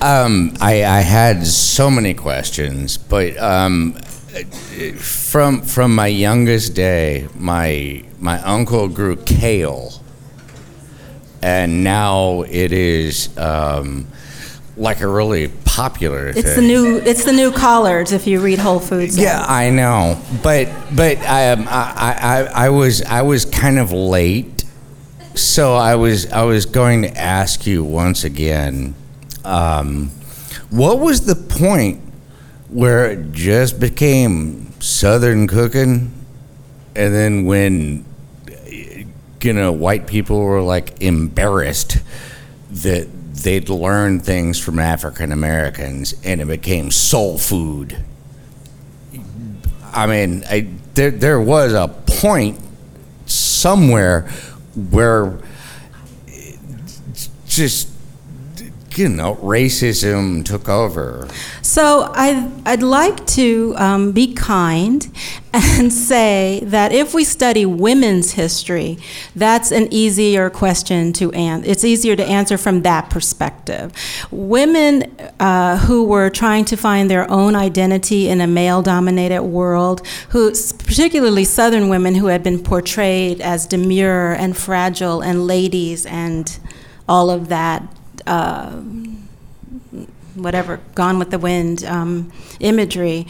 Um, 0.00 0.54
I, 0.60 0.84
I, 0.84 1.00
had 1.00 1.46
so 1.46 1.90
many 1.90 2.12
questions, 2.12 2.98
but 2.98 3.36
um, 3.38 3.94
from 4.98 5.62
from 5.62 5.94
my 5.94 6.06
youngest 6.06 6.74
day, 6.74 7.28
my 7.34 8.04
my 8.18 8.40
uncle 8.42 8.88
grew 8.88 9.16
kale, 9.16 10.02
and 11.40 11.82
now 11.82 12.42
it 12.42 12.72
is 12.72 13.36
um, 13.38 14.06
like 14.76 15.00
a 15.00 15.08
really 15.08 15.48
popular. 15.64 16.28
It's 16.28 16.42
thing. 16.42 16.56
the 16.56 16.62
new 16.62 16.96
it's 16.98 17.24
the 17.24 17.32
new 17.32 17.52
collards 17.52 18.12
if 18.12 18.26
you 18.26 18.40
read 18.40 18.58
Whole 18.58 18.80
Foods. 18.80 19.16
Yeah, 19.16 19.44
I 19.46 19.70
know, 19.70 20.20
but 20.42 20.68
but 20.94 21.18
um, 21.18 21.66
I, 21.68 22.16
I 22.20 22.66
I 22.66 22.68
was 22.70 23.02
I 23.02 23.22
was 23.22 23.44
kind 23.44 23.78
of 23.78 23.92
late, 23.92 24.55
so 25.36 25.74
I 25.74 25.94
was 25.94 26.30
I 26.32 26.42
was 26.44 26.66
going 26.66 27.02
to 27.02 27.16
ask 27.16 27.66
you 27.66 27.84
once 27.84 28.24
again 28.24 28.94
um, 29.44 30.10
what 30.70 30.98
was 30.98 31.26
the 31.26 31.36
point 31.36 32.00
where 32.68 33.10
it 33.12 33.32
just 33.32 33.78
became 33.78 34.72
Southern 34.80 35.46
cooking, 35.46 36.12
and 36.96 37.14
then 37.14 37.44
when 37.44 38.04
you 39.42 39.52
know 39.52 39.72
white 39.72 40.06
people 40.06 40.40
were 40.40 40.62
like 40.62 41.00
embarrassed 41.00 41.98
that 42.70 43.08
they'd 43.34 43.68
learned 43.68 44.24
things 44.24 44.58
from 44.58 44.78
African 44.78 45.30
Americans, 45.30 46.14
and 46.24 46.40
it 46.40 46.46
became 46.46 46.90
soul 46.90 47.38
food. 47.38 48.02
I 49.92 50.06
mean, 50.06 50.44
I, 50.50 50.68
there 50.94 51.10
there 51.10 51.40
was 51.40 51.72
a 51.72 51.88
point 51.88 52.58
somewhere 53.26 54.28
where 54.76 55.38
just 57.46 57.88
you 58.96 59.08
know, 59.10 59.36
racism 59.36 60.44
took 60.44 60.68
over. 60.68 61.28
So 61.66 62.12
I'd, 62.14 62.48
I'd 62.64 62.82
like 62.84 63.26
to 63.26 63.74
um, 63.76 64.12
be 64.12 64.32
kind 64.32 65.04
and 65.52 65.92
say 66.10 66.60
that 66.62 66.92
if 66.92 67.12
we 67.12 67.24
study 67.24 67.66
women's 67.66 68.30
history, 68.30 68.98
that's 69.34 69.72
an 69.72 69.88
easier 69.90 70.48
question 70.48 71.12
to 71.14 71.32
answer. 71.32 71.68
It's 71.68 71.84
easier 71.84 72.14
to 72.14 72.24
answer 72.24 72.56
from 72.56 72.82
that 72.82 73.10
perspective. 73.10 73.92
Women 74.30 75.12
uh, 75.40 75.78
who 75.78 76.04
were 76.04 76.30
trying 76.30 76.66
to 76.66 76.76
find 76.76 77.10
their 77.10 77.28
own 77.28 77.56
identity 77.56 78.28
in 78.28 78.40
a 78.40 78.46
male 78.46 78.80
dominated 78.80 79.42
world, 79.42 80.06
who, 80.28 80.52
particularly 80.52 81.42
Southern 81.42 81.88
women 81.88 82.14
who 82.14 82.26
had 82.28 82.44
been 82.44 82.62
portrayed 82.62 83.40
as 83.40 83.66
demure 83.66 84.34
and 84.34 84.56
fragile 84.56 85.20
and 85.20 85.48
ladies 85.48 86.06
and 86.06 86.60
all 87.08 87.28
of 87.28 87.48
that 87.48 87.82
uh, 88.28 88.80
whatever, 90.36 90.80
Gone 90.94 91.18
with 91.18 91.30
the 91.30 91.38
Wind 91.38 91.84
um, 91.84 92.32
imagery, 92.60 93.26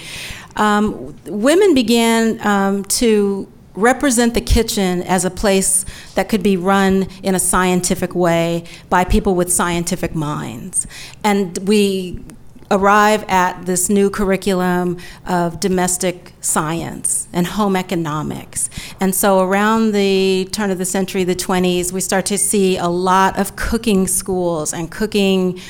um, 0.57 1.17
women 1.27 1.75
began 1.75 2.45
um, 2.47 2.85
to 2.85 3.51
represent 3.75 4.35
the 4.35 4.41
kitchen 4.41 5.03
as 5.03 5.25
a 5.25 5.31
place 5.31 5.85
that 6.15 6.29
could 6.29 6.43
be 6.43 6.57
run 6.57 7.07
in 7.23 7.35
a 7.35 7.39
scientific 7.39 8.15
way 8.15 8.65
by 8.89 9.05
people 9.05 9.35
with 9.35 9.53
scientific 9.53 10.15
minds. 10.15 10.87
And 11.23 11.57
we 11.69 12.25
arrive 12.71 13.25
at 13.29 13.67
this 13.67 13.89
new 13.89 14.11
curriculum 14.11 14.99
of 15.27 15.61
domestic 15.61 16.33
science 16.41 17.29
and 17.33 17.47
home 17.47 17.77
economics. 17.77 18.69
And 19.01 19.15
so 19.15 19.41
around 19.41 19.93
the 19.93 20.49
turn 20.51 20.71
of 20.71 20.79
the 20.79 20.85
century, 20.85 21.23
the 21.23 21.37
20s, 21.37 21.93
we 21.93 22.01
start 22.01 22.27
to 22.27 22.39
see 22.39 22.77
a 22.77 22.89
lot 22.89 23.39
of 23.39 23.57
cooking 23.57 24.07
schools 24.07 24.73
and 24.73 24.91
cooking 24.91 25.61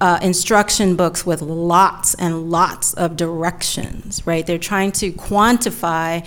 uh, 0.00 0.18
instruction 0.22 0.96
books 0.96 1.24
with 1.26 1.42
lots 1.42 2.14
and 2.14 2.50
lots 2.50 2.94
of 2.94 3.16
directions, 3.16 4.26
right? 4.26 4.46
They're 4.46 4.58
trying 4.58 4.92
to 4.92 5.12
quantify 5.12 6.26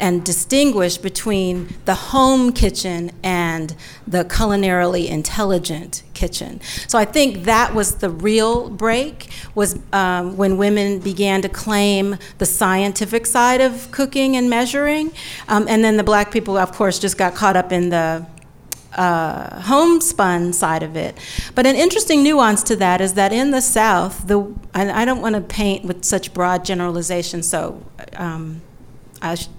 and 0.00 0.24
distinguish 0.24 0.96
between 0.96 1.68
the 1.84 1.94
home 1.94 2.52
kitchen 2.52 3.12
and 3.22 3.76
the 4.06 4.24
culinarily 4.24 5.08
intelligent 5.08 6.02
kitchen. 6.14 6.60
So 6.88 6.98
I 6.98 7.04
think 7.04 7.44
that 7.44 7.74
was 7.74 7.96
the 7.96 8.10
real 8.10 8.70
break 8.70 9.30
was 9.54 9.78
um, 9.92 10.36
when 10.36 10.56
women 10.56 10.98
began 10.98 11.42
to 11.42 11.48
claim 11.48 12.18
the 12.38 12.46
scientific 12.46 13.24
side 13.24 13.60
of 13.60 13.90
cooking 13.92 14.36
and 14.36 14.50
measuring, 14.50 15.12
um, 15.46 15.66
and 15.68 15.84
then 15.84 15.96
the 15.96 16.04
black 16.04 16.32
people, 16.32 16.56
of 16.56 16.72
course, 16.72 16.98
just 16.98 17.16
got 17.16 17.34
caught 17.34 17.56
up 17.56 17.70
in 17.70 17.90
the 17.90 18.26
uh, 18.94 19.60
homespun 19.62 20.52
side 20.52 20.82
of 20.82 20.96
it. 20.96 21.16
But 21.54 21.66
an 21.66 21.76
interesting 21.76 22.22
nuance 22.22 22.62
to 22.64 22.76
that 22.76 23.00
is 23.00 23.14
that 23.14 23.32
in 23.32 23.50
the 23.50 23.60
South, 23.60 24.26
the 24.26 24.52
I 24.74 25.04
don't 25.04 25.20
want 25.20 25.34
to 25.34 25.40
paint 25.40 25.84
with 25.84 26.04
such 26.04 26.32
broad 26.34 26.64
generalizations, 26.64 27.48
so. 27.48 27.82
Um, 28.16 28.62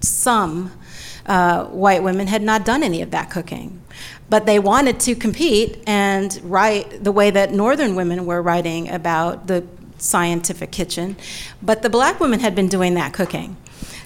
some 0.00 0.70
uh, 1.26 1.64
white 1.66 2.02
women 2.02 2.26
had 2.28 2.42
not 2.42 2.64
done 2.64 2.82
any 2.82 3.02
of 3.02 3.10
that 3.10 3.30
cooking. 3.30 3.82
But 4.28 4.46
they 4.46 4.58
wanted 4.58 5.00
to 5.00 5.14
compete 5.14 5.82
and 5.86 6.38
write 6.42 7.02
the 7.02 7.12
way 7.12 7.30
that 7.30 7.52
Northern 7.52 7.94
women 7.94 8.26
were 8.26 8.42
writing 8.42 8.88
about 8.88 9.46
the 9.46 9.66
scientific 9.98 10.72
kitchen. 10.72 11.16
But 11.62 11.82
the 11.82 11.90
black 11.90 12.20
women 12.20 12.40
had 12.40 12.54
been 12.54 12.68
doing 12.68 12.94
that 12.94 13.12
cooking. 13.12 13.56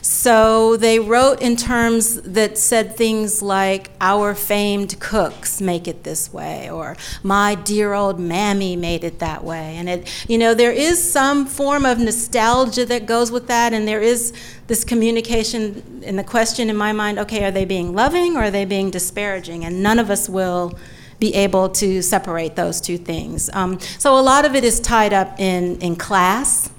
So 0.03 0.77
they 0.77 0.99
wrote 0.99 1.41
in 1.41 1.57
terms 1.57 2.21
that 2.23 2.57
said 2.59 2.97
things 2.97 3.43
like, 3.43 3.91
Our 4.01 4.35
famed 4.35 4.99
cooks 5.01 5.61
make 5.61 5.87
it 5.87 6.05
this 6.05 6.33
way, 6.33 6.71
or 6.71 6.97
My 7.23 7.55
dear 7.55 7.93
old 7.93 8.19
mammy 8.19 8.77
made 8.77 9.05
it 9.05 9.19
that 9.19 9.45
way. 9.45 9.77
And 9.77 9.89
it, 9.89 10.25
you 10.29 10.39
know, 10.39 10.55
there 10.55 10.73
is 10.73 11.01
some 11.01 11.47
form 11.47 11.85
of 11.85 11.99
nostalgia 11.99 12.87
that 12.87 13.07
goes 13.07 13.31
with 13.31 13.47
that, 13.49 13.73
and 13.73 13.87
there 13.87 14.01
is 14.01 14.33
this 14.67 14.85
communication 14.85 16.03
and 16.05 16.19
the 16.19 16.25
question 16.25 16.71
in 16.71 16.77
my 16.77 16.93
mind 16.93 17.19
okay, 17.19 17.45
are 17.45 17.51
they 17.51 17.65
being 17.65 17.95
loving 17.95 18.37
or 18.37 18.45
are 18.45 18.51
they 18.51 18.65
being 18.65 18.91
disparaging? 18.91 19.65
And 19.65 19.83
none 19.83 19.99
of 19.99 20.11
us 20.11 20.29
will 20.29 20.79
be 21.19 21.35
able 21.35 21.69
to 21.69 22.01
separate 22.01 22.57
those 22.57 22.81
two 22.81 22.97
things. 22.97 23.51
Um, 23.53 23.79
so 23.99 24.19
a 24.19 24.23
lot 24.23 24.45
of 24.47 24.55
it 24.55 24.65
is 24.65 24.81
tied 24.81 25.13
up 25.13 25.39
in, 25.39 25.79
in 25.81 25.95
class 25.97 26.71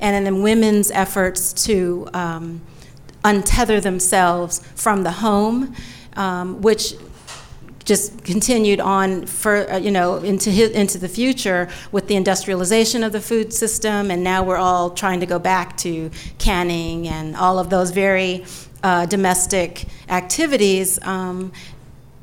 and 0.00 0.26
in 0.26 0.42
women's 0.42 0.90
efforts 0.90 1.52
to 1.64 2.08
um, 2.14 2.60
untether 3.24 3.82
themselves 3.82 4.60
from 4.74 5.02
the 5.02 5.10
home, 5.10 5.74
um, 6.16 6.60
which 6.60 6.94
just 7.84 8.24
continued 8.24 8.80
on 8.80 9.26
for 9.26 9.70
uh, 9.70 9.76
you 9.76 9.90
know 9.90 10.16
into 10.16 10.50
his, 10.50 10.70
into 10.70 10.98
the 10.98 11.08
future 11.08 11.68
with 11.92 12.08
the 12.08 12.16
industrialization 12.16 13.02
of 13.02 13.12
the 13.12 13.20
food 13.20 13.52
system, 13.52 14.10
and 14.10 14.24
now 14.24 14.42
we're 14.42 14.56
all 14.56 14.90
trying 14.90 15.20
to 15.20 15.26
go 15.26 15.38
back 15.38 15.76
to 15.76 16.10
canning 16.38 17.08
and 17.08 17.36
all 17.36 17.58
of 17.58 17.70
those 17.70 17.90
very 17.90 18.44
uh, 18.82 19.06
domestic 19.06 19.86
activities. 20.08 20.98
Um, 21.02 21.52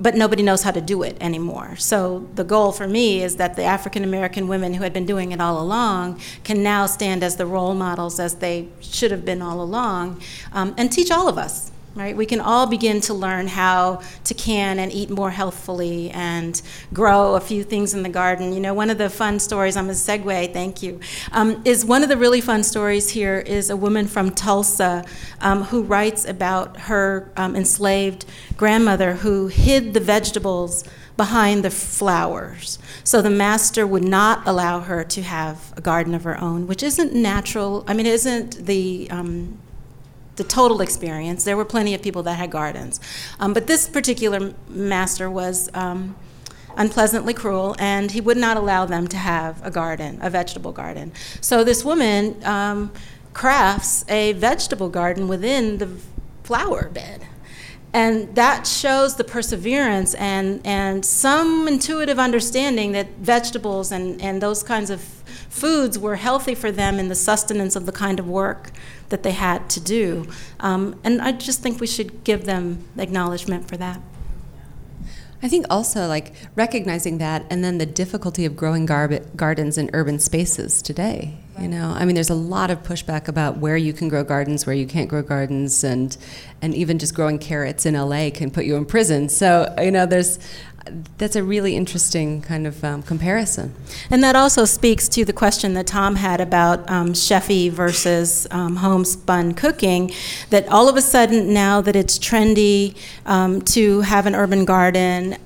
but 0.02 0.16
nobody 0.16 0.42
knows 0.42 0.64
how 0.64 0.72
to 0.72 0.82
do 0.82 1.04
it 1.04 1.16
anymore. 1.22 1.76
So 1.78 2.28
the 2.34 2.44
goal 2.44 2.72
for 2.72 2.88
me 2.88 3.22
is 3.22 3.36
that 3.36 3.56
the 3.56 3.64
African 3.64 4.04
American 4.04 4.48
women 4.48 4.74
who 4.74 4.84
had 4.84 4.94
been 4.94 5.06
doing 5.06 5.32
it 5.32 5.40
all 5.40 5.62
along 5.62 6.20
can 6.44 6.64
now 6.64 6.88
stand 6.88 7.24
as 7.24 7.36
the 7.36 7.46
role 7.46 7.76
models 7.76 8.20
as 8.20 8.36
they 8.36 8.68
should 8.80 9.12
have 9.12 9.24
been 9.24 9.42
all 9.42 9.62
along 9.62 10.20
um, 10.54 10.74
and 10.78 10.92
teach 10.92 11.12
all 11.12 11.30
of 11.30 11.38
us 11.38 11.72
right? 11.96 12.16
We 12.16 12.26
can 12.26 12.40
all 12.40 12.68
begin 12.68 13.02
to 13.02 13.14
learn 13.14 13.48
how 13.48 14.02
to 14.24 14.34
can 14.34 14.80
and 14.80 14.92
eat 14.92 15.10
more 15.10 15.32
healthfully 15.32 16.10
and 16.12 16.62
grow 16.94 17.36
a 17.36 17.42
few 17.42 17.64
things 17.64 17.94
in 17.94 18.04
the 18.04 18.10
garden. 18.10 18.54
You 18.54 18.62
know, 18.62 18.74
one 18.74 18.90
of 18.90 18.98
the 18.98 19.10
fun 19.10 19.40
stories, 19.40 19.76
I'm 19.76 19.90
a 19.90 19.94
segue, 19.94 20.54
thank 20.54 20.82
you, 20.82 21.00
um, 21.32 21.62
is 21.66 21.84
one 21.86 22.04
of 22.04 22.10
the 22.10 22.18
really 22.18 22.42
fun 22.42 22.64
stories 22.64 23.10
here 23.10 23.40
is 23.40 23.70
a 23.70 23.76
woman 23.76 24.08
from 24.08 24.32
Tulsa 24.32 25.04
um, 25.42 25.64
who 25.64 25.84
writes 25.84 26.26
about 26.26 26.78
her 26.82 27.32
um, 27.36 27.56
enslaved 27.56 28.26
grandmother 28.56 29.16
who 29.16 29.48
hid 29.48 29.94
the 29.94 30.00
vegetables 30.00 30.86
behind 31.18 31.64
the 31.64 31.70
flowers. 31.70 32.80
So 33.04 33.22
the 33.22 33.30
master 33.30 33.86
would 33.86 34.04
not 34.04 34.48
allow 34.48 34.80
her 34.80 35.04
to 35.04 35.22
have 35.22 35.74
a 35.76 35.82
garden 35.82 36.16
of 36.16 36.24
her 36.24 36.40
own, 36.40 36.68
which 36.68 36.82
isn't 36.82 37.14
natural. 37.14 37.84
I 37.86 37.94
mean, 37.94 38.06
it 38.06 38.14
isn't 38.14 38.66
the 38.66 39.08
um, 39.12 39.60
the 40.36 40.44
total 40.44 40.82
experience. 40.82 41.44
There 41.44 41.58
were 41.58 41.66
plenty 41.66 41.94
of 41.94 42.02
people 42.02 42.24
that 42.24 42.36
had 42.36 42.52
gardens. 42.52 43.00
Um, 43.40 43.54
but 43.54 43.68
this 43.68 43.88
particular 43.88 44.54
master 44.68 45.30
was 45.30 45.70
um, 45.74 46.16
unpleasantly 46.76 47.34
cruel, 47.34 47.76
and 47.80 48.12
he 48.12 48.22
would 48.22 48.38
not 48.38 48.58
allow 48.58 48.86
them 48.86 49.08
to 49.10 49.18
have 49.18 49.64
a 49.66 49.72
garden, 49.72 50.20
a 50.22 50.30
vegetable 50.30 50.72
garden. 50.72 51.12
So 51.42 51.64
this 51.64 51.84
woman 51.84 52.44
um, 52.46 52.92
crafts 53.34 54.06
a 54.10 54.34
vegetable 54.34 54.90
garden 54.90 55.28
within 55.28 55.78
the 55.78 55.90
flower 56.44 56.90
bed. 56.90 57.28
And 57.94 58.34
that 58.36 58.66
shows 58.66 59.18
the 59.18 59.26
perseverance 59.26 60.14
and, 60.14 60.66
and 60.66 61.06
some 61.06 61.68
intuitive 61.68 62.20
understanding 62.20 62.94
that 62.94 63.10
vegetables 63.18 63.92
and, 63.92 64.22
and 64.22 64.42
those 64.42 64.64
kinds 64.64 64.90
of 64.90 65.02
foods 65.52 66.00
were 66.00 66.16
healthy 66.16 66.56
for 66.56 66.72
them 66.72 66.98
in 66.98 67.10
the 67.10 67.16
sustenance 67.16 67.76
of 67.76 67.86
the 67.86 67.92
kind 67.92 68.20
of 68.20 68.28
work 68.28 68.72
that 69.10 69.22
they 69.22 69.32
had 69.32 69.70
to 69.70 69.82
do. 69.82 70.26
Um, 70.62 70.98
and 71.04 71.22
I 71.22 71.34
just 71.34 71.62
think 71.62 71.82
we 71.82 71.88
should 71.88 72.24
give 72.24 72.46
them 72.46 72.86
acknowledgement 72.98 73.68
for 73.68 73.76
that. 73.76 74.02
I 75.44 75.50
think 75.50 75.66
also 75.70 76.08
like 76.08 76.34
recognizing 76.56 77.18
that 77.18 77.46
and 77.50 77.64
then 77.64 77.80
the 77.80 77.86
difficulty 77.86 78.46
of 78.46 78.56
growing 78.56 78.86
gar- 78.86 79.20
gardens 79.36 79.78
in 79.78 79.90
urban 79.92 80.20
spaces 80.20 80.82
today. 80.82 81.38
You 81.60 81.68
know, 81.68 81.94
I 81.96 82.06
mean, 82.06 82.16
there's 82.16 82.30
a 82.30 82.36
lot 82.36 82.72
of 82.72 82.82
pushback 82.82 83.28
about 83.28 83.58
where 83.58 83.78
you 83.78 83.94
can 83.94 84.08
grow 84.08 84.24
gardens, 84.24 84.66
where 84.66 84.76
you 84.76 84.88
can't 84.88 85.08
grow 85.08 85.22
gardens, 85.22 85.84
and 85.84 86.16
and 86.62 86.74
even 86.74 86.98
just 86.98 87.14
growing 87.14 87.38
carrots 87.38 87.86
in 87.86 87.94
LA 87.94 88.32
can 88.34 88.50
put 88.50 88.66
you 88.66 88.78
in 88.78 88.86
prison. 88.86 89.30
So 89.30 89.72
you 89.80 89.92
know, 89.92 90.08
there's 90.08 90.40
that's 91.18 91.36
a 91.36 91.44
really 91.44 91.76
interesting 91.76 92.42
kind 92.42 92.66
of 92.66 92.84
um, 92.84 93.04
comparison. 93.04 93.74
And 94.10 94.24
that 94.24 94.36
also 94.36 94.66
speaks 94.66 95.08
to 95.10 95.24
the 95.24 95.34
question 95.34 95.74
that 95.76 95.88
Tom 95.88 96.16
had 96.16 96.42
about 96.42 96.90
um, 96.90 97.14
chefy 97.14 97.70
versus 97.70 98.48
um, 98.52 98.78
homespun 98.78 99.54
cooking. 99.54 100.12
That 100.50 100.68
all 100.68 100.90
of 100.90 100.96
a 100.96 101.02
sudden, 101.02 101.54
now 101.54 101.82
that 101.82 101.96
it's 101.96 102.18
trendy 102.18 102.98
um, 103.26 103.62
to 103.64 104.02
have 104.02 104.26
an 104.26 104.36
urban 104.36 104.66
garden, 104.66 105.38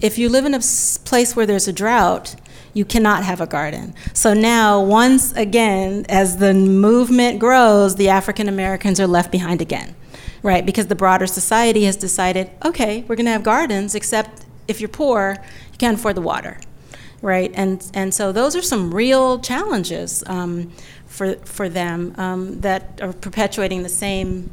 if 0.00 0.18
you 0.18 0.28
live 0.28 0.44
in 0.44 0.54
a 0.54 0.60
place 1.04 1.34
where 1.34 1.46
there's 1.46 1.68
a 1.68 1.72
drought, 1.72 2.36
you 2.74 2.84
cannot 2.84 3.24
have 3.24 3.40
a 3.40 3.46
garden. 3.46 3.94
So 4.12 4.34
now, 4.34 4.82
once 4.82 5.32
again, 5.32 6.04
as 6.10 6.36
the 6.36 6.52
movement 6.52 7.38
grows, 7.38 7.96
the 7.96 8.10
African 8.10 8.48
Americans 8.48 9.00
are 9.00 9.06
left 9.06 9.32
behind 9.32 9.62
again, 9.62 9.96
right? 10.42 10.64
Because 10.66 10.88
the 10.88 10.94
broader 10.94 11.26
society 11.26 11.84
has 11.84 11.96
decided, 11.96 12.50
okay, 12.62 13.02
we're 13.08 13.16
going 13.16 13.24
to 13.24 13.32
have 13.32 13.42
gardens, 13.42 13.94
except 13.94 14.45
if 14.68 14.80
you're 14.80 14.88
poor, 14.88 15.36
you 15.72 15.78
can't 15.78 15.98
afford 15.98 16.16
the 16.16 16.22
water, 16.22 16.58
right? 17.22 17.50
And 17.54 17.84
and 17.94 18.12
so 18.12 18.32
those 18.32 18.56
are 18.56 18.62
some 18.62 18.94
real 18.94 19.38
challenges 19.38 20.24
um, 20.26 20.72
for 21.06 21.34
for 21.44 21.68
them 21.68 22.14
um, 22.18 22.60
that 22.60 23.00
are 23.02 23.12
perpetuating 23.12 23.82
the 23.82 23.88
same 23.88 24.50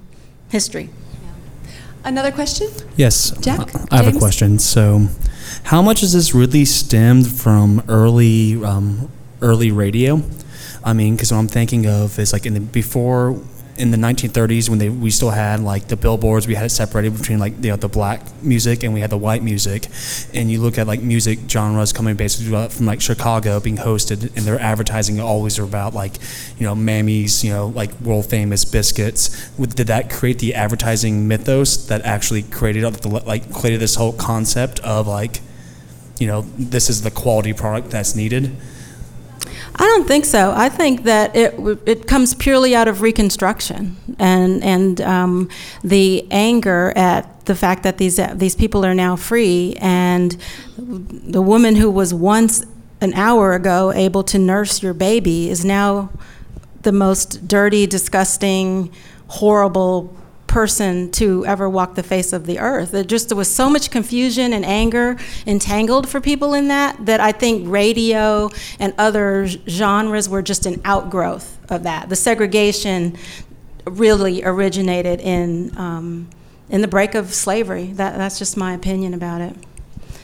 history. 0.50 0.90
Another 2.06 2.32
question? 2.32 2.70
Yes, 2.98 3.32
Jack. 3.40 3.74
I 3.92 3.98
have 3.98 4.06
James? 4.06 4.18
a 4.18 4.20
question. 4.20 4.60
So, 4.60 5.08
how 5.64 5.82
much 5.82 6.04
is 6.04 6.12
this 6.12 6.36
really 6.36 6.66
stemmed 6.66 7.28
from 7.28 7.82
early 7.88 8.64
um, 8.64 9.10
early 9.42 9.72
radio? 9.72 10.22
I 10.84 10.92
mean, 10.92 11.16
because 11.16 11.32
what 11.32 11.40
I'm 11.40 11.48
thinking 11.48 11.88
of 11.88 12.20
is 12.20 12.34
like 12.34 12.46
in 12.46 12.56
the 12.56 12.60
before 12.60 13.40
in 13.78 13.92
the 13.92 13.98
1930s 13.98 14.70
when 14.70 14.78
they 14.78 14.90
we 14.90 15.10
still 15.10 15.32
had 15.32 15.60
like 15.60 15.88
the 15.88 15.96
billboards 15.96 16.48
we 16.48 16.54
had 16.54 16.66
it 16.66 16.70
separated 16.70 17.18
between 17.18 17.40
like 17.40 17.54
you 17.64 17.72
know, 17.72 17.76
the 17.76 17.88
black 17.88 18.22
music 18.44 18.84
and 18.84 18.94
we 18.94 19.00
had 19.00 19.10
the 19.10 19.18
white 19.18 19.42
music. 19.42 19.88
And 20.34 20.52
you 20.52 20.62
look 20.62 20.78
at 20.78 20.86
like 20.86 21.02
music 21.02 21.40
genres 21.50 21.92
coming 21.92 22.16
basically 22.16 22.70
from 22.70 22.86
like 22.86 23.02
chicago 23.02 23.60
being 23.60 23.78
hosted 23.78 24.36
and 24.36 24.46
their 24.46 24.60
advertising 24.60 25.20
always 25.20 25.58
are 25.58 25.64
about 25.64 25.94
like 25.94 26.14
you 26.58 26.66
know 26.66 26.76
mammy's 26.76 27.44
you 27.44 27.52
know 27.52 27.68
like 27.68 27.92
world 28.02 28.26
famous 28.28 28.64
biscuits. 28.66 29.50
Did 29.58 29.88
that 29.88 30.10
create 30.10 30.40
the 30.40 30.54
advertising 30.54 31.28
mythos 31.28 31.88
that 31.88 32.02
actually 32.04 32.44
created 32.44 32.84
like 33.06 33.52
created 33.52 33.80
this 33.80 33.96
whole 33.96 34.14
concept 34.14 34.80
of 34.82 35.08
like 35.08 35.40
you 36.20 36.28
know 36.28 36.42
this 36.58 36.90
is 36.90 37.02
the 37.02 37.12
quality 37.12 37.54
product 37.54 37.90
that's 37.90 38.16
needed 38.16 38.56
I 39.76 39.86
don't 39.86 40.08
think 40.08 40.26
so. 40.26 40.54
I 40.56 40.70
think 40.70 41.04
that 41.04 41.36
it 41.36 41.56
it 41.86 42.08
comes 42.08 42.36
purely 42.36 42.76
out 42.76 42.88
of 42.88 43.02
Reconstruction 43.02 43.98
and 44.20 44.64
and 44.64 45.02
um, 45.02 45.50
the 45.84 46.28
anger 46.32 46.94
at 46.96 47.46
the 47.46 47.56
fact 47.56 47.84
that 47.84 47.98
these 47.98 48.20
these 48.36 48.56
people 48.56 48.86
are 48.86 48.94
now 48.94 49.16
free, 49.16 49.76
and 49.80 50.38
the 50.78 51.42
woman 51.42 51.76
who 51.76 51.90
was 51.90 52.14
once 52.14 52.64
an 53.02 53.14
hour 53.16 53.54
ago 53.54 53.92
able 53.94 54.24
to 54.24 54.40
nurse 54.40 54.84
your 54.84 54.94
baby 54.94 55.50
is 55.50 55.66
now 55.66 56.10
the 56.84 56.92
most 56.92 57.48
dirty, 57.48 57.88
disgusting, 57.88 58.92
horrible 59.28 60.16
person 60.54 61.10
to 61.10 61.44
ever 61.48 61.68
walk 61.68 61.96
the 61.96 62.04
face 62.04 62.32
of 62.32 62.46
the 62.46 62.60
earth. 62.60 62.92
There 62.92 63.04
just 63.04 63.30
there 63.30 63.36
was 63.36 63.54
so 63.54 63.72
much 63.72 63.90
confusion 63.90 64.54
and 64.54 64.64
anger 64.64 65.18
entangled 65.48 66.08
for 66.08 66.22
people 66.22 66.54
in 66.54 66.68
that 66.68 67.08
that 67.08 67.20
I 67.20 67.32
think 67.32 67.68
radio 67.68 68.52
and 68.78 68.94
other 69.00 69.48
genres 69.48 70.30
were 70.30 70.44
just 70.44 70.68
an 70.68 70.80
outgrowth 70.86 71.58
of 71.72 71.82
that. 71.84 72.08
The 72.08 72.16
segregation 72.16 73.18
really 73.86 74.44
originated 74.44 75.22
in 75.22 75.76
um, 75.76 76.30
in 76.70 76.82
the 76.82 76.88
break 76.88 77.16
of 77.16 77.34
slavery. 77.34 77.88
That, 77.94 78.18
that's 78.18 78.38
just 78.38 78.56
my 78.56 78.74
opinion 78.74 79.16
about 79.16 79.42
it. 79.42 79.56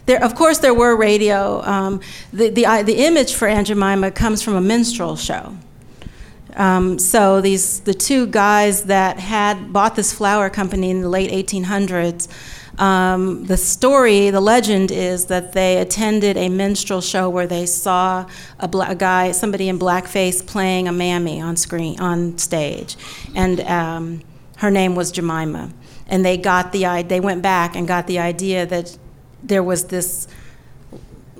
There, 0.06 0.24
of 0.24 0.36
course, 0.36 0.60
there 0.60 0.76
were 0.76 0.96
radio. 0.96 1.62
Um, 1.64 2.02
the, 2.32 2.50
the, 2.50 2.84
the 2.84 3.06
image 3.06 3.34
for 3.34 3.48
Aunt 3.48 3.68
Jemima 3.68 4.12
comes 4.12 4.42
from 4.44 4.56
a 4.56 4.62
minstrel 4.62 5.16
show. 5.16 5.56
Um, 6.56 7.00
so 7.00 7.42
these 7.42 7.82
the 7.82 7.94
two 7.94 8.28
guys 8.28 8.84
that 8.86 9.20
had 9.20 9.72
bought 9.72 9.96
this 9.96 10.14
flour 10.14 10.50
company 10.50 10.90
in 10.90 11.02
the 11.02 11.10
late 11.10 11.32
1800s. 11.32 12.28
Um, 12.80 13.44
the 13.44 13.58
story, 13.58 14.30
the 14.30 14.40
legend 14.40 14.90
is 14.90 15.26
that 15.26 15.52
they 15.52 15.78
attended 15.78 16.38
a 16.38 16.48
minstrel 16.48 17.02
show 17.02 17.30
where 17.30 17.46
they 17.46 17.66
saw 17.66 18.26
a, 18.58 18.70
bla- 18.70 18.92
a 18.92 18.96
guy, 18.96 19.34
somebody 19.34 19.68
in 19.68 19.78
blackface, 19.78 20.46
playing 20.46 20.88
a 20.88 20.94
mammy 20.94 21.42
on 21.42 21.58
screen 21.58 22.00
on 22.00 22.38
stage, 22.38 22.96
and 23.36 23.60
um, 23.62 24.22
her 24.58 24.72
name 24.72 24.96
was 24.96 25.12
Jemima. 25.12 25.74
And 26.08 26.26
they 26.26 26.38
got 26.38 26.72
the 26.72 27.04
they 27.08 27.20
went 27.20 27.42
back 27.42 27.76
and 27.76 27.88
got 27.88 28.08
the 28.08 28.18
idea 28.18 28.66
that 28.66 28.98
there 29.44 29.62
was 29.62 29.88
this 29.88 30.28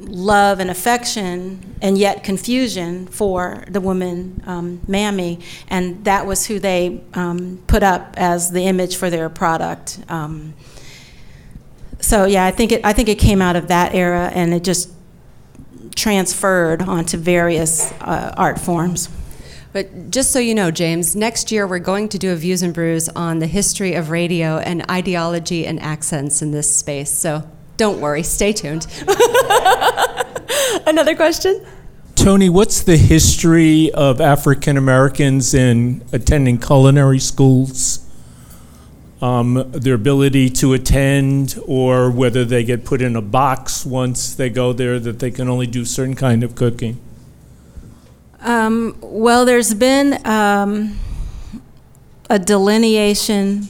love 0.02 0.60
and 0.60 0.70
affection 0.70 1.76
and 1.82 1.98
yet 1.98 2.24
confusion 2.24 3.08
for 3.08 3.64
the 3.68 3.82
woman 3.82 4.42
um, 4.46 4.82
Mammy, 4.88 5.40
and 5.70 6.04
that 6.06 6.26
was 6.26 6.48
who 6.48 6.60
they 6.60 7.02
um, 7.14 7.62
put 7.68 7.84
up 7.84 8.14
as 8.18 8.52
the 8.52 8.66
image 8.66 8.96
for 8.96 9.10
their 9.10 9.30
product. 9.30 10.00
Um, 10.10 10.54
so 12.00 12.26
yeah, 12.26 12.46
I 12.46 12.52
think 12.52 12.72
it 12.72 12.86
I 12.86 12.94
think 12.94 13.10
it 13.10 13.20
came 13.20 13.42
out 13.42 13.56
of 13.56 13.68
that 13.68 13.94
era, 13.94 14.32
and 14.34 14.54
it 14.54 14.64
just 14.64 14.92
transferred 15.96 16.82
onto 16.82 17.18
various 17.18 17.92
uh, 18.02 18.34
art 18.38 18.60
forms. 18.60 19.10
But 19.72 20.10
just 20.10 20.32
so 20.32 20.40
you 20.40 20.56
know, 20.56 20.72
James, 20.72 21.16
next 21.16 21.52
year 21.52 21.68
we're 21.68 21.80
going 21.80 22.10
to 22.10 22.18
do 22.18 22.32
a 22.32 22.36
Views 22.36 22.64
and 22.64 22.74
Brews 22.74 23.08
on 23.10 23.40
the 23.40 23.48
history 23.48 23.94
of 23.94 24.10
radio 24.10 24.58
and 24.58 24.90
ideology 24.90 25.68
and 25.68 25.80
accents 25.80 26.42
in 26.42 26.52
this 26.52 26.76
space. 26.76 27.12
So 27.12 27.48
don't 27.80 28.00
worry, 28.00 28.22
stay 28.22 28.54
tuned. 28.54 28.86
Another 30.86 31.16
question? 31.16 31.66
Toni, 32.14 32.50
what's 32.50 32.84
the 32.84 32.98
history 32.98 33.92
of 33.94 34.22
African 34.22 34.78
Americans 34.78 35.54
in 35.54 36.04
attending 36.12 36.60
culinary 36.60 37.20
schools? 37.20 38.06
um, 39.22 39.70
their 39.72 39.96
ability 39.96 40.50
to 40.50 40.74
attend, 40.74 41.60
or 41.66 42.10
whether 42.10 42.46
they 42.46 42.64
get 42.64 42.86
put 42.86 43.02
in 43.02 43.16
a 43.16 43.22
box 43.22 43.86
once 43.86 44.34
they 44.34 44.50
go 44.50 44.72
there 44.72 45.00
that 45.00 45.20
they 45.20 45.32
can 45.32 45.50
only 45.50 45.68
do 45.68 45.84
certain 45.84 46.16
kind 46.16 46.44
of 46.44 46.56
cooking? 46.56 47.00
Um, 48.42 48.96
well, 49.02 49.44
there's 49.44 49.74
been 49.74 50.26
um, 50.26 50.98
a 52.30 52.40
delineation 52.40 53.68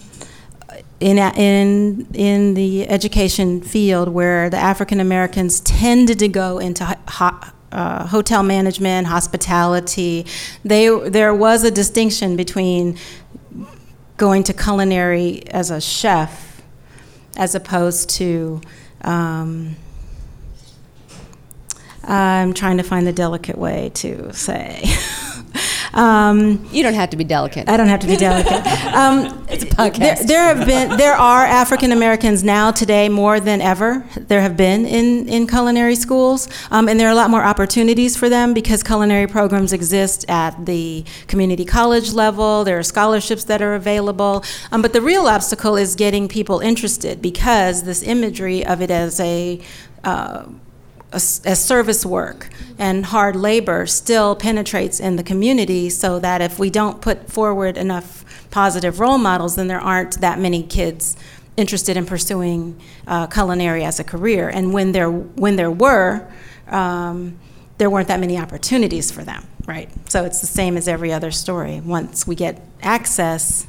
in, 1.00 1.18
in, 1.18 2.08
in 2.14 2.54
the 2.56 2.88
education 2.90 3.62
field 3.62 4.10
where 4.10 4.50
the 4.50 4.58
African 4.58 5.00
Americans 5.00 5.60
tended 5.62 6.20
to 6.20 6.28
go 6.28 6.60
into 6.60 6.86
ho- 7.08 7.40
uh, 7.72 8.08
hotel 8.08 8.44
management, 8.44 9.08
hospitality. 9.08 10.26
They, 10.66 10.90
there 11.10 11.34
was 11.34 11.64
a 11.64 11.72
distinction 11.72 12.36
between 12.36 12.98
going 14.18 14.44
to 14.44 14.54
culinary 14.54 15.48
as 15.48 15.72
a 15.72 15.80
chef 15.80 16.62
as 17.38 17.56
opposed 17.56 18.10
to. 18.10 18.62
Um, 19.02 19.76
I'm 22.04 22.54
trying 22.54 22.78
to 22.78 22.84
find 22.84 23.06
the 23.06 23.14
delicate 23.14 23.58
way 23.58 23.92
to 23.96 24.34
say. 24.34 24.84
Um, 25.94 26.68
you 26.72 26.84
don't 26.84 26.94
have 26.94 27.10
to 27.12 27.18
be 27.18 27.24
delicate. 27.24 27.70
I 27.70 27.78
don't 27.78 27.88
have 27.88 28.00
to 28.02 28.08
be 28.08 28.16
delicate. 28.16 28.66
Um, 28.90 29.46
it's 29.50 29.64
a 29.64 29.68
podcast. 29.68 30.00
There, 30.00 30.28
there, 30.28 30.56
have 30.56 30.68
been, 30.68 30.98
there 30.98 31.14
are 31.14 31.46
African 31.46 31.92
Americans 31.92 32.44
now 32.44 32.72
today 32.72 33.08
more 33.08 33.40
than 33.40 33.62
ever. 33.62 34.06
There 34.16 34.42
have 34.42 34.58
been 34.58 34.86
in, 34.86 35.30
in 35.30 35.48
culinary 35.48 35.96
schools, 35.96 36.50
um, 36.72 36.90
and 36.90 37.00
there 37.00 37.08
are 37.08 37.12
a 37.12 37.16
lot 37.16 37.30
more 37.30 37.44
opportunities 37.44 38.18
for 38.18 38.30
them 38.30 38.54
because 38.54 38.84
culinary 38.84 39.28
programs 39.28 39.74
exist 39.74 40.26
at 40.28 40.66
the 40.66 41.06
community 41.28 41.66
college 41.66 42.14
level. 42.14 42.64
There 42.64 42.80
are 42.80 42.84
scholarships 42.84 43.44
that 43.46 43.62
are 43.62 43.76
available, 43.76 44.44
um, 44.72 44.82
but 44.82 44.94
the 44.94 45.02
real 45.02 45.28
obstacle 45.28 45.78
is 45.78 45.96
getting 45.96 46.28
people 46.28 46.60
interested 46.60 47.22
because 47.22 47.84
this 47.84 48.04
imagery 48.04 48.66
of 48.66 48.82
it 48.82 48.92
as 48.92 49.20
a 49.20 49.62
uh, 50.04 50.46
as 51.12 51.64
service 51.64 52.06
work 52.06 52.50
and 52.78 53.08
hard 53.08 53.36
labor 53.36 53.86
still 53.86 54.36
penetrates 54.36 55.00
in 55.00 55.16
the 55.16 55.24
community 55.24 55.90
so 55.90 56.20
that 56.20 56.42
if 56.42 56.60
we 56.60 56.70
don't 56.70 57.02
put 57.02 57.30
forward 57.30 57.78
enough 57.78 58.24
positive 58.52 59.00
role 59.00 59.18
models 59.18 59.56
then 59.56 59.68
there 59.68 59.80
aren't 59.80 60.22
that 60.22 60.40
many 60.40 60.62
kids 60.62 61.18
interested 61.58 61.98
in 61.98 62.06
pursuing 62.06 62.80
uh, 63.06 63.28
culinary 63.28 63.84
as 63.84 64.00
a 64.00 64.04
career. 64.04 64.48
And 64.48 64.72
when 64.72 64.94
there 64.94 65.10
when 65.10 65.56
there 65.56 65.72
were 65.72 66.28
um, 66.68 67.38
there 67.78 67.90
weren't 67.90 68.08
that 68.08 68.20
many 68.20 68.38
opportunities 68.38 69.12
for 69.12 69.24
them 69.24 69.46
right? 69.70 69.90
So 70.10 70.26
it's 70.26 70.42
the 70.42 70.48
same 70.48 70.78
as 70.78 70.88
every 70.88 71.14
other 71.14 71.30
story. 71.30 71.80
Once 71.80 72.26
we 72.26 72.34
get 72.34 72.60
access 72.82 73.68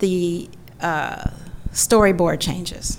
the 0.00 0.48
uh, 0.80 1.30
storyboard 1.70 2.40
changes 2.40 2.98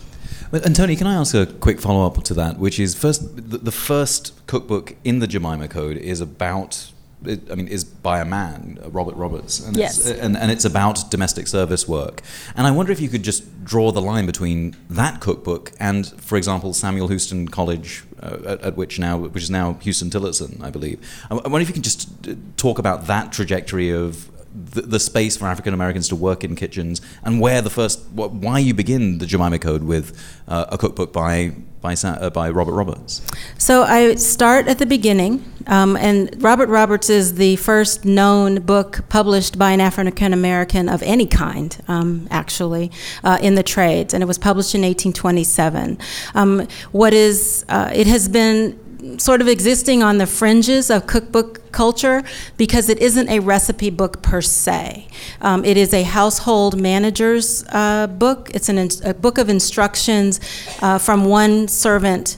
and 0.52 0.76
Toni, 0.76 0.96
can 0.96 1.08
I 1.08 1.16
ask 1.16 1.34
a 1.34 1.46
quick 1.46 1.82
follow 1.82 2.06
up 2.06 2.24
to 2.24 2.34
that? 2.36 2.58
Which 2.58 2.80
is 2.80 2.96
first, 2.96 3.50
the, 3.50 3.58
the 3.58 3.72
first 3.72 4.46
cookbook 4.48 4.96
in 5.04 5.20
the 5.20 5.28
Jemima 5.28 5.68
Code 5.68 5.98
is 5.98 6.22
about 6.22 6.92
I 7.26 7.56
mean, 7.56 7.68
is 7.68 7.84
by 7.84 8.20
a 8.20 8.26
man, 8.26 8.78
Robert 8.86 9.16
Roberts. 9.16 9.60
And 9.60 9.76
yes. 9.76 10.06
It's, 10.06 10.20
and, 10.20 10.38
and 10.38 10.52
it's 10.52 10.66
about 10.66 11.10
domestic 11.10 11.48
service 11.48 11.88
work. 11.88 12.22
And 12.56 12.68
I 12.68 12.72
wonder 12.72 12.92
if 12.92 13.02
you 13.02 13.10
could 13.10 13.24
just 13.24 13.66
draw 13.66 13.92
the 13.92 14.02
line 14.02 14.26
between 14.28 14.76
that 14.90 15.20
cookbook 15.20 15.72
and, 15.80 16.08
for 16.22 16.38
example, 16.38 16.74
Samuel 16.74 17.08
Huston 17.08 17.48
College, 17.48 18.04
uh, 18.22 18.38
at, 18.46 18.62
at, 18.62 18.78
which 18.78 19.00
now, 19.00 19.18
which 19.18 19.44
is 19.44 19.50
now 19.50 19.80
Huston 19.84 20.12
Tillotson, 20.12 20.62
I 20.64 20.70
believe. 20.70 21.00
I, 21.32 21.36
I 21.36 21.48
wonder 21.48 21.62
if 21.62 21.70
you 21.70 21.74
can 21.74 21.84
just 21.84 22.28
uh, 22.28 22.36
talk 22.56 22.78
about 22.78 23.08
that 23.08 23.32
trajectory 23.32 23.90
of 23.90 24.30
the, 24.66 24.82
the 24.82 25.00
space 25.00 25.38
for 25.38 25.46
African 25.46 25.74
Americans 25.74 26.10
to 26.10 26.16
work 26.16 26.44
in 26.44 26.56
kitchens, 26.56 27.02
and 27.24 27.40
where 27.40 27.62
the 27.62 27.70
first, 27.70 28.02
why 28.14 28.60
you 28.60 28.74
begin 28.74 29.20
the 29.20 29.26
Jemima 29.26 29.60
Code 29.60 29.84
with 29.84 30.18
uh, 30.48 30.66
a 30.70 30.78
cookbook 30.78 31.14
by 31.14 31.54
by, 31.82 31.94
uh, 31.94 32.30
by 32.30 32.50
Robert 32.50 32.74
Roberts? 32.74 33.22
So 33.58 33.84
I 33.84 34.16
start 34.16 34.68
at 34.68 34.80
the 34.80 34.86
beginning, 34.86 35.46
um, 35.68 35.96
and 35.98 36.42
Robert 36.42 36.70
Roberts 36.70 37.10
is 37.10 37.36
the 37.36 37.56
first 37.58 38.04
known 38.04 38.62
book 38.62 39.08
published 39.10 39.58
by 39.58 39.72
an 39.72 39.82
African 39.82 40.34
American 40.34 40.90
of 40.90 41.04
any 41.04 41.28
kind, 41.28 41.78
um, 41.88 42.28
actually, 42.32 42.92
uh, 43.24 43.38
in 43.42 43.56
the 43.56 43.64
trades, 43.64 44.14
and 44.14 44.24
it 44.24 44.26
was 44.26 44.38
published 44.38 44.74
in 44.76 44.82
1827. 44.82 45.98
Um, 46.34 46.68
what 46.92 47.14
is, 47.14 47.66
uh, 47.70 47.92
it 47.94 48.08
has 48.08 48.28
been 48.28 48.80
sort 49.18 49.42
of 49.42 49.48
existing 49.48 50.04
on 50.04 50.18
the 50.18 50.28
fringes 50.28 50.90
of 50.90 51.08
cookbook 51.08 51.72
culture 51.72 52.24
because 52.58 52.90
it 52.90 53.00
isn't 53.00 53.30
a 53.30 53.40
recipe 53.40 53.90
book 53.90 54.22
per 54.22 54.42
se. 54.42 55.08
Um, 55.42 55.64
it 55.64 55.78
is 55.78 55.94
a 55.94 56.04
household 56.04 56.80
manager's 56.80 57.64
uh, 57.70 58.08
book. 58.08 58.50
It's 58.54 58.70
an, 58.70 58.90
a 59.04 59.14
book 59.14 59.38
of 59.38 59.50
instructions 59.50 60.40
uh, 60.82 60.98
from 60.98 61.26
one 61.26 61.68
servant 61.68 62.38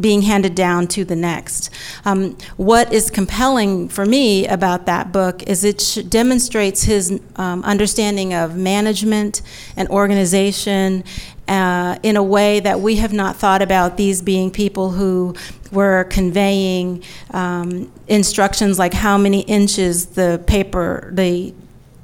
being 0.00 0.22
handed 0.22 0.54
down 0.54 0.86
to 0.88 1.04
the 1.04 1.16
next. 1.16 1.70
Um, 2.04 2.36
what 2.56 2.92
is 2.92 3.10
compelling 3.10 3.88
for 3.88 4.06
me 4.06 4.46
about 4.46 4.86
that 4.86 5.12
book 5.12 5.42
is 5.44 5.64
it 5.64 6.06
demonstrates 6.08 6.84
his 6.84 7.20
um, 7.36 7.62
understanding 7.64 8.34
of 8.34 8.56
management 8.56 9.42
and 9.76 9.88
organization 9.88 11.04
uh, 11.48 11.98
in 12.02 12.16
a 12.16 12.22
way 12.22 12.60
that 12.60 12.80
we 12.80 12.96
have 12.96 13.12
not 13.12 13.36
thought 13.36 13.60
about 13.60 13.96
these 13.96 14.22
being 14.22 14.50
people 14.50 14.90
who 14.92 15.34
were 15.72 16.04
conveying 16.04 17.02
um, 17.32 17.90
instructions 18.06 18.78
like 18.78 18.94
how 18.94 19.18
many 19.18 19.40
inches 19.42 20.06
the 20.06 20.42
paper, 20.46 21.10
the 21.12 21.52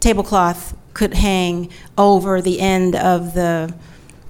tablecloth 0.00 0.76
could 0.94 1.14
hang 1.14 1.70
over 1.96 2.40
the 2.40 2.60
end 2.60 2.96
of 2.96 3.34
the 3.34 3.72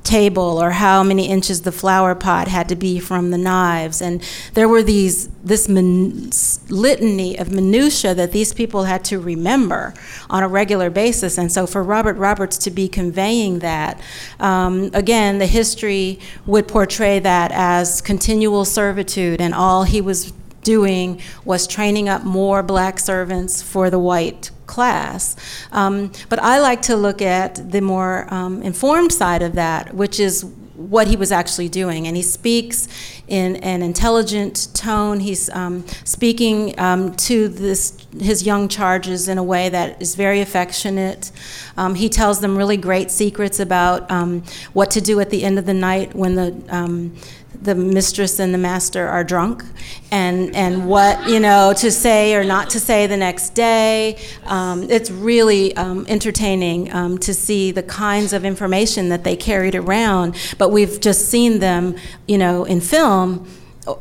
table 0.06 0.62
or 0.62 0.70
how 0.70 1.02
many 1.02 1.28
inches 1.28 1.62
the 1.62 1.72
flower 1.72 2.14
pot 2.14 2.48
had 2.48 2.68
to 2.68 2.76
be 2.76 2.98
from 2.98 3.30
the 3.30 3.38
knives. 3.38 4.00
And 4.00 4.22
there 4.54 4.68
were 4.68 4.82
these 4.82 5.28
this 5.44 5.68
min, 5.68 6.30
litany 6.68 7.38
of 7.38 7.52
minutia 7.52 8.14
that 8.14 8.32
these 8.32 8.52
people 8.52 8.84
had 8.84 9.04
to 9.04 9.18
remember 9.18 9.94
on 10.30 10.42
a 10.42 10.48
regular 10.48 10.90
basis. 10.90 11.36
And 11.38 11.50
so 11.52 11.66
for 11.66 11.82
robert 11.82 12.16
roberts 12.16 12.56
to 12.58 12.70
be 12.70 12.88
conveying 12.88 13.58
that 13.60 14.00
um, 14.40 14.90
again 14.94 15.38
the 15.38 15.46
history 15.46 16.18
would 16.46 16.68
portray 16.68 17.18
that 17.18 17.50
as 17.52 18.00
continual 18.00 18.64
servitude 18.64 19.40
and 19.40 19.54
all 19.54 19.84
he 19.84 20.00
was 20.00 20.32
doing 20.66 21.20
was 21.44 21.66
training 21.66 22.08
up 22.08 22.24
more 22.24 22.62
black 22.62 22.98
servants 22.98 23.62
for 23.62 23.88
the 23.88 23.98
white 23.98 24.50
class. 24.66 25.36
Um, 25.72 26.10
but 26.28 26.38
I 26.40 26.58
like 26.58 26.82
to 26.82 26.96
look 26.96 27.22
at 27.22 27.70
the 27.70 27.80
more 27.80 28.26
um, 28.34 28.62
informed 28.62 29.12
side 29.12 29.42
of 29.42 29.52
that, 29.54 29.94
which 29.94 30.18
is 30.18 30.44
what 30.76 31.08
he 31.08 31.16
was 31.16 31.32
actually 31.32 31.68
doing. 31.68 32.06
And 32.06 32.16
he 32.16 32.22
speaks 32.22 32.88
in 33.28 33.56
an 33.56 33.82
intelligent 33.82 34.68
tone. 34.74 35.20
He's 35.20 35.48
um, 35.50 35.86
speaking 36.04 36.78
um, 36.78 37.14
to 37.28 37.48
this, 37.48 37.96
his 38.20 38.44
young 38.44 38.68
charges 38.68 39.28
in 39.28 39.38
a 39.38 39.42
way 39.42 39.70
that 39.70 40.02
is 40.02 40.14
very 40.14 40.40
affectionate. 40.40 41.32
Um, 41.76 41.94
he 41.94 42.08
tells 42.08 42.40
them 42.40 42.58
really 42.58 42.76
great 42.76 43.10
secrets 43.10 43.58
about 43.58 44.10
um, 44.10 44.42
what 44.74 44.90
to 44.90 45.00
do 45.00 45.18
at 45.20 45.30
the 45.30 45.44
end 45.44 45.58
of 45.58 45.64
the 45.64 45.74
night 45.74 46.14
when 46.14 46.34
the 46.34 46.50
um, 46.68 47.16
the 47.62 47.74
mistress 47.74 48.38
and 48.38 48.52
the 48.52 48.58
master 48.58 49.06
are 49.06 49.24
drunk. 49.24 49.64
And 50.10 50.54
and 50.54 50.88
what 50.88 51.28
you 51.28 51.40
know 51.40 51.72
to 51.78 51.90
say 51.90 52.34
or 52.34 52.44
not 52.44 52.70
to 52.70 52.80
say 52.80 53.06
the 53.06 53.16
next 53.16 53.50
day 53.50 54.18
um, 54.44 54.84
it's 54.90 55.10
really 55.10 55.76
um, 55.76 56.06
entertaining 56.08 56.92
um, 56.92 57.18
to 57.18 57.34
see 57.34 57.70
the 57.70 57.82
kinds 57.82 58.32
of 58.32 58.44
information 58.44 59.08
that 59.08 59.24
they 59.24 59.36
carried 59.36 59.74
around. 59.74 60.36
But 60.58 60.70
we've 60.70 61.00
just 61.00 61.28
seen 61.28 61.58
them 61.58 61.96
you 62.26 62.38
know 62.38 62.64
in 62.64 62.80
film 62.80 63.48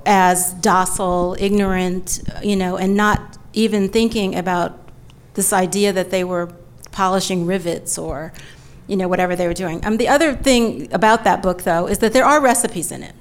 as 0.06 0.53
docile 0.53 1.36
ignorant 1.39 2.22
you 2.43 2.56
know 2.56 2.78
and 2.78 2.95
not 2.95 3.38
even 3.53 3.89
thinking 3.89 4.36
about 4.36 4.80
this 5.36 5.53
idea 5.53 5.93
that 5.93 6.10
they 6.10 6.24
were 6.24 6.51
polishing 6.91 7.45
rivets 7.45 7.97
or 7.97 8.34
you 8.88 8.95
know 8.95 9.08
whatever 9.08 9.36
they 9.36 9.47
were 9.47 9.53
doing. 9.53 9.84
Um, 9.86 9.97
the 9.97 10.08
other 10.08 10.34
thing 10.34 10.91
about 10.93 11.24
that 11.24 11.41
book 11.41 11.64
though 11.64 11.88
is 11.88 11.99
that 11.99 12.14
there 12.14 12.26
are 12.26 12.41
recipes 12.41 12.91
in 12.91 13.03
it 13.03 13.16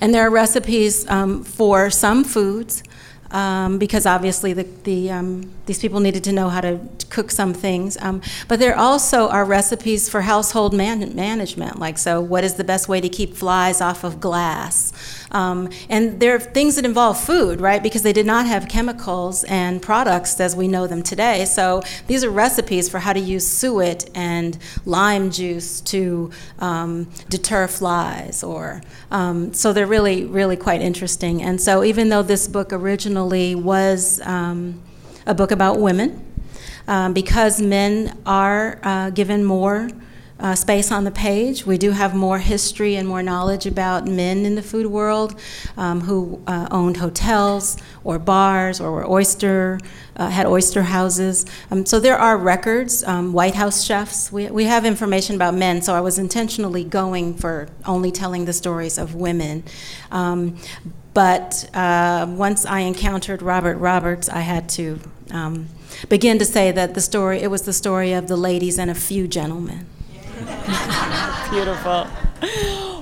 and 0.00 0.14
there 0.14 0.26
are 0.26 0.30
recipes 0.30 1.08
um, 1.08 1.44
for 1.44 1.90
some 1.90 2.24
foods 2.24 2.82
um, 3.30 3.78
because 3.78 4.06
obviously 4.06 4.52
the, 4.52 4.66
the, 4.84 5.10
um, 5.10 5.50
these 5.66 5.78
people 5.78 6.00
needed 6.00 6.24
to 6.24 6.32
know 6.32 6.48
how 6.48 6.60
to 6.60 6.80
cook 7.10 7.30
some 7.30 7.52
things. 7.52 7.96
Um, 8.00 8.22
but 8.48 8.58
there 8.58 8.76
also 8.76 9.28
are 9.28 9.44
recipes 9.44 10.08
for 10.08 10.22
household 10.22 10.74
man- 10.74 11.14
management, 11.14 11.78
like 11.78 11.98
so, 11.98 12.20
what 12.20 12.44
is 12.44 12.54
the 12.54 12.64
best 12.64 12.88
way 12.88 13.00
to 13.00 13.08
keep 13.08 13.34
flies 13.34 13.80
off 13.80 14.04
of 14.04 14.20
glass? 14.20 14.92
Um, 15.30 15.68
and 15.88 16.20
there 16.20 16.34
are 16.34 16.40
things 16.40 16.76
that 16.76 16.84
involve 16.84 17.18
food, 17.20 17.60
right? 17.60 17.82
Because 17.82 18.02
they 18.02 18.12
did 18.12 18.26
not 18.26 18.46
have 18.46 18.68
chemicals 18.68 19.44
and 19.44 19.82
products 19.82 20.40
as 20.40 20.56
we 20.56 20.68
know 20.68 20.86
them 20.86 21.02
today. 21.02 21.44
So 21.44 21.82
these 22.06 22.24
are 22.24 22.30
recipes 22.30 22.88
for 22.88 22.98
how 22.98 23.12
to 23.12 23.20
use 23.20 23.46
suet 23.46 24.10
and 24.14 24.58
lime 24.84 25.30
juice 25.30 25.80
to 25.82 26.30
um, 26.60 27.08
deter 27.28 27.68
flies, 27.68 28.42
or 28.42 28.80
um, 29.10 29.52
so 29.52 29.72
they're 29.72 29.86
really, 29.86 30.24
really 30.24 30.56
quite 30.56 30.80
interesting. 30.80 31.42
And 31.42 31.60
so 31.60 31.84
even 31.84 32.08
though 32.08 32.22
this 32.22 32.48
book 32.48 32.72
originally 32.72 33.54
was 33.54 34.20
um, 34.24 34.80
a 35.26 35.34
book 35.34 35.50
about 35.50 35.78
women. 35.78 36.24
um, 36.88 37.12
because 37.12 37.60
men 37.60 38.18
are 38.26 38.80
uh, 38.82 39.10
given 39.10 39.44
more 39.44 39.88
uh, 40.40 40.54
space 40.54 40.92
on 40.92 41.04
the 41.04 41.10
page. 41.10 41.66
We 41.66 41.78
do 41.78 41.90
have 41.90 42.14
more 42.14 42.38
history 42.38 42.96
and 42.96 43.08
more 43.08 43.22
knowledge 43.22 43.66
about 43.66 44.06
men 44.06 44.46
in 44.46 44.54
the 44.54 44.62
food 44.62 44.86
world 44.86 45.38
um, 45.76 46.02
who 46.02 46.40
uh, 46.46 46.68
owned 46.70 46.98
hotels 46.98 47.76
or 48.04 48.18
bars 48.18 48.80
or 48.80 48.92
were 48.92 49.10
oyster, 49.10 49.80
uh, 50.16 50.30
had 50.30 50.46
oyster 50.46 50.82
houses. 50.82 51.44
Um, 51.70 51.84
so 51.86 51.98
there 51.98 52.16
are 52.16 52.38
records, 52.38 53.02
um, 53.04 53.32
White 53.32 53.54
House 53.54 53.84
chefs. 53.84 54.30
We, 54.30 54.48
we 54.48 54.64
have 54.64 54.84
information 54.84 55.34
about 55.34 55.54
men, 55.54 55.82
so 55.82 55.94
I 55.94 56.00
was 56.00 56.18
intentionally 56.18 56.84
going 56.84 57.34
for 57.34 57.68
only 57.84 58.12
telling 58.12 58.44
the 58.44 58.52
stories 58.52 58.98
of 58.98 59.14
women. 59.14 59.64
Um, 60.10 60.56
but 61.14 61.68
uh, 61.74 62.26
once 62.28 62.64
I 62.64 62.80
encountered 62.80 63.42
Robert 63.42 63.78
Roberts, 63.78 64.28
I 64.28 64.40
had 64.40 64.68
to 64.70 65.00
um, 65.32 65.66
begin 66.08 66.38
to 66.38 66.44
say 66.44 66.70
that 66.70 66.94
the 66.94 67.00
story, 67.00 67.40
it 67.40 67.50
was 67.50 67.62
the 67.62 67.72
story 67.72 68.12
of 68.12 68.28
the 68.28 68.36
ladies 68.36 68.78
and 68.78 68.88
a 68.88 68.94
few 68.94 69.26
gentlemen. 69.26 69.86
Beautiful. 71.50 72.06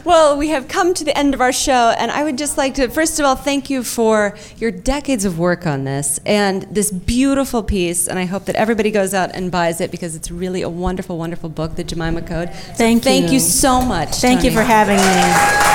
Well, 0.04 0.36
we 0.38 0.50
have 0.50 0.68
come 0.68 0.94
to 0.94 1.04
the 1.04 1.16
end 1.18 1.34
of 1.34 1.40
our 1.40 1.52
show, 1.52 1.92
and 1.98 2.12
I 2.12 2.22
would 2.22 2.38
just 2.38 2.56
like 2.56 2.74
to, 2.74 2.88
first 2.88 3.18
of 3.18 3.26
all, 3.26 3.34
thank 3.34 3.68
you 3.68 3.82
for 3.82 4.36
your 4.56 4.70
decades 4.70 5.24
of 5.24 5.36
work 5.36 5.66
on 5.66 5.82
this 5.82 6.20
and 6.24 6.62
this 6.62 6.92
beautiful 6.92 7.64
piece. 7.64 8.06
And 8.06 8.16
I 8.16 8.24
hope 8.24 8.44
that 8.44 8.54
everybody 8.54 8.92
goes 8.92 9.14
out 9.14 9.34
and 9.34 9.50
buys 9.50 9.80
it 9.80 9.90
because 9.90 10.14
it's 10.14 10.30
really 10.30 10.62
a 10.62 10.68
wonderful, 10.68 11.18
wonderful 11.18 11.48
book, 11.48 11.74
The 11.74 11.82
Jemima 11.82 12.22
Code. 12.22 12.54
So 12.54 12.54
Thank 12.54 12.76
Thank 12.76 13.04
you. 13.04 13.10
Thank 13.10 13.32
you 13.32 13.40
so 13.40 13.82
much. 13.82 14.10
Thank 14.16 14.44
you 14.44 14.52
for 14.52 14.62
having 14.62 14.98
me. 14.98 15.66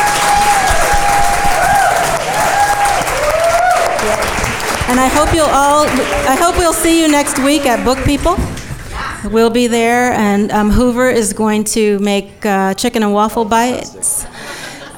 And 4.90 5.00
I 5.00 5.08
hope 5.08 5.34
you'll 5.34 5.46
all, 5.46 5.86
I 6.30 6.36
hope 6.36 6.58
we'll 6.58 6.74
see 6.74 7.02
you 7.02 7.10
next 7.10 7.40
week 7.40 7.66
at 7.66 7.84
Book 7.86 7.98
People. 8.06 8.38
We'll 9.26 9.50
be 9.52 9.68
there, 9.68 10.12
and 10.14 10.52
um, 10.52 10.72
Hoover 10.72 11.10
is 11.10 11.34
going 11.34 11.64
to 11.66 12.00
make 12.00 12.46
uh, 12.46 12.74
chicken 12.74 13.04
and 13.04 13.14
waffle 13.14 13.46
bites. 13.46 14.26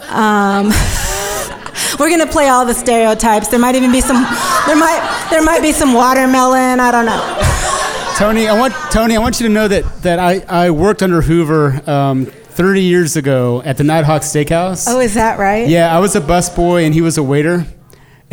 Um, 0.10 0.68
we're 2.00 2.10
going 2.10 2.20
to 2.20 2.32
play 2.32 2.48
all 2.48 2.66
the 2.66 2.74
stereotypes. 2.74 3.50
There 3.50 3.60
might 3.60 3.76
even 3.76 3.92
be 3.92 4.00
some, 4.02 4.24
there 4.66 4.78
might, 4.78 5.28
there 5.30 5.44
might 5.44 5.62
be 5.62 5.72
some 5.74 5.94
watermelon. 5.94 6.80
I 6.80 6.92
don't 6.92 7.06
know. 7.06 7.54
Toni, 8.18 8.48
I 8.48 8.58
want 8.58 8.74
Toni. 8.92 9.16
I 9.16 9.20
want 9.20 9.40
you 9.40 9.48
to 9.48 9.54
know 9.54 9.68
that 9.68 10.04
that 10.04 10.20
I, 10.20 10.44
I 10.48 10.70
worked 10.70 11.02
under 11.02 11.22
Hoover 11.22 11.82
um, 11.90 12.26
30 12.26 12.82
years 12.84 13.16
ago 13.16 13.64
at 13.66 13.78
the 13.78 13.84
Nighthawk 13.84 14.22
Steakhouse. 14.22 14.86
Oh, 14.88 15.00
is 15.00 15.16
that 15.16 15.40
right? 15.40 15.68
Yeah, 15.68 15.94
I 15.94 16.00
was 16.00 16.16
a 16.16 16.22
busboy 16.22 16.86
and 16.86 16.94
he 16.94 17.02
was 17.02 17.18
a 17.18 17.24
waiter, 17.24 17.66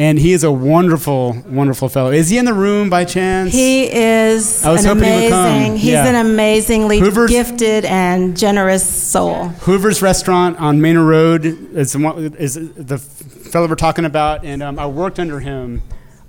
and 0.00 0.18
he 0.18 0.32
is 0.32 0.44
a 0.44 0.50
wonderful, 0.50 1.36
wonderful 1.46 1.90
fellow. 1.90 2.10
Is 2.10 2.30
he 2.30 2.38
in 2.38 2.46
the 2.46 2.54
room 2.54 2.88
by 2.88 3.04
chance? 3.04 3.52
He 3.52 3.84
is 3.92 4.64
I 4.64 4.72
was 4.72 4.86
an 4.86 4.96
hoping 4.96 5.12
he 5.12 5.20
would 5.24 5.30
come. 5.30 5.76
He's 5.76 5.90
Yeah. 5.90 6.06
an 6.06 6.14
amazingly 6.14 6.98
Hoover's- 7.00 7.30
gifted 7.30 7.84
and 7.84 8.34
generous 8.34 8.82
soul. 8.82 9.48
Hoover's 9.60 10.00
Restaurant 10.00 10.58
on 10.58 10.80
Manor 10.80 11.04
Road 11.04 11.44
is, 11.44 11.94
is 11.94 12.54
the 12.76 12.96
fellow 12.98 13.68
we're 13.68 13.74
talking 13.74 14.06
about, 14.06 14.42
and 14.42 14.62
um, 14.62 14.78
I 14.78 14.86
worked 14.86 15.18
under 15.18 15.38
him 15.40 15.82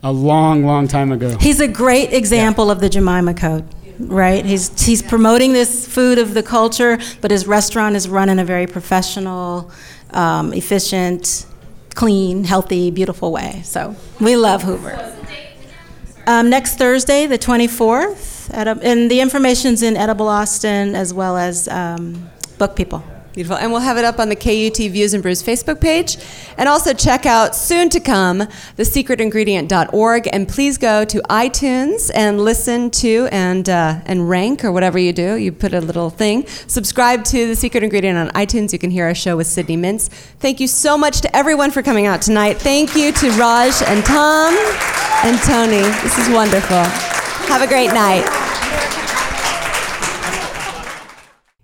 a 0.04 0.12
long, 0.12 0.66
long 0.66 0.90
time 0.90 1.14
ago. 1.14 1.38
He's 1.40 1.62
a 1.62 1.68
great 1.70 2.12
example 2.12 2.70
of 2.72 2.82
the 2.82 2.90
Jemima 2.90 3.34
Code, 3.36 3.64
right? 4.00 4.44
He's 4.44 4.84
he's 4.86 5.02
promoting 5.02 5.54
this 5.54 5.88
food 5.88 6.18
of 6.18 6.34
the 6.34 6.44
culture, 6.44 7.00
but 7.22 7.32
his 7.32 7.48
restaurant 7.48 7.96
is 7.96 8.10
run 8.10 8.28
in 8.28 8.38
a 8.38 8.44
very 8.44 8.68
professional, 8.68 9.72
um, 10.12 10.52
efficient, 10.54 11.46
clean, 11.96 12.44
healthy, 12.44 12.92
beautiful 12.92 13.32
way. 13.32 13.62
So 13.64 13.96
we 14.20 14.36
love 14.36 14.64
Hoover. 14.64 15.18
Um, 16.28 16.50
next 16.50 16.78
Thursday, 16.78 17.26
the 17.26 17.38
24th, 17.38 18.54
at 18.54 18.68
a, 18.68 18.80
and 18.84 19.10
the 19.10 19.22
information's 19.22 19.82
in 19.82 19.98
Edible 19.98 20.28
Austin 20.28 20.96
as 20.96 21.14
well 21.14 21.36
as 21.38 21.68
um, 21.68 22.30
Book 22.58 22.76
People. 22.76 23.04
Beautiful. 23.34 23.58
And 23.58 23.72
we'll 23.72 23.82
have 23.82 23.98
it 23.98 24.04
up 24.04 24.20
on 24.20 24.28
the 24.28 24.36
KUT 24.36 24.78
Views 24.92 25.14
and 25.14 25.24
Brews 25.24 25.42
Facebook 25.42 25.80
page. 25.80 26.18
And 26.58 26.68
also 26.68 26.94
check 26.94 27.26
out 27.26 27.56
soon 27.56 27.90
to 27.90 28.00
come 28.02 28.40
thesecretingredient.org. 28.78 30.30
And 30.34 30.48
please 30.50 30.78
go 30.78 31.06
to 31.06 31.22
iTunes 31.30 32.12
and 32.14 32.42
listen 32.42 32.92
to 32.92 33.30
and, 33.32 33.70
uh, 33.70 34.02
and 34.06 34.30
rank 34.30 34.66
or 34.66 34.74
whatever 34.74 35.00
you 35.00 35.14
do. 35.14 35.36
You 35.36 35.54
put 35.54 35.74
a 35.74 35.80
little 35.80 36.10
thing. 36.10 36.46
Subscribe 36.68 37.24
to 37.26 37.48
The 37.48 37.56
Secret 37.56 37.84
Ingredient 37.84 38.18
on 38.18 38.30
iTunes. 38.30 38.74
You 38.74 38.80
can 38.80 38.92
hear 38.92 39.06
our 39.06 39.16
show 39.16 39.38
with 39.38 39.48
Sidney 39.48 39.78
Mintz. 39.78 40.10
Thank 40.10 40.60
you 40.60 40.68
so 40.68 40.98
much 40.98 41.22
to 41.22 41.34
everyone 41.34 41.72
for 41.72 41.82
coming 41.82 42.08
out 42.08 42.22
tonight. 42.22 42.58
Thank 42.58 42.96
you 42.96 43.14
to 43.14 43.32
Raj 43.32 43.82
and 43.84 44.04
Tom 44.04 44.54
and 45.24 45.38
Toni. 45.40 45.84
This 46.04 46.18
is 46.18 46.28
wonderful. 46.30 46.84
Have 47.48 47.62
a 47.62 47.68
great 47.68 47.94
night. 47.94 48.51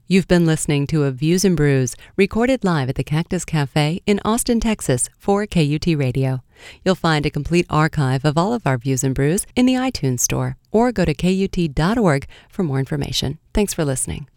You've 0.09 0.29
been 0.29 0.45
listening 0.45 0.87
to 0.87 1.03
a 1.03 1.11
Views 1.11 1.43
and 1.43 1.57
Brews 1.57 1.93
recorded 2.15 2.63
live 2.63 2.87
at 2.87 2.95
the 2.95 3.03
Cactus 3.03 3.43
Cafe 3.43 4.01
in 4.05 4.21
Austin, 4.23 4.61
Texas 4.61 5.09
for 5.17 5.45
KUT 5.45 5.85
Radio. 5.85 6.43
You'll 6.85 6.95
find 6.95 7.25
a 7.25 7.29
complete 7.29 7.65
archive 7.69 8.23
of 8.23 8.37
all 8.37 8.53
of 8.53 8.65
our 8.65 8.77
Views 8.77 9.03
and 9.03 9.13
Brews 9.13 9.45
in 9.53 9.65
the 9.65 9.73
iTunes 9.73 10.21
Store 10.21 10.55
or 10.71 10.93
go 10.93 11.03
to 11.03 11.13
KUT.org 11.13 12.25
for 12.49 12.63
more 12.63 12.79
information. 12.79 13.37
Thanks 13.53 13.73
for 13.73 13.83
listening. 13.83 14.27